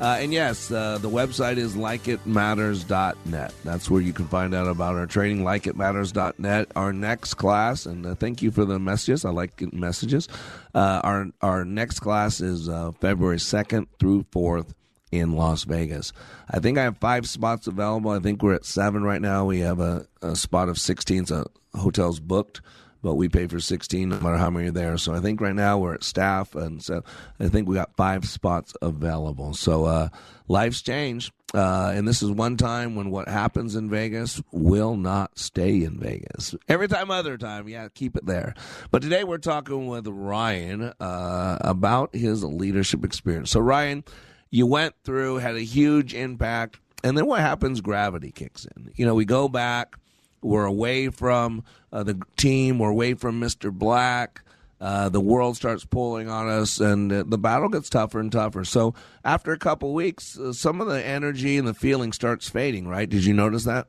Uh, 0.00 0.18
and 0.20 0.32
yes, 0.32 0.70
uh, 0.70 0.96
the 0.98 1.10
website 1.10 1.56
is 1.56 1.74
likeitmatters.net. 1.74 3.54
That's 3.64 3.90
where 3.90 4.00
you 4.00 4.12
can 4.12 4.26
find 4.28 4.54
out 4.54 4.68
about 4.68 4.94
our 4.94 5.06
training, 5.06 5.42
likeitmatters.net. 5.42 6.68
Our 6.76 6.92
next 6.92 7.34
class, 7.34 7.84
and 7.84 8.06
uh, 8.06 8.14
thank 8.14 8.40
you 8.40 8.52
for 8.52 8.64
the 8.64 8.78
messages. 8.78 9.24
I 9.24 9.30
like 9.30 9.60
messages. 9.72 10.28
Uh, 10.72 11.00
our, 11.02 11.26
our 11.42 11.64
next 11.64 11.98
class 12.00 12.40
is 12.40 12.68
uh, 12.68 12.92
February 13.00 13.38
2nd 13.38 13.86
through 13.98 14.22
4th 14.24 14.72
in 15.10 15.32
Las 15.32 15.64
Vegas. 15.64 16.12
I 16.48 16.60
think 16.60 16.78
I 16.78 16.82
have 16.82 16.98
five 16.98 17.28
spots 17.28 17.66
available. 17.66 18.12
I 18.12 18.20
think 18.20 18.42
we're 18.42 18.54
at 18.54 18.64
seven 18.64 19.02
right 19.02 19.20
now. 19.20 19.46
We 19.46 19.60
have 19.60 19.80
a, 19.80 20.06
a 20.22 20.36
spot 20.36 20.68
of 20.68 20.78
16, 20.78 21.26
so 21.26 21.50
hotel's 21.74 22.20
booked 22.20 22.60
but 23.02 23.14
we 23.14 23.28
pay 23.28 23.46
for 23.46 23.60
16 23.60 24.08
no 24.08 24.20
matter 24.20 24.36
how 24.36 24.50
many 24.50 24.68
are 24.68 24.72
there. 24.72 24.98
So 24.98 25.14
I 25.14 25.20
think 25.20 25.40
right 25.40 25.54
now 25.54 25.78
we're 25.78 25.94
at 25.94 26.04
staff, 26.04 26.54
and 26.54 26.82
so 26.82 27.02
I 27.38 27.48
think 27.48 27.68
we 27.68 27.74
got 27.74 27.96
five 27.96 28.24
spots 28.26 28.74
available. 28.82 29.54
So 29.54 29.84
uh, 29.84 30.08
life's 30.48 30.82
changed. 30.82 31.32
Uh, 31.54 31.92
and 31.94 32.06
this 32.06 32.22
is 32.22 32.30
one 32.30 32.58
time 32.58 32.94
when 32.94 33.10
what 33.10 33.26
happens 33.26 33.74
in 33.74 33.88
Vegas 33.88 34.42
will 34.52 34.96
not 34.96 35.38
stay 35.38 35.82
in 35.82 35.98
Vegas. 35.98 36.54
Every 36.68 36.88
time, 36.88 37.10
other 37.10 37.38
time, 37.38 37.68
yeah, 37.68 37.88
keep 37.88 38.16
it 38.16 38.26
there. 38.26 38.54
But 38.90 39.00
today 39.00 39.24
we're 39.24 39.38
talking 39.38 39.86
with 39.86 40.06
Ryan 40.06 40.92
uh, 41.00 41.58
about 41.62 42.14
his 42.14 42.44
leadership 42.44 43.02
experience. 43.02 43.50
So, 43.50 43.60
Ryan, 43.60 44.04
you 44.50 44.66
went 44.66 44.94
through, 45.04 45.36
had 45.36 45.56
a 45.56 45.60
huge 45.60 46.12
impact, 46.12 46.80
and 47.02 47.16
then 47.16 47.24
what 47.24 47.40
happens? 47.40 47.80
Gravity 47.80 48.30
kicks 48.30 48.66
in. 48.66 48.92
You 48.96 49.06
know, 49.06 49.14
we 49.14 49.24
go 49.24 49.48
back 49.48 49.96
we're 50.42 50.64
away 50.64 51.08
from 51.08 51.64
uh, 51.92 52.02
the 52.02 52.20
team. 52.36 52.78
We're 52.78 52.90
away 52.90 53.14
from 53.14 53.40
Mr. 53.40 53.72
Black. 53.72 54.42
Uh, 54.80 55.08
the 55.08 55.20
world 55.20 55.56
starts 55.56 55.84
pulling 55.84 56.28
on 56.28 56.48
us, 56.48 56.78
and 56.78 57.10
the 57.10 57.38
battle 57.38 57.68
gets 57.68 57.90
tougher 57.90 58.20
and 58.20 58.30
tougher. 58.30 58.64
So 58.64 58.94
after 59.24 59.50
a 59.52 59.58
couple 59.58 59.92
weeks, 59.92 60.38
uh, 60.38 60.52
some 60.52 60.80
of 60.80 60.86
the 60.86 61.04
energy 61.04 61.58
and 61.58 61.66
the 61.66 61.74
feeling 61.74 62.12
starts 62.12 62.48
fading. 62.48 62.86
Right? 62.86 63.08
Did 63.08 63.24
you 63.24 63.34
notice 63.34 63.64
that? 63.64 63.88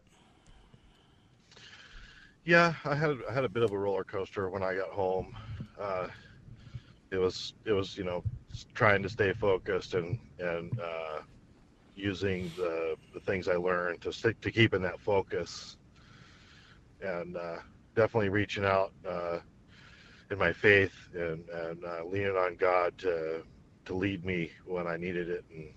Yeah, 2.44 2.74
I 2.86 2.96
had 2.96 3.18
I 3.30 3.34
had 3.34 3.44
a 3.44 3.50
bit 3.50 3.62
of 3.62 3.72
a 3.72 3.78
roller 3.78 4.04
coaster 4.04 4.50
when 4.50 4.64
I 4.64 4.74
got 4.74 4.90
home. 4.90 5.36
Uh, 5.80 6.08
it 7.12 7.18
was 7.18 7.54
it 7.66 7.74
was 7.74 7.96
you 7.96 8.04
know 8.04 8.24
trying 8.74 9.04
to 9.04 9.10
stay 9.10 9.34
focused 9.34 9.94
and 9.94 10.18
and 10.40 10.80
uh, 10.80 11.20
using 11.96 12.52
the 12.58 12.96
the 13.14 13.20
things 13.20 13.48
I 13.48 13.56
learned 13.56 14.02
to 14.02 14.12
stick 14.12 14.42
to 14.42 14.52
keeping 14.52 14.82
that 14.82 15.00
focus, 15.00 15.78
and 17.02 17.38
uh, 17.38 17.58
definitely 17.96 18.30
reaching 18.30 18.66
out 18.66 18.92
uh, 19.08 19.40
in 20.32 20.38
my 20.38 20.54
faith 20.54 20.94
and 21.14 21.48
and 21.50 21.84
uh, 21.84 22.04
leaning 22.06 22.36
on 22.36 22.56
God 22.56 22.98
to 23.00 23.44
to 23.86 23.94
lead 23.94 24.26
me 24.26 24.52
when 24.66 24.88
I 24.88 24.98
needed 24.98 25.30
it 25.30 25.44
and 25.54 25.70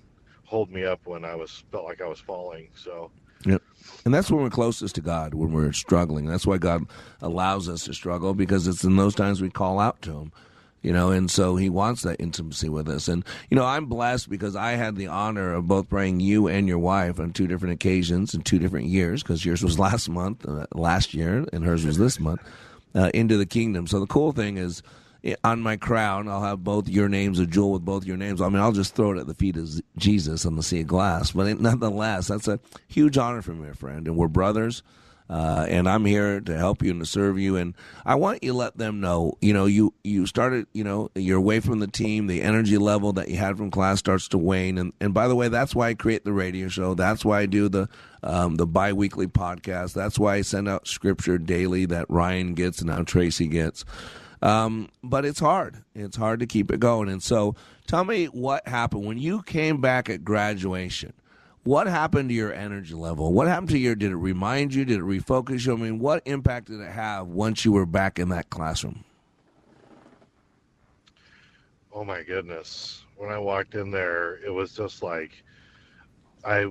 hold 0.45 0.71
me 0.71 0.85
up 0.85 1.01
when 1.07 1.25
I 1.25 1.35
was 1.35 1.65
felt 1.71 1.85
like 1.85 2.01
I 2.01 2.07
was 2.07 2.21
falling. 2.21 2.69
So. 2.75 3.11
Yep. 3.45 3.61
And 4.05 4.15
that's 4.15 4.31
when 4.31 4.41
we're 4.41 4.51
closest 4.51 4.95
to 4.95 5.01
God, 5.01 5.35
when 5.35 5.51
we're 5.51 5.73
struggling. 5.73 6.27
That's 6.27 6.47
why 6.47 6.59
God 6.59 6.87
allows 7.21 7.69
us 7.69 7.85
to 7.87 7.95
struggle 7.95 8.35
because 8.35 8.69
it's 8.69 8.85
in 8.85 8.95
those 8.95 9.17
times 9.17 9.43
we 9.43 9.51
call 9.51 9.81
out 9.81 10.01
to 10.03 10.13
Him 10.13 10.33
you 10.83 10.93
know, 10.93 11.11
and 11.11 11.31
so 11.31 11.57
he 11.57 11.71
wants 11.71 12.03
that 12.03 12.21
intimacy 12.21 12.69
with 12.69 12.89
us. 12.89 13.09
And, 13.09 13.25
you 13.51 13.57
know, 13.57 13.65
I'm 13.65 13.87
blessed 13.87 14.29
because 14.29 14.57
I 14.57 14.73
had 14.73 14.97
the 14.97 15.07
honor 15.07 15.55
of 15.55 15.69
both 15.69 15.89
praying 15.89 16.21
you 16.21 16.49
and 16.49 16.67
your 16.67 16.79
wife 16.79 17.21
on 17.21 17.33
two 17.33 17.47
different 17.47 17.75
occasions 17.75 18.35
in 18.35 18.43
two 18.43 18.59
different 18.59 18.87
years, 18.87 19.23
because 19.23 19.45
yours 19.45 19.63
was 19.63 19.79
last 19.79 20.09
month, 20.09 20.47
uh, 20.47 20.67
last 20.75 21.15
year, 21.15 21.47
and 21.53 21.65
hers 21.65 21.87
was 21.87 21.99
this 21.99 22.19
month, 22.19 22.41
uh, 22.95 23.11
into 23.15 23.37
the 23.37 23.47
kingdom. 23.47 23.87
So 23.87 24.01
the 24.01 24.07
cool 24.07 24.33
thing 24.33 24.57
is, 24.59 24.83
on 25.45 25.61
my 25.61 25.77
crown, 25.77 26.29
I'll 26.29 26.43
have 26.43 26.65
both 26.65 26.89
your 26.89 27.09
names, 27.09 27.39
a 27.39 27.47
jewel 27.47 27.73
with 27.73 27.85
both 27.85 28.05
your 28.05 28.17
names. 28.17 28.41
I 28.41 28.49
mean, 28.49 28.61
I'll 28.61 28.73
just 28.73 28.97
throw 28.97 29.13
it 29.13 29.21
at 29.21 29.29
the 29.29 29.35
feet 29.35 29.57
of 29.57 29.81
Jesus 29.97 30.45
on 30.45 30.57
the 30.57 30.63
sea 30.65 30.81
of 30.81 30.89
glass. 30.89 31.31
But 31.31 31.61
nonetheless, 31.61 32.27
that's 32.27 32.49
a 32.49 32.59
huge 32.89 33.17
honor 33.17 33.41
for 33.41 33.53
me, 33.53 33.73
friend. 33.73 34.09
And 34.09 34.17
we're 34.17 34.29
brothers. 34.29 34.83
Uh, 35.31 35.67
and 35.69 35.89
I'm 35.89 36.05
here 36.05 36.41
to 36.41 36.57
help 36.57 36.83
you 36.83 36.91
and 36.91 37.01
to 37.01 37.07
serve 37.07 37.39
you. 37.39 37.57
And 37.57 37.75
I 38.05 38.17
want 38.17 38.43
you 38.43 38.53
to 38.53 38.59
let 38.59 38.77
them 38.77 39.01
know, 39.01 39.39
you 39.41 39.53
know, 39.53 39.67
you, 39.67 39.95
you 40.05 40.27
started, 40.27 40.67
you 40.73 40.85
know, 40.85 41.11
you're 41.15 41.39
away 41.39 41.61
from 41.61 41.79
the 41.79 41.87
team. 41.87 42.27
The 42.27 42.43
energy 42.43 42.77
level 42.77 43.13
that 43.15 43.29
you 43.29 43.37
had 43.37 43.57
from 43.57 43.71
class 43.71 43.99
starts 43.99 44.29
to 44.29 44.39
wane. 44.39 44.77
And, 44.79 44.93
and 45.01 45.15
by 45.15 45.29
the 45.29 45.35
way, 45.35 45.49
that's 45.49 45.75
why 45.75 45.89
I 45.89 45.95
create 45.95 46.25
the 46.25 46.33
radio 46.33 46.69
show. 46.69 46.95
That's 46.95 47.25
why 47.25 47.41
I 47.41 47.47
do 47.47 47.69
the, 47.69 47.89
um, 48.23 48.57
the 48.57 48.67
biweekly 48.67 49.27
podcast. 49.27 49.95
That's 49.95 50.19
why 50.19 50.35
I 50.37 50.43
send 50.43 50.69
out 50.69 50.87
scripture 50.87 51.39
daily 51.39 51.87
that 51.87 52.11
Ryan 52.11 52.55
gets 52.55 52.81
and 52.81 52.91
now 52.91 53.03
Tracy 53.03 53.47
gets. 53.47 53.85
Um, 54.43 54.89
but 55.05 55.25
it's 55.25 55.39
hard. 55.39 55.85
It's 55.95 56.17
hard 56.17 56.41
to 56.41 56.47
keep 56.47 56.71
it 56.71 56.81
going. 56.81 57.09
And 57.09 57.23
so 57.23 57.55
tell 57.87 58.05
me 58.05 58.27
what 58.27 58.67
happened 58.67 59.07
when 59.07 59.19
you 59.19 59.43
came 59.43 59.81
back 59.81 60.11
at 60.11 60.25
graduation 60.25 61.13
what 61.65 61.87
happened 61.87 62.29
to 62.31 62.35
your 62.35 62.53
energy 62.53 62.95
level? 62.95 63.33
What 63.33 63.49
happened 63.49 63.71
to 63.71 63.79
your? 63.79 63.95
Did 63.95 64.11
it 64.13 64.17
remind 64.17 64.75
you? 64.75 64.85
Did 64.85 64.99
it 64.99 65.05
refocus 65.05 65.67
you? 65.67 65.75
I 65.75 65.77
mean, 65.77 65.99
what 65.99 66.23
impact 66.27 66.69
did 66.69 66.81
it 66.81 66.91
have 66.91 67.29
once 67.29 67.65
you 67.65 67.73
were 67.73 67.87
back 67.87 68.19
in 68.19 68.29
that 68.31 68.51
classroom? 68.51 69.05
Oh 71.93 72.05
my 72.05 72.23
goodness! 72.23 73.05
When 73.17 73.31
I 73.31 73.39
walked 73.39 73.75
in 73.75 73.91
there, 73.91 74.37
it 74.45 74.51
was 74.51 74.73
just 74.73 75.03
like 75.03 75.45
I 76.45 76.67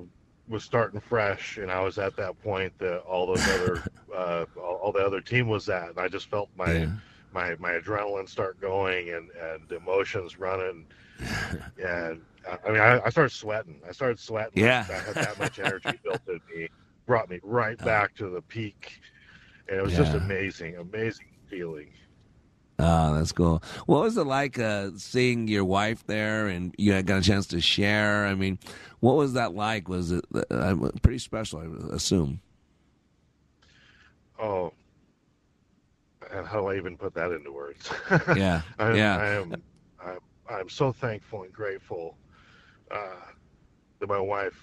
was 0.48 0.64
starting 0.64 1.00
fresh, 1.00 1.58
and 1.58 1.72
I 1.72 1.82
was 1.82 1.98
at 1.98 2.18
that 2.18 2.42
point 2.44 2.78
that 2.80 3.00
all 3.00 3.28
those 3.28 3.48
other, 3.48 3.84
uh, 4.16 4.46
all, 4.58 4.76
all, 4.76 4.92
the 4.92 5.00
other 5.00 5.22
team 5.22 5.48
was 5.48 5.70
at, 5.70 5.89
and 5.89 6.00
I 6.00 6.10
just 6.10 6.30
felt 6.30 6.50
my 6.58 6.74
yeah. 6.74 6.92
my 7.34 7.56
my 7.60 7.72
adrenaline 7.72 8.28
start 8.28 8.60
going 8.60 9.10
and 9.10 9.30
and 9.32 9.72
emotions 9.72 10.38
running, 10.38 10.86
and 11.84 12.22
I 12.48 12.72
mean, 12.72 12.82
I, 12.82 13.02
I, 13.06 13.10
started 13.10 13.32
sweating. 13.32 13.82
I 13.88 13.92
started 13.92 14.20
sweating. 14.20 14.64
Yeah. 14.64 14.86
I 14.89 14.94
had 14.94 15.16
that 15.16 15.39
much 15.39 15.60
energy 15.60 16.00
built 16.04 16.22
in 16.28 16.39
me, 16.54 16.70
brought 17.06 17.30
me 17.30 17.39
right 17.44 17.78
back 17.78 18.16
to 18.16 18.30
the 18.30 18.42
peak. 18.42 19.00
And 19.68 19.78
it 19.78 19.84
was 19.84 19.94
yeah. 19.94 20.00
just 20.00 20.14
amazing, 20.14 20.78
amazing 20.78 21.28
feeling. 21.48 21.92
Oh, 22.80 23.14
that's 23.14 23.32
cool. 23.32 23.62
What 23.86 24.02
was 24.02 24.18
it 24.18 24.26
like 24.26 24.58
uh, 24.58 24.89
seeing 24.98 25.48
your 25.48 25.64
wife 25.64 26.04
there 26.08 26.48
and 26.48 26.74
you 26.80 26.94
had 26.94 27.06
got 27.06 27.20
a 27.20 27.22
chance 27.22 27.46
to 27.48 27.62
share? 27.62 28.26
I 28.26 28.34
mean, 28.34 28.58
what 29.02 29.18
was 29.18 29.34
that 29.34 29.54
like? 29.54 29.88
Was 29.88 30.12
it 30.12 30.26
uh, 30.50 30.76
pretty 31.04 31.20
special, 31.20 31.60
I 31.60 31.96
assume? 31.96 32.42
Oh, 34.39 34.74
how 36.32 36.62
do 36.62 36.68
I 36.68 36.78
even 36.78 36.98
put 36.98 37.14
that 37.14 37.32
into 37.32 37.52
words? 37.52 37.88
Yeah, 38.36 38.62
I, 38.80 38.94
yeah. 38.94 39.18
I 39.18 39.28
am, 39.28 39.56
I'm, 40.04 40.20
I'm 40.50 40.70
so 40.70 40.92
thankful 40.92 41.44
and 41.44 41.54
grateful 41.54 42.18
uh, 42.92 43.32
that 44.00 44.10
my 44.10 44.20
wife 44.20 44.60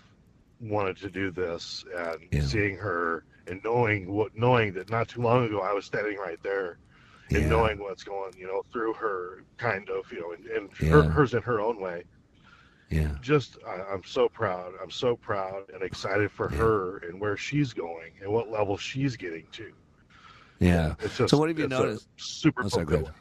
wanted 0.61 0.97
to 0.99 1.11
do 1.11 1.31
this, 1.31 1.85
and 1.97 2.21
yeah. 2.33 2.43
seeing 2.43 2.77
her 2.77 3.25
and 3.47 3.63
knowing 3.65 4.13
what, 4.13 4.37
knowing 4.37 4.73
that 4.75 4.91
not 4.91 5.09
too 5.09 5.23
long 5.23 5.47
ago 5.47 5.61
I 5.61 5.73
was 5.73 5.85
standing 5.85 6.19
right 6.19 6.43
there, 6.43 6.79
and 7.31 7.43
yeah. 7.43 7.49
knowing 7.49 7.79
what's 7.79 8.05
going, 8.05 8.33
you 8.39 8.47
know, 8.47 8.63
through 8.73 8.95
her 8.95 9.45
kind 9.57 9.89
of, 9.91 10.11
you 10.13 10.21
know, 10.21 10.33
and, 10.33 10.47
and 10.47 10.71
yeah. 10.81 10.89
her, 10.91 11.03
hers 11.03 11.35
in 11.35 11.43
her 11.43 11.61
own 11.61 11.81
way. 11.81 12.05
Yeah. 12.91 13.11
Just, 13.21 13.59
I, 13.67 13.93
am 13.93 14.03
so 14.05 14.29
proud. 14.29 14.73
I'm 14.83 14.91
so 14.91 15.15
proud 15.15 15.65
and 15.75 15.83
excited 15.83 16.31
for 16.31 16.49
her 16.49 16.99
and 16.99 17.21
where 17.21 17.37
she's 17.37 17.75
going 17.75 18.13
and 18.23 18.33
what 18.33 18.51
level 18.51 18.79
she's 18.79 19.17
getting 19.17 19.47
to. 19.53 19.73
Yeah. 20.59 20.95
Just, 21.17 21.31
so 21.31 21.37
what 21.39 21.51
have 21.51 21.59
you 21.59 21.69
noticed? 21.69 22.09
Super 22.17 22.65
oh, 22.65 22.69
fulfilling. 22.71 23.13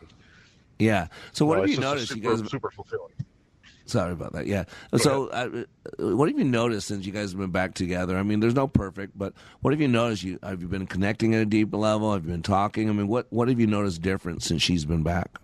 Yeah. 0.79 1.07
So 1.33 1.45
what 1.45 1.59
have 1.59 1.69
you 1.69 1.79
noticed? 1.79 2.09
Super, 2.09 2.29
you 2.29 2.37
guys 2.37 2.49
super 2.49 2.71
fulfilling. 2.71 3.13
Sorry 3.87 4.11
about 4.11 4.33
that. 4.33 4.47
Yeah. 4.47 4.65
So, 4.97 5.27
uh, 5.27 5.63
what 5.99 6.27
have 6.27 6.37
you 6.37 6.43
noticed 6.43 6.87
since 6.87 7.05
you 7.05 7.13
guys 7.13 7.31
have 7.31 7.39
been 7.39 7.51
back 7.51 7.73
together? 7.73 8.17
I 8.17 8.23
mean, 8.23 8.41
there's 8.41 8.53
no 8.53 8.67
perfect, 8.67 9.17
but 9.17 9.33
what 9.61 9.71
have 9.71 9.79
you 9.79 9.87
noticed? 9.87 10.23
You 10.23 10.39
have 10.43 10.61
you 10.61 10.67
been 10.67 10.87
connecting 10.87 11.33
at 11.33 11.41
a 11.41 11.45
deep 11.45 11.73
level? 11.73 12.11
Have 12.11 12.25
you 12.25 12.31
been 12.31 12.43
talking? 12.43 12.89
I 12.89 12.93
mean, 12.93 13.07
what 13.07 13.27
what 13.29 13.47
have 13.47 13.59
you 13.59 13.67
noticed 13.67 14.01
different 14.01 14.43
since 14.43 14.61
she's 14.61 14.83
been 14.83 15.03
back? 15.03 15.39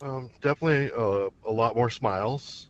Um, 0.00 0.30
definitely 0.42 0.90
uh, 0.96 1.30
a 1.46 1.52
lot 1.52 1.74
more 1.74 1.90
smiles. 1.90 2.68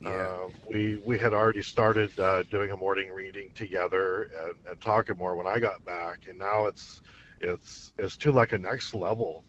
Yeah. 0.00 0.10
Uh, 0.10 0.48
we 0.70 1.00
we 1.04 1.18
had 1.18 1.32
already 1.32 1.62
started 1.62 2.18
uh, 2.20 2.42
doing 2.44 2.70
a 2.70 2.76
morning 2.76 3.10
reading 3.10 3.50
together 3.54 4.30
and, 4.44 4.54
and, 4.68 4.80
talking 4.80 5.16
more 5.16 5.34
when 5.36 5.46
I 5.46 5.58
got 5.58 5.84
back, 5.84 6.20
and 6.28 6.38
now 6.38 6.66
it's 6.66 7.00
it's 7.40 7.92
it's 7.98 8.16
to 8.18 8.32
like 8.32 8.52
a 8.52 8.58
next 8.58 8.94
level 8.94 9.44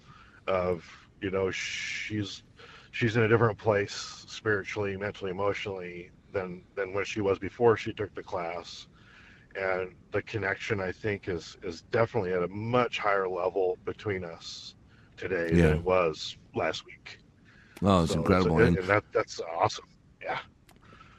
of 0.47 0.85
you 1.21 1.31
know 1.31 1.51
she's 1.51 2.43
she's 2.97 3.15
in 3.15 3.21
a 3.21 3.27
different 3.27 3.59
place 3.59 4.25
spiritually, 4.27 4.97
mentally, 4.97 5.29
emotionally 5.29 6.09
than 6.33 6.63
than 6.75 6.93
when 6.93 7.05
she 7.05 7.21
was 7.21 7.37
before 7.37 7.77
she 7.77 7.93
took 7.93 8.13
the 8.15 8.23
class. 8.23 8.87
And 9.55 9.93
the 10.11 10.21
connection, 10.23 10.81
I 10.81 10.91
think, 10.91 11.27
is 11.27 11.57
is 11.61 11.81
definitely 11.91 12.33
at 12.33 12.41
a 12.41 12.47
much 12.47 12.97
higher 12.97 13.29
level 13.29 13.77
between 13.85 14.23
us 14.23 14.75
today 15.15 15.49
yeah. 15.53 15.67
than 15.67 15.77
it 15.77 15.83
was 15.83 16.37
last 16.55 16.85
week. 16.85 17.19
Oh, 17.83 18.03
it's 18.03 18.13
so 18.13 18.19
incredible, 18.19 18.59
it's, 18.59 18.67
and, 18.69 18.77
and 18.77 18.87
that 18.87 19.03
that's 19.13 19.39
awesome. 19.55 19.85
Yeah. 20.21 20.39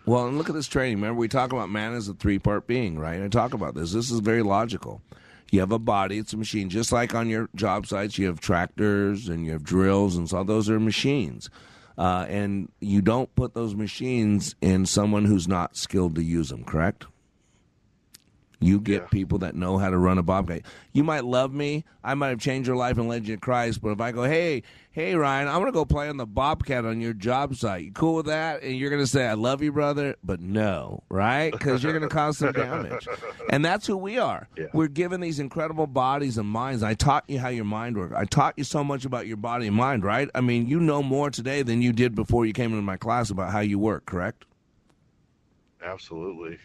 Well, 0.04 0.26
and 0.26 0.36
look 0.36 0.48
at 0.48 0.54
this 0.54 0.66
training. 0.66 0.96
Remember, 0.96 1.18
we 1.18 1.28
talk 1.28 1.52
about 1.52 1.70
man 1.70 1.94
as 1.94 2.08
a 2.08 2.14
three 2.14 2.40
part 2.40 2.66
being, 2.66 2.98
right? 2.98 3.22
I 3.22 3.28
talk 3.28 3.54
about 3.54 3.74
this. 3.74 3.92
This 3.92 4.10
is 4.10 4.18
very 4.18 4.42
logical. 4.42 5.00
You 5.50 5.60
have 5.60 5.72
a 5.72 5.78
body, 5.78 6.18
it's 6.18 6.32
a 6.32 6.36
machine. 6.36 6.68
Just 6.68 6.92
like 6.92 7.14
on 7.14 7.28
your 7.28 7.48
job 7.54 7.86
sites, 7.86 8.18
you 8.18 8.26
have 8.26 8.40
tractors 8.40 9.28
and 9.28 9.46
you 9.46 9.52
have 9.52 9.62
drills, 9.62 10.16
and 10.16 10.28
so 10.28 10.42
those 10.44 10.68
are 10.68 10.78
machines. 10.78 11.48
Uh, 11.98 12.24
and 12.28 12.70
you 12.80 13.02
don't 13.02 13.34
put 13.34 13.54
those 13.54 13.74
machines 13.74 14.54
in 14.60 14.86
someone 14.86 15.24
who's 15.24 15.48
not 15.48 15.76
skilled 15.76 16.14
to 16.14 16.22
use 16.22 16.48
them, 16.48 16.62
correct? 16.64 17.06
You 18.60 18.80
get 18.80 19.02
yeah. 19.02 19.08
people 19.08 19.38
that 19.38 19.54
know 19.54 19.78
how 19.78 19.88
to 19.88 19.96
run 19.96 20.18
a 20.18 20.22
bobcat. 20.22 20.62
You 20.92 21.04
might 21.04 21.24
love 21.24 21.52
me. 21.52 21.84
I 22.02 22.14
might 22.14 22.30
have 22.30 22.40
changed 22.40 22.66
your 22.66 22.76
life 22.76 22.98
and 22.98 23.08
led 23.08 23.28
you 23.28 23.36
to 23.36 23.40
Christ. 23.40 23.80
But 23.80 23.90
if 23.90 24.00
I 24.00 24.10
go, 24.10 24.24
hey, 24.24 24.64
hey, 24.90 25.14
Ryan, 25.14 25.46
I'm 25.46 25.60
going 25.60 25.66
to 25.66 25.72
go 25.72 25.84
play 25.84 26.08
on 26.08 26.16
the 26.16 26.26
bobcat 26.26 26.84
on 26.84 27.00
your 27.00 27.12
job 27.12 27.54
site. 27.54 27.84
You 27.84 27.92
cool 27.92 28.16
with 28.16 28.26
that? 28.26 28.62
And 28.62 28.76
you're 28.76 28.90
going 28.90 29.02
to 29.02 29.06
say, 29.06 29.28
I 29.28 29.34
love 29.34 29.62
you, 29.62 29.70
brother. 29.70 30.16
But 30.24 30.40
no, 30.40 31.04
right? 31.08 31.52
Because 31.52 31.84
you're 31.84 31.92
going 31.92 32.08
to 32.08 32.14
cause 32.14 32.38
some 32.38 32.52
damage. 32.52 33.06
And 33.50 33.64
that's 33.64 33.86
who 33.86 33.96
we 33.96 34.18
are. 34.18 34.46
Yeah. 34.58 34.66
We're 34.74 34.88
given 34.88 35.22
these 35.22 35.38
incredible 35.38 35.86
bodies 35.86 36.36
and 36.36 36.46
minds. 36.46 36.82
I 36.82 36.92
taught 36.92 37.24
you 37.28 37.38
how 37.38 37.48
your 37.48 37.64
mind 37.64 37.96
works. 37.96 38.14
I 38.14 38.26
taught 38.26 38.54
you 38.58 38.64
so 38.64 38.84
much 38.84 39.06
about 39.06 39.26
your 39.26 39.38
body 39.38 39.66
and 39.66 39.74
mind, 39.74 40.04
right? 40.04 40.28
I 40.34 40.42
mean, 40.42 40.66
you 40.66 40.80
know 40.80 41.02
more 41.02 41.30
today 41.30 41.62
than 41.62 41.80
you 41.80 41.94
did 41.94 42.14
before 42.14 42.44
you 42.44 42.52
came 42.52 42.72
into 42.72 42.82
my 42.82 42.98
class 42.98 43.30
about 43.30 43.50
how 43.50 43.60
you 43.60 43.78
work, 43.78 44.04
correct? 44.04 44.44
Absolutely. 45.82 46.58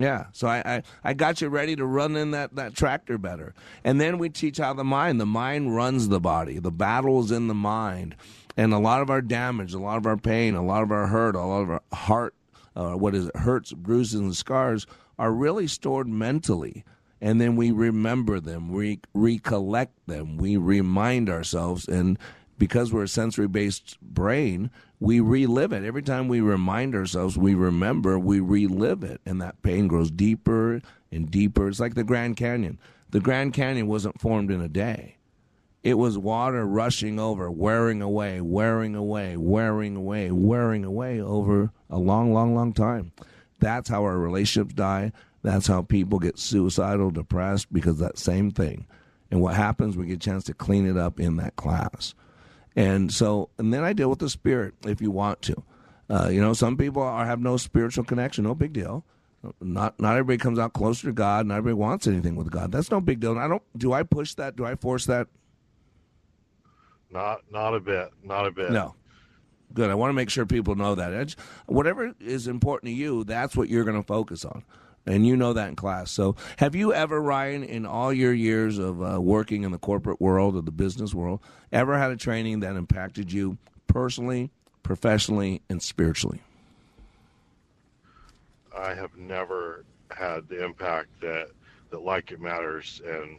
Yeah, 0.00 0.28
so 0.32 0.48
I, 0.48 0.62
I, 0.64 0.82
I, 1.04 1.12
got 1.12 1.42
you 1.42 1.48
ready 1.48 1.76
to 1.76 1.84
run 1.84 2.16
in 2.16 2.30
that, 2.30 2.56
that 2.56 2.74
tractor 2.74 3.18
better. 3.18 3.52
And 3.84 4.00
then 4.00 4.16
we 4.16 4.30
teach 4.30 4.56
how 4.56 4.72
the 4.72 4.82
mind, 4.82 5.20
the 5.20 5.26
mind 5.26 5.76
runs 5.76 6.08
the 6.08 6.18
body. 6.18 6.58
The 6.58 6.70
battle 6.70 7.20
is 7.20 7.30
in 7.30 7.48
the 7.48 7.54
mind. 7.54 8.16
And 8.56 8.72
a 8.72 8.78
lot 8.78 9.02
of 9.02 9.10
our 9.10 9.20
damage, 9.20 9.74
a 9.74 9.78
lot 9.78 9.98
of 9.98 10.06
our 10.06 10.16
pain, 10.16 10.54
a 10.54 10.64
lot 10.64 10.82
of 10.82 10.90
our 10.90 11.08
hurt, 11.08 11.36
a 11.36 11.42
lot 11.42 11.60
of 11.60 11.70
our 11.70 11.82
heart, 11.92 12.34
uh, 12.74 12.94
what 12.94 13.14
is 13.14 13.26
it, 13.26 13.36
hurts, 13.36 13.74
bruises, 13.74 14.18
and 14.18 14.34
scars 14.34 14.86
are 15.18 15.32
really 15.32 15.66
stored 15.66 16.08
mentally. 16.08 16.82
And 17.20 17.38
then 17.38 17.54
we 17.54 17.70
remember 17.70 18.40
them, 18.40 18.70
we 18.70 19.00
recollect 19.12 20.06
them, 20.06 20.38
we 20.38 20.56
remind 20.56 21.28
ourselves, 21.28 21.86
and 21.86 22.18
because 22.60 22.92
we're 22.92 23.04
a 23.04 23.08
sensory 23.08 23.48
based 23.48 23.98
brain, 24.02 24.70
we 25.00 25.18
relive 25.18 25.72
it. 25.72 25.82
Every 25.82 26.02
time 26.02 26.28
we 26.28 26.42
remind 26.42 26.94
ourselves, 26.94 27.38
we 27.38 27.54
remember, 27.54 28.18
we 28.18 28.38
relive 28.38 29.02
it. 29.02 29.22
And 29.24 29.40
that 29.40 29.62
pain 29.62 29.88
grows 29.88 30.10
deeper 30.10 30.82
and 31.10 31.30
deeper. 31.30 31.68
It's 31.68 31.80
like 31.80 31.94
the 31.94 32.04
Grand 32.04 32.36
Canyon. 32.36 32.78
The 33.08 33.20
Grand 33.20 33.54
Canyon 33.54 33.86
wasn't 33.86 34.20
formed 34.20 34.50
in 34.50 34.60
a 34.60 34.68
day. 34.68 35.16
It 35.82 35.94
was 35.94 36.18
water 36.18 36.66
rushing 36.66 37.18
over, 37.18 37.50
wearing 37.50 38.02
away, 38.02 38.42
wearing 38.42 38.94
away, 38.94 39.38
wearing 39.38 39.96
away, 39.96 40.30
wearing 40.30 40.84
away 40.84 41.18
over 41.18 41.72
a 41.88 41.98
long, 41.98 42.34
long, 42.34 42.54
long 42.54 42.74
time. 42.74 43.12
That's 43.58 43.88
how 43.88 44.02
our 44.02 44.18
relationships 44.18 44.74
die. 44.74 45.12
That's 45.42 45.66
how 45.66 45.80
people 45.80 46.18
get 46.18 46.38
suicidal, 46.38 47.10
depressed, 47.10 47.72
because 47.72 47.98
that 48.00 48.18
same 48.18 48.50
thing. 48.50 48.86
And 49.30 49.40
what 49.40 49.54
happens, 49.54 49.96
we 49.96 50.04
get 50.04 50.16
a 50.16 50.18
chance 50.18 50.44
to 50.44 50.54
clean 50.54 50.86
it 50.86 50.98
up 50.98 51.18
in 51.18 51.36
that 51.36 51.56
class. 51.56 52.14
And 52.76 53.12
so, 53.12 53.50
and 53.58 53.72
then 53.72 53.84
I 53.84 53.92
deal 53.92 54.08
with 54.08 54.20
the 54.20 54.30
spirit 54.30 54.74
if 54.86 55.00
you 55.00 55.10
want 55.10 55.42
to. 55.42 55.62
Uh, 56.08 56.28
you 56.28 56.40
know, 56.40 56.52
some 56.52 56.76
people 56.76 57.02
are, 57.02 57.26
have 57.26 57.40
no 57.40 57.56
spiritual 57.56 58.04
connection, 58.04 58.44
no 58.44 58.54
big 58.54 58.72
deal. 58.72 59.04
Not 59.60 59.98
not 59.98 60.16
everybody 60.16 60.36
comes 60.36 60.58
out 60.58 60.74
closer 60.74 61.06
to 61.06 61.12
God. 61.12 61.46
Not 61.46 61.58
everybody 61.58 61.80
wants 61.80 62.06
anything 62.06 62.36
with 62.36 62.50
God. 62.50 62.72
That's 62.72 62.90
no 62.90 63.00
big 63.00 63.20
deal. 63.20 63.38
I 63.38 63.48
don't. 63.48 63.62
Do 63.76 63.92
I 63.92 64.02
push 64.02 64.34
that? 64.34 64.54
Do 64.54 64.66
I 64.66 64.74
force 64.74 65.06
that? 65.06 65.28
Not 67.10 67.42
not 67.50 67.74
a 67.74 67.80
bit. 67.80 68.10
Not 68.22 68.46
a 68.46 68.50
bit. 68.50 68.70
No. 68.70 68.94
Good. 69.72 69.88
I 69.88 69.94
want 69.94 70.10
to 70.10 70.14
make 70.14 70.30
sure 70.30 70.44
people 70.44 70.74
know 70.74 70.94
that. 70.94 71.12
It's, 71.12 71.36
whatever 71.66 72.12
is 72.20 72.48
important 72.48 72.90
to 72.90 72.94
you, 72.94 73.24
that's 73.24 73.56
what 73.56 73.68
you're 73.68 73.84
going 73.84 73.96
to 73.96 74.06
focus 74.06 74.44
on. 74.44 74.64
And 75.06 75.26
you 75.26 75.36
know 75.36 75.54
that 75.54 75.68
in 75.68 75.76
class. 75.76 76.10
So, 76.10 76.36
have 76.58 76.74
you 76.74 76.92
ever, 76.92 77.20
Ryan, 77.20 77.64
in 77.64 77.86
all 77.86 78.12
your 78.12 78.34
years 78.34 78.78
of 78.78 79.02
uh, 79.02 79.20
working 79.20 79.62
in 79.64 79.72
the 79.72 79.78
corporate 79.78 80.20
world 80.20 80.56
or 80.56 80.60
the 80.60 80.70
business 80.70 81.14
world, 81.14 81.40
ever 81.72 81.98
had 81.98 82.10
a 82.10 82.16
training 82.16 82.60
that 82.60 82.76
impacted 82.76 83.32
you 83.32 83.56
personally, 83.86 84.50
professionally, 84.82 85.62
and 85.70 85.82
spiritually? 85.82 86.42
I 88.76 88.94
have 88.94 89.16
never 89.16 89.84
had 90.10 90.48
the 90.48 90.64
impact 90.64 91.08
that 91.20 91.48
that 91.90 92.02
Like 92.02 92.30
It 92.30 92.40
Matters 92.40 93.00
and 93.04 93.38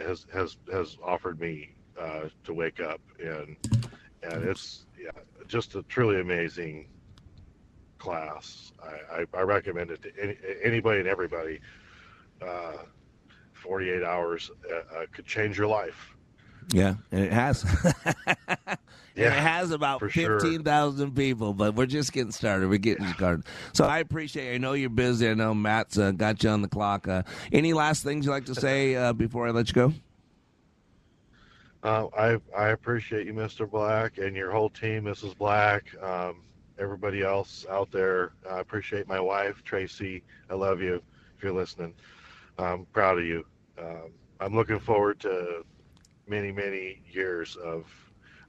has 0.00 0.26
has 0.32 0.56
has 0.72 0.96
offered 1.02 1.40
me 1.40 1.70
uh, 1.98 2.28
to 2.44 2.54
wake 2.54 2.80
up 2.80 3.00
and 3.22 3.56
and 4.22 4.44
it's 4.44 4.86
yeah, 4.98 5.10
just 5.48 5.74
a 5.74 5.82
truly 5.84 6.20
amazing 6.20 6.86
class. 8.00 8.72
I, 8.82 9.20
I, 9.20 9.24
I 9.38 9.42
recommend 9.42 9.92
it 9.92 10.02
to 10.02 10.10
any, 10.20 10.36
anybody 10.64 11.00
and 11.00 11.08
everybody. 11.08 11.60
Uh, 12.42 12.78
48 13.52 14.02
hours 14.02 14.50
uh, 14.68 14.74
uh, 14.74 15.06
could 15.12 15.26
change 15.26 15.56
your 15.58 15.68
life. 15.68 16.16
Yeah, 16.72 16.94
and 17.12 17.24
it 17.24 17.32
has. 17.32 17.64
Yeah, 19.16 19.34
it 19.34 19.40
has 19.40 19.70
about 19.70 19.98
for 19.98 20.08
sure. 20.08 20.38
fifteen 20.38 20.62
thousand 20.62 21.14
people, 21.14 21.52
but 21.52 21.74
we're 21.74 21.86
just 21.86 22.12
getting 22.12 22.32
started. 22.32 22.68
We're 22.68 22.78
getting 22.78 23.06
started. 23.08 23.44
So 23.72 23.84
I 23.84 23.98
appreciate. 23.98 24.52
it. 24.52 24.54
I 24.54 24.58
know 24.58 24.72
you're 24.72 24.88
busy. 24.88 25.28
I 25.28 25.34
know 25.34 25.52
Matt's 25.52 25.98
uh, 25.98 26.12
got 26.12 26.42
you 26.42 26.50
on 26.50 26.62
the 26.62 26.68
clock. 26.68 27.08
Uh, 27.08 27.22
any 27.52 27.72
last 27.72 28.04
things 28.04 28.24
you'd 28.24 28.32
like 28.32 28.46
to 28.46 28.54
say 28.54 28.94
uh, 28.94 29.12
before 29.12 29.48
I 29.48 29.50
let 29.50 29.68
you 29.68 29.74
go? 29.74 29.92
Uh, 31.82 32.06
I 32.16 32.38
I 32.56 32.68
appreciate 32.68 33.26
you, 33.26 33.34
Mr. 33.34 33.68
Black, 33.68 34.18
and 34.18 34.36
your 34.36 34.52
whole 34.52 34.70
team, 34.70 35.04
Mrs. 35.04 35.36
Black. 35.36 35.84
Um, 36.02 36.36
everybody 36.80 37.22
else 37.22 37.66
out 37.70 37.90
there. 37.92 38.32
I 38.50 38.58
appreciate 38.60 39.06
my 39.06 39.20
wife, 39.20 39.62
Tracy. 39.64 40.22
I 40.48 40.54
love 40.54 40.80
you. 40.80 41.02
If 41.36 41.44
you're 41.44 41.52
listening, 41.52 41.94
I'm 42.58 42.86
proud 42.86 43.18
of 43.18 43.24
you. 43.24 43.44
Um, 43.78 44.10
I'm 44.40 44.54
looking 44.54 44.80
forward 44.80 45.20
to 45.20 45.64
many, 46.26 46.50
many 46.50 47.02
years 47.10 47.56
of 47.56 47.84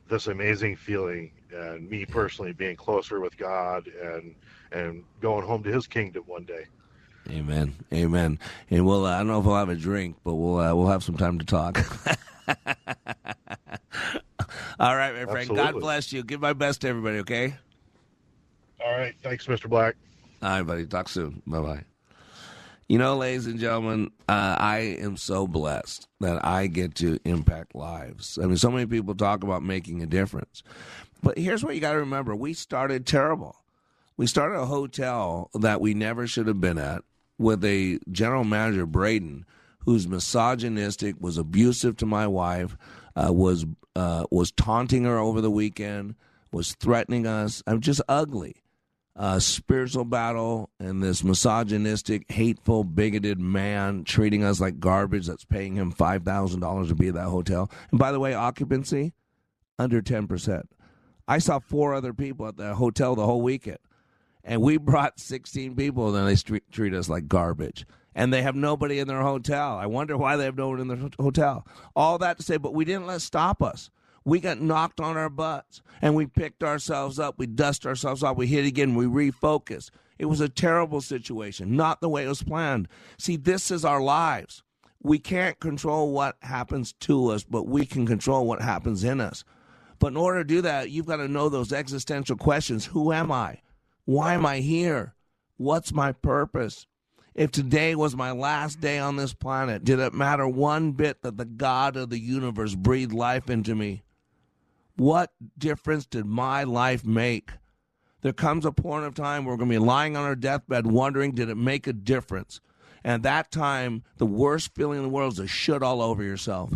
this 0.10 0.28
amazing 0.28 0.76
feeling 0.76 1.32
and 1.54 1.90
me 1.90 2.06
personally 2.06 2.54
being 2.54 2.76
closer 2.76 3.20
with 3.20 3.38
God 3.38 3.88
and 3.88 4.36
and 4.72 5.04
going 5.20 5.46
home 5.46 5.64
to 5.64 5.72
His 5.72 5.88
kingdom 5.88 6.24
one 6.26 6.46
day. 6.46 6.66
Amen. 7.30 7.76
Amen. 7.94 8.40
And 8.70 8.86
we'll. 8.86 9.06
Uh, 9.06 9.16
I 9.16 9.18
don't 9.20 9.28
know 9.28 9.40
if 9.40 9.46
we'll 9.46 9.56
have 9.56 9.70
a 9.70 9.76
drink, 9.76 10.16
but 10.24 10.36
we'll 10.36 10.60
uh, 10.60 10.74
we'll 10.74 10.88
have 10.88 11.04
some 11.04 11.18
time 11.18 11.40
to 11.40 11.46
talk. 11.46 11.78
All 14.80 14.96
right, 14.96 15.14
my 15.14 15.26
friend. 15.26 15.50
God 15.50 15.80
bless 15.80 16.12
you. 16.12 16.24
Give 16.24 16.42
my 16.42 16.54
best 16.54 16.82
to 16.82 16.88
everybody. 16.88 17.20
Okay. 17.20 17.56
All 18.84 18.92
right. 18.92 19.16
Thanks, 19.22 19.48
Mr. 19.48 19.70
Black. 19.70 19.96
All 20.42 20.50
right, 20.50 20.64
buddy. 20.64 20.86
Talk 20.86 21.10
soon. 21.10 21.42
Bye 21.46 21.62
bye. 21.62 21.84
You 22.88 22.98
know, 22.98 23.16
ladies 23.16 23.48
and 23.48 23.58
gentlemen, 23.58 24.12
uh, 24.28 24.58
I 24.60 24.98
am 25.00 25.16
so 25.16 25.48
blessed 25.48 26.10
that 26.20 26.44
I 26.44 26.68
get 26.68 26.96
to 26.96 27.20
impact 27.24 27.74
lives. 27.74 28.38
I 28.38 28.48
mean, 28.48 28.58
so 28.58 28.70
many 28.70 28.86
people 28.86 29.16
talk 29.16 29.44
about 29.44 29.64
making 29.64 30.02
a 30.02 30.06
difference. 30.06 30.62
But 31.24 31.38
here's 31.38 31.64
what 31.64 31.74
you 31.76 31.80
got 31.80 31.94
to 31.94 32.00
remember 32.00 32.36
we 32.36 32.54
started 32.54 33.06
terrible. 33.06 33.56
We 34.18 34.28
started 34.28 34.60
a 34.60 34.66
hotel 34.66 35.50
that 35.54 35.80
we 35.80 35.94
never 35.94 36.28
should 36.28 36.48
have 36.48 36.60
been 36.60 36.78
at 36.78 37.04
with 37.38 37.64
a 37.64 38.00
general 38.12 38.44
manager, 38.44 38.86
Braden, 38.86 39.46
who's 39.86 40.08
misogynistic, 40.08 41.16
was 41.20 41.38
abusive 41.38 41.96
to 41.98 42.06
my 42.06 42.28
wife, 42.28 42.76
uh, 43.16 43.32
was 43.32 43.66
uh, 43.96 44.26
was 44.32 44.52
taunting 44.52 45.06
her 45.06 45.18
over 45.18 45.40
the 45.40 45.52
weekend, 45.52 46.16
was 46.52 46.74
threatening 46.76 47.26
us. 47.26 47.64
I'm 47.66 47.80
just 47.80 48.02
ugly 48.10 48.62
uh, 49.16 49.40
spiritual 49.40 50.06
battle 50.06 50.70
and 50.80 51.04
this 51.04 51.24
misogynistic, 51.24 52.32
hateful, 52.32 52.84
bigoted 52.84 53.40
man 53.40 54.04
treating 54.04 54.44
us 54.44 54.62
like 54.62 54.80
garbage 54.80 55.28
that's 55.28 55.46
paying 55.46 55.76
him 55.76 55.92
$5,000 55.92 56.88
to 56.88 56.96
be 56.96 57.10
at 57.10 57.16
that 57.16 57.28
hotel. 57.30 57.70
And 57.92 58.00
by 58.00 58.12
the 58.12 58.20
way, 58.20 58.34
occupancy, 58.34 59.14
under 59.78 60.02
10%. 60.02 60.64
I 61.28 61.38
saw 61.40 61.60
four 61.60 61.94
other 61.94 62.14
people 62.14 62.48
at 62.48 62.58
the 62.58 62.76
hotel 62.76 63.16
the 63.16 63.26
whole 63.26 63.42
weekend. 63.42 63.80
And 64.44 64.62
we 64.62 64.78
brought 64.78 65.20
16 65.20 65.76
people, 65.76 66.08
and 66.08 66.16
then 66.16 66.26
they 66.26 66.36
street, 66.36 66.64
treat 66.72 66.94
us 66.94 67.10
like 67.10 67.28
garbage. 67.28 67.86
And 68.16 68.34
they 68.34 68.42
have 68.42 68.56
nobody 68.56 69.00
in 69.00 69.08
their 69.08 69.22
hotel. 69.22 69.78
I 69.78 69.86
wonder 69.86 70.18
why 70.18 70.36
they 70.36 70.46
have 70.46 70.58
no 70.58 70.70
one 70.70 70.80
in 70.80 70.88
their 70.88 71.10
hotel. 71.20 71.66
All 71.96 72.18
that 72.18 72.38
to 72.38 72.44
say, 72.44 72.58
but 72.58 72.74
we 72.74 72.86
didn't 72.86 73.08
let 73.08 73.22
stop 73.22 73.62
us. 73.62 73.90
We 74.24 74.40
got 74.40 74.62
knocked 74.62 75.00
on 75.00 75.18
our 75.18 75.30
butts 75.30 75.82
and 76.02 76.16
we 76.16 76.28
picked 76.28 76.64
ourselves 76.64 77.20
up. 77.20 77.38
We 77.38 77.48
dust 77.48 77.86
ourselves 77.86 78.24
off. 78.24 78.38
We 78.38 78.48
hit 78.48 78.66
again. 78.66 78.96
We 78.96 79.06
refocus. 79.06 79.90
It 80.20 80.26
was 80.26 80.42
a 80.42 80.50
terrible 80.50 81.02
situation, 81.02 81.76
not 81.76 82.00
the 82.00 82.10
way 82.10 82.26
it 82.26 82.30
was 82.30 82.44
planned. 82.44 82.88
See, 83.18 83.38
this 83.38 83.72
is 83.72 83.84
our 83.84 84.02
lives. 84.02 84.64
We 85.02 85.18
can't 85.18 85.60
control 85.60 86.12
what 86.12 86.38
happens 86.42 86.94
to 87.02 87.30
us, 87.30 87.44
but 87.44 87.68
we 87.68 87.88
can 87.88 88.06
control 88.06 88.46
what 88.46 88.62
happens 88.62 89.04
in 89.04 89.20
us. 89.20 89.44
But 89.98 90.10
in 90.10 90.18
order 90.18 90.42
to 90.42 90.48
do 90.48 90.62
that, 90.62 90.92
you've 90.92 91.08
got 91.08 91.18
to 91.18 91.28
know 91.28 91.50
those 91.50 91.74
existential 91.74 92.36
questions 92.36 92.86
Who 92.86 93.12
am 93.12 93.32
I? 93.32 93.62
Why 94.06 94.36
am 94.36 94.46
I 94.46 94.60
here? 94.60 95.16
What's 95.58 95.92
my 95.92 96.12
purpose? 96.12 96.86
If 97.34 97.52
today 97.52 97.96
was 97.96 98.16
my 98.16 98.32
last 98.32 98.82
day 98.82 99.00
on 99.00 99.16
this 99.16 99.34
planet, 99.34 99.84
did 99.84 100.00
it 100.00 100.14
matter 100.14 100.48
one 100.48 100.92
bit 100.92 101.22
that 101.22 101.38
the 101.38 101.46
God 101.46 101.96
of 101.96 102.10
the 102.10 102.20
universe 102.20 102.76
breathed 102.76 103.14
life 103.14 103.50
into 103.50 103.74
me? 103.74 104.04
What 105.02 105.32
difference 105.58 106.06
did 106.06 106.28
my 106.28 106.64
life 106.64 107.04
make? 107.04 107.54
There 108.22 108.34
comes 108.34 108.68
a 108.68 108.72
point 108.72 109.04
of 109.04 109.16
time 109.16 109.46
where 109.46 109.56
we're 109.56 109.58
going 109.58 109.72
to 109.72 109.80
be 109.80 109.84
lying 109.84 110.16
on 110.16 110.26
our 110.26 110.36
deathbed 110.36 110.86
wondering, 110.86 111.32
did 111.32 111.50
it 111.50 111.58
make 111.58 111.88
a 111.88 111.94
difference? 111.94 112.62
And 113.04 113.14
at 113.14 113.24
that 113.24 113.52
time, 113.52 114.04
the 114.18 114.28
worst 114.28 114.76
feeling 114.76 115.00
in 115.00 115.04
the 115.04 115.10
world 115.10 115.34
is 115.34 115.40
to 115.40 115.48
should 115.48 115.82
all 115.82 116.04
over 116.04 116.22
yourself. 116.22 116.76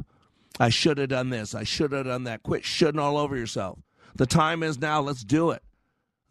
I 0.59 0.69
should 0.69 0.97
have 0.97 1.09
done 1.09 1.29
this. 1.29 1.53
I 1.53 1.65
should 1.65 1.91
have 1.91 2.07
done 2.07 2.23
that. 2.23 2.41
Quit 2.41 2.65
shooting 2.65 2.99
all 2.99 3.19
over 3.19 3.37
yourself. 3.37 3.77
The 4.15 4.25
time 4.25 4.63
is 4.63 4.81
now. 4.81 5.01
Let's 5.01 5.23
do 5.23 5.51
it. 5.51 5.61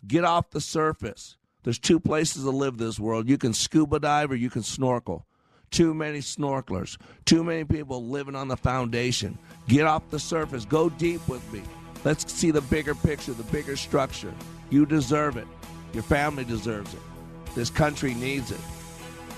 Get 0.05 0.25
off 0.25 0.51
the 0.51 0.61
surface. 0.61 1.37
There's 1.63 1.79
two 1.79 2.01
places 2.01 2.43
to 2.43 2.51
live 2.51 2.77
this 2.77 2.99
world. 2.99 3.29
You 3.29 3.39
can 3.39 3.55
scuba 3.55 4.01
dive 4.01 4.33
or 4.33 4.35
you 4.35 4.51
can 4.51 4.65
snorkel. 4.65 5.29
Too 5.71 5.95
many 5.95 6.19
snorkelers. 6.19 6.97
Too 7.25 7.45
many 7.45 7.63
people 7.63 8.05
living 8.05 8.35
on 8.35 8.49
the 8.49 8.57
foundation. 8.57 9.39
Get 9.69 9.87
off 9.87 10.11
the 10.11 10.19
surface. 10.19 10.65
Go 10.65 10.89
deep 10.89 11.29
with 11.29 11.53
me. 11.53 11.63
Let's 12.05 12.31
see 12.31 12.51
the 12.51 12.61
bigger 12.61 12.95
picture, 12.95 13.33
the 13.33 13.45
bigger 13.45 13.77
structure. 13.77 14.33
You 14.69 14.85
deserve 14.85 15.39
it. 15.39 15.47
Your 15.95 16.03
family 16.03 16.45
deserves 16.45 16.93
it. 16.93 17.01
This 17.55 17.71
country 17.71 18.15
needs 18.15 18.51
it. 18.51 18.61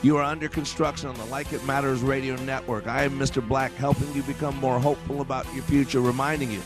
You 0.03 0.17
are 0.17 0.25
under 0.25 0.49
construction 0.49 1.09
on 1.09 1.15
the 1.15 1.25
Like 1.27 1.53
It 1.53 1.65
Matters 1.65 2.03
radio 2.03 2.37
network. 2.37 2.87
I 2.87 3.05
am 3.05 3.19
Mr. 3.19 3.47
Black, 3.47 3.73
helping 3.75 4.13
you 4.15 4.23
become 4.25 4.57
more 4.57 4.81
hopeful 4.81 5.21
about 5.21 5.47
your 5.55 5.63
future, 5.65 6.01
reminding 6.01 6.51
you 6.51 6.61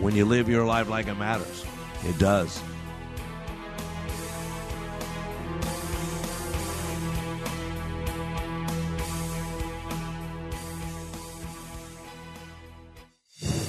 when 0.00 0.14
you 0.14 0.24
live 0.24 0.48
your 0.48 0.64
life 0.64 0.88
like 0.88 1.08
it 1.08 1.14
matters, 1.14 1.64
it 2.04 2.18
does. 2.18 2.62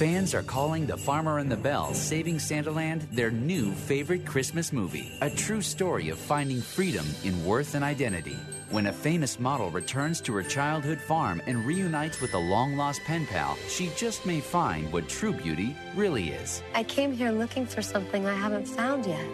Fans 0.02 0.34
are 0.34 0.42
calling 0.42 0.84
The 0.84 0.96
Farmer 0.96 1.38
and 1.38 1.48
the 1.48 1.56
Belle 1.56 1.94
Saving 1.94 2.38
Santaland 2.38 3.08
their 3.12 3.30
new 3.30 3.70
favorite 3.70 4.26
Christmas 4.26 4.72
movie. 4.72 5.12
A 5.20 5.30
true 5.30 5.62
story 5.62 6.08
of 6.08 6.18
finding 6.18 6.60
freedom 6.60 7.06
in 7.22 7.44
worth 7.44 7.76
and 7.76 7.84
identity. 7.84 8.36
When 8.72 8.88
a 8.88 8.92
famous 8.92 9.38
model 9.38 9.70
returns 9.70 10.20
to 10.22 10.34
her 10.34 10.42
childhood 10.42 11.00
farm 11.00 11.40
and 11.46 11.64
reunites 11.64 12.20
with 12.20 12.34
a 12.34 12.38
long 12.38 12.76
lost 12.76 13.00
pen 13.04 13.26
pal, 13.26 13.56
she 13.68 13.92
just 13.96 14.26
may 14.26 14.40
find 14.40 14.92
what 14.92 15.08
true 15.08 15.32
beauty 15.32 15.76
really 15.94 16.30
is. 16.30 16.64
I 16.74 16.82
came 16.82 17.12
here 17.12 17.30
looking 17.30 17.64
for 17.64 17.80
something 17.80 18.26
I 18.26 18.34
haven't 18.34 18.66
found 18.66 19.06
yet. 19.06 19.24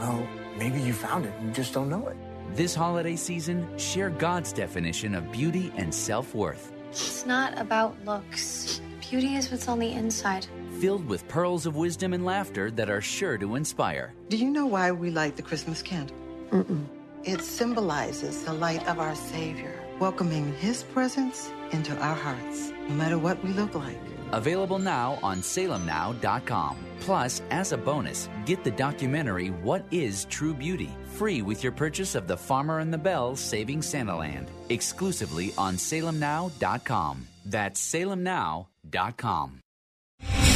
Well, 0.00 0.28
maybe 0.58 0.80
you 0.80 0.92
found 0.92 1.26
it 1.26 1.34
and 1.38 1.54
just 1.54 1.72
don't 1.72 1.88
know 1.88 2.08
it. 2.08 2.16
This 2.56 2.74
holiday 2.74 3.14
season, 3.14 3.64
share 3.78 4.10
God's 4.10 4.52
definition 4.52 5.14
of 5.14 5.30
beauty 5.30 5.72
and 5.76 5.94
self 5.94 6.34
worth. 6.34 6.72
It's 6.90 7.24
not 7.26 7.56
about 7.60 7.94
looks. 8.04 8.80
Beauty 9.10 9.36
is 9.36 9.52
what's 9.52 9.68
on 9.68 9.78
the 9.78 9.92
inside. 9.92 10.48
Filled 10.80 11.06
with 11.06 11.28
pearls 11.28 11.64
of 11.64 11.76
wisdom 11.76 12.12
and 12.12 12.24
laughter 12.24 12.72
that 12.72 12.90
are 12.90 13.00
sure 13.00 13.38
to 13.38 13.54
inspire. 13.54 14.12
Do 14.28 14.36
you 14.36 14.50
know 14.50 14.66
why 14.66 14.90
we 14.90 15.10
light 15.10 15.36
the 15.36 15.42
Christmas 15.42 15.80
candle? 15.80 16.16
Mm-mm. 16.50 16.86
It 17.22 17.40
symbolizes 17.40 18.44
the 18.44 18.52
light 18.52 18.86
of 18.88 18.98
our 18.98 19.14
Savior, 19.14 19.80
welcoming 20.00 20.52
His 20.54 20.82
presence 20.82 21.52
into 21.70 21.96
our 21.98 22.16
hearts, 22.16 22.72
no 22.88 22.94
matter 22.96 23.16
what 23.16 23.42
we 23.44 23.50
look 23.50 23.76
like. 23.76 24.00
Available 24.32 24.80
now 24.80 25.20
on 25.22 25.38
salemnow.com. 25.38 26.76
Plus, 26.98 27.42
as 27.50 27.70
a 27.70 27.76
bonus, 27.76 28.28
get 28.44 28.64
the 28.64 28.72
documentary 28.72 29.50
What 29.50 29.84
is 29.92 30.24
True 30.24 30.54
Beauty? 30.54 30.90
Free 31.14 31.42
with 31.42 31.62
your 31.62 31.72
purchase 31.72 32.16
of 32.16 32.26
The 32.26 32.36
Farmer 32.36 32.80
and 32.80 32.92
the 32.92 32.98
Belle 32.98 33.36
Saving 33.36 33.82
Santaland. 33.82 34.48
Exclusively 34.68 35.52
on 35.56 35.76
salemnow.com. 35.76 37.26
That's 37.44 37.80
salemnow.com. 37.80 38.66
Three 38.90 39.65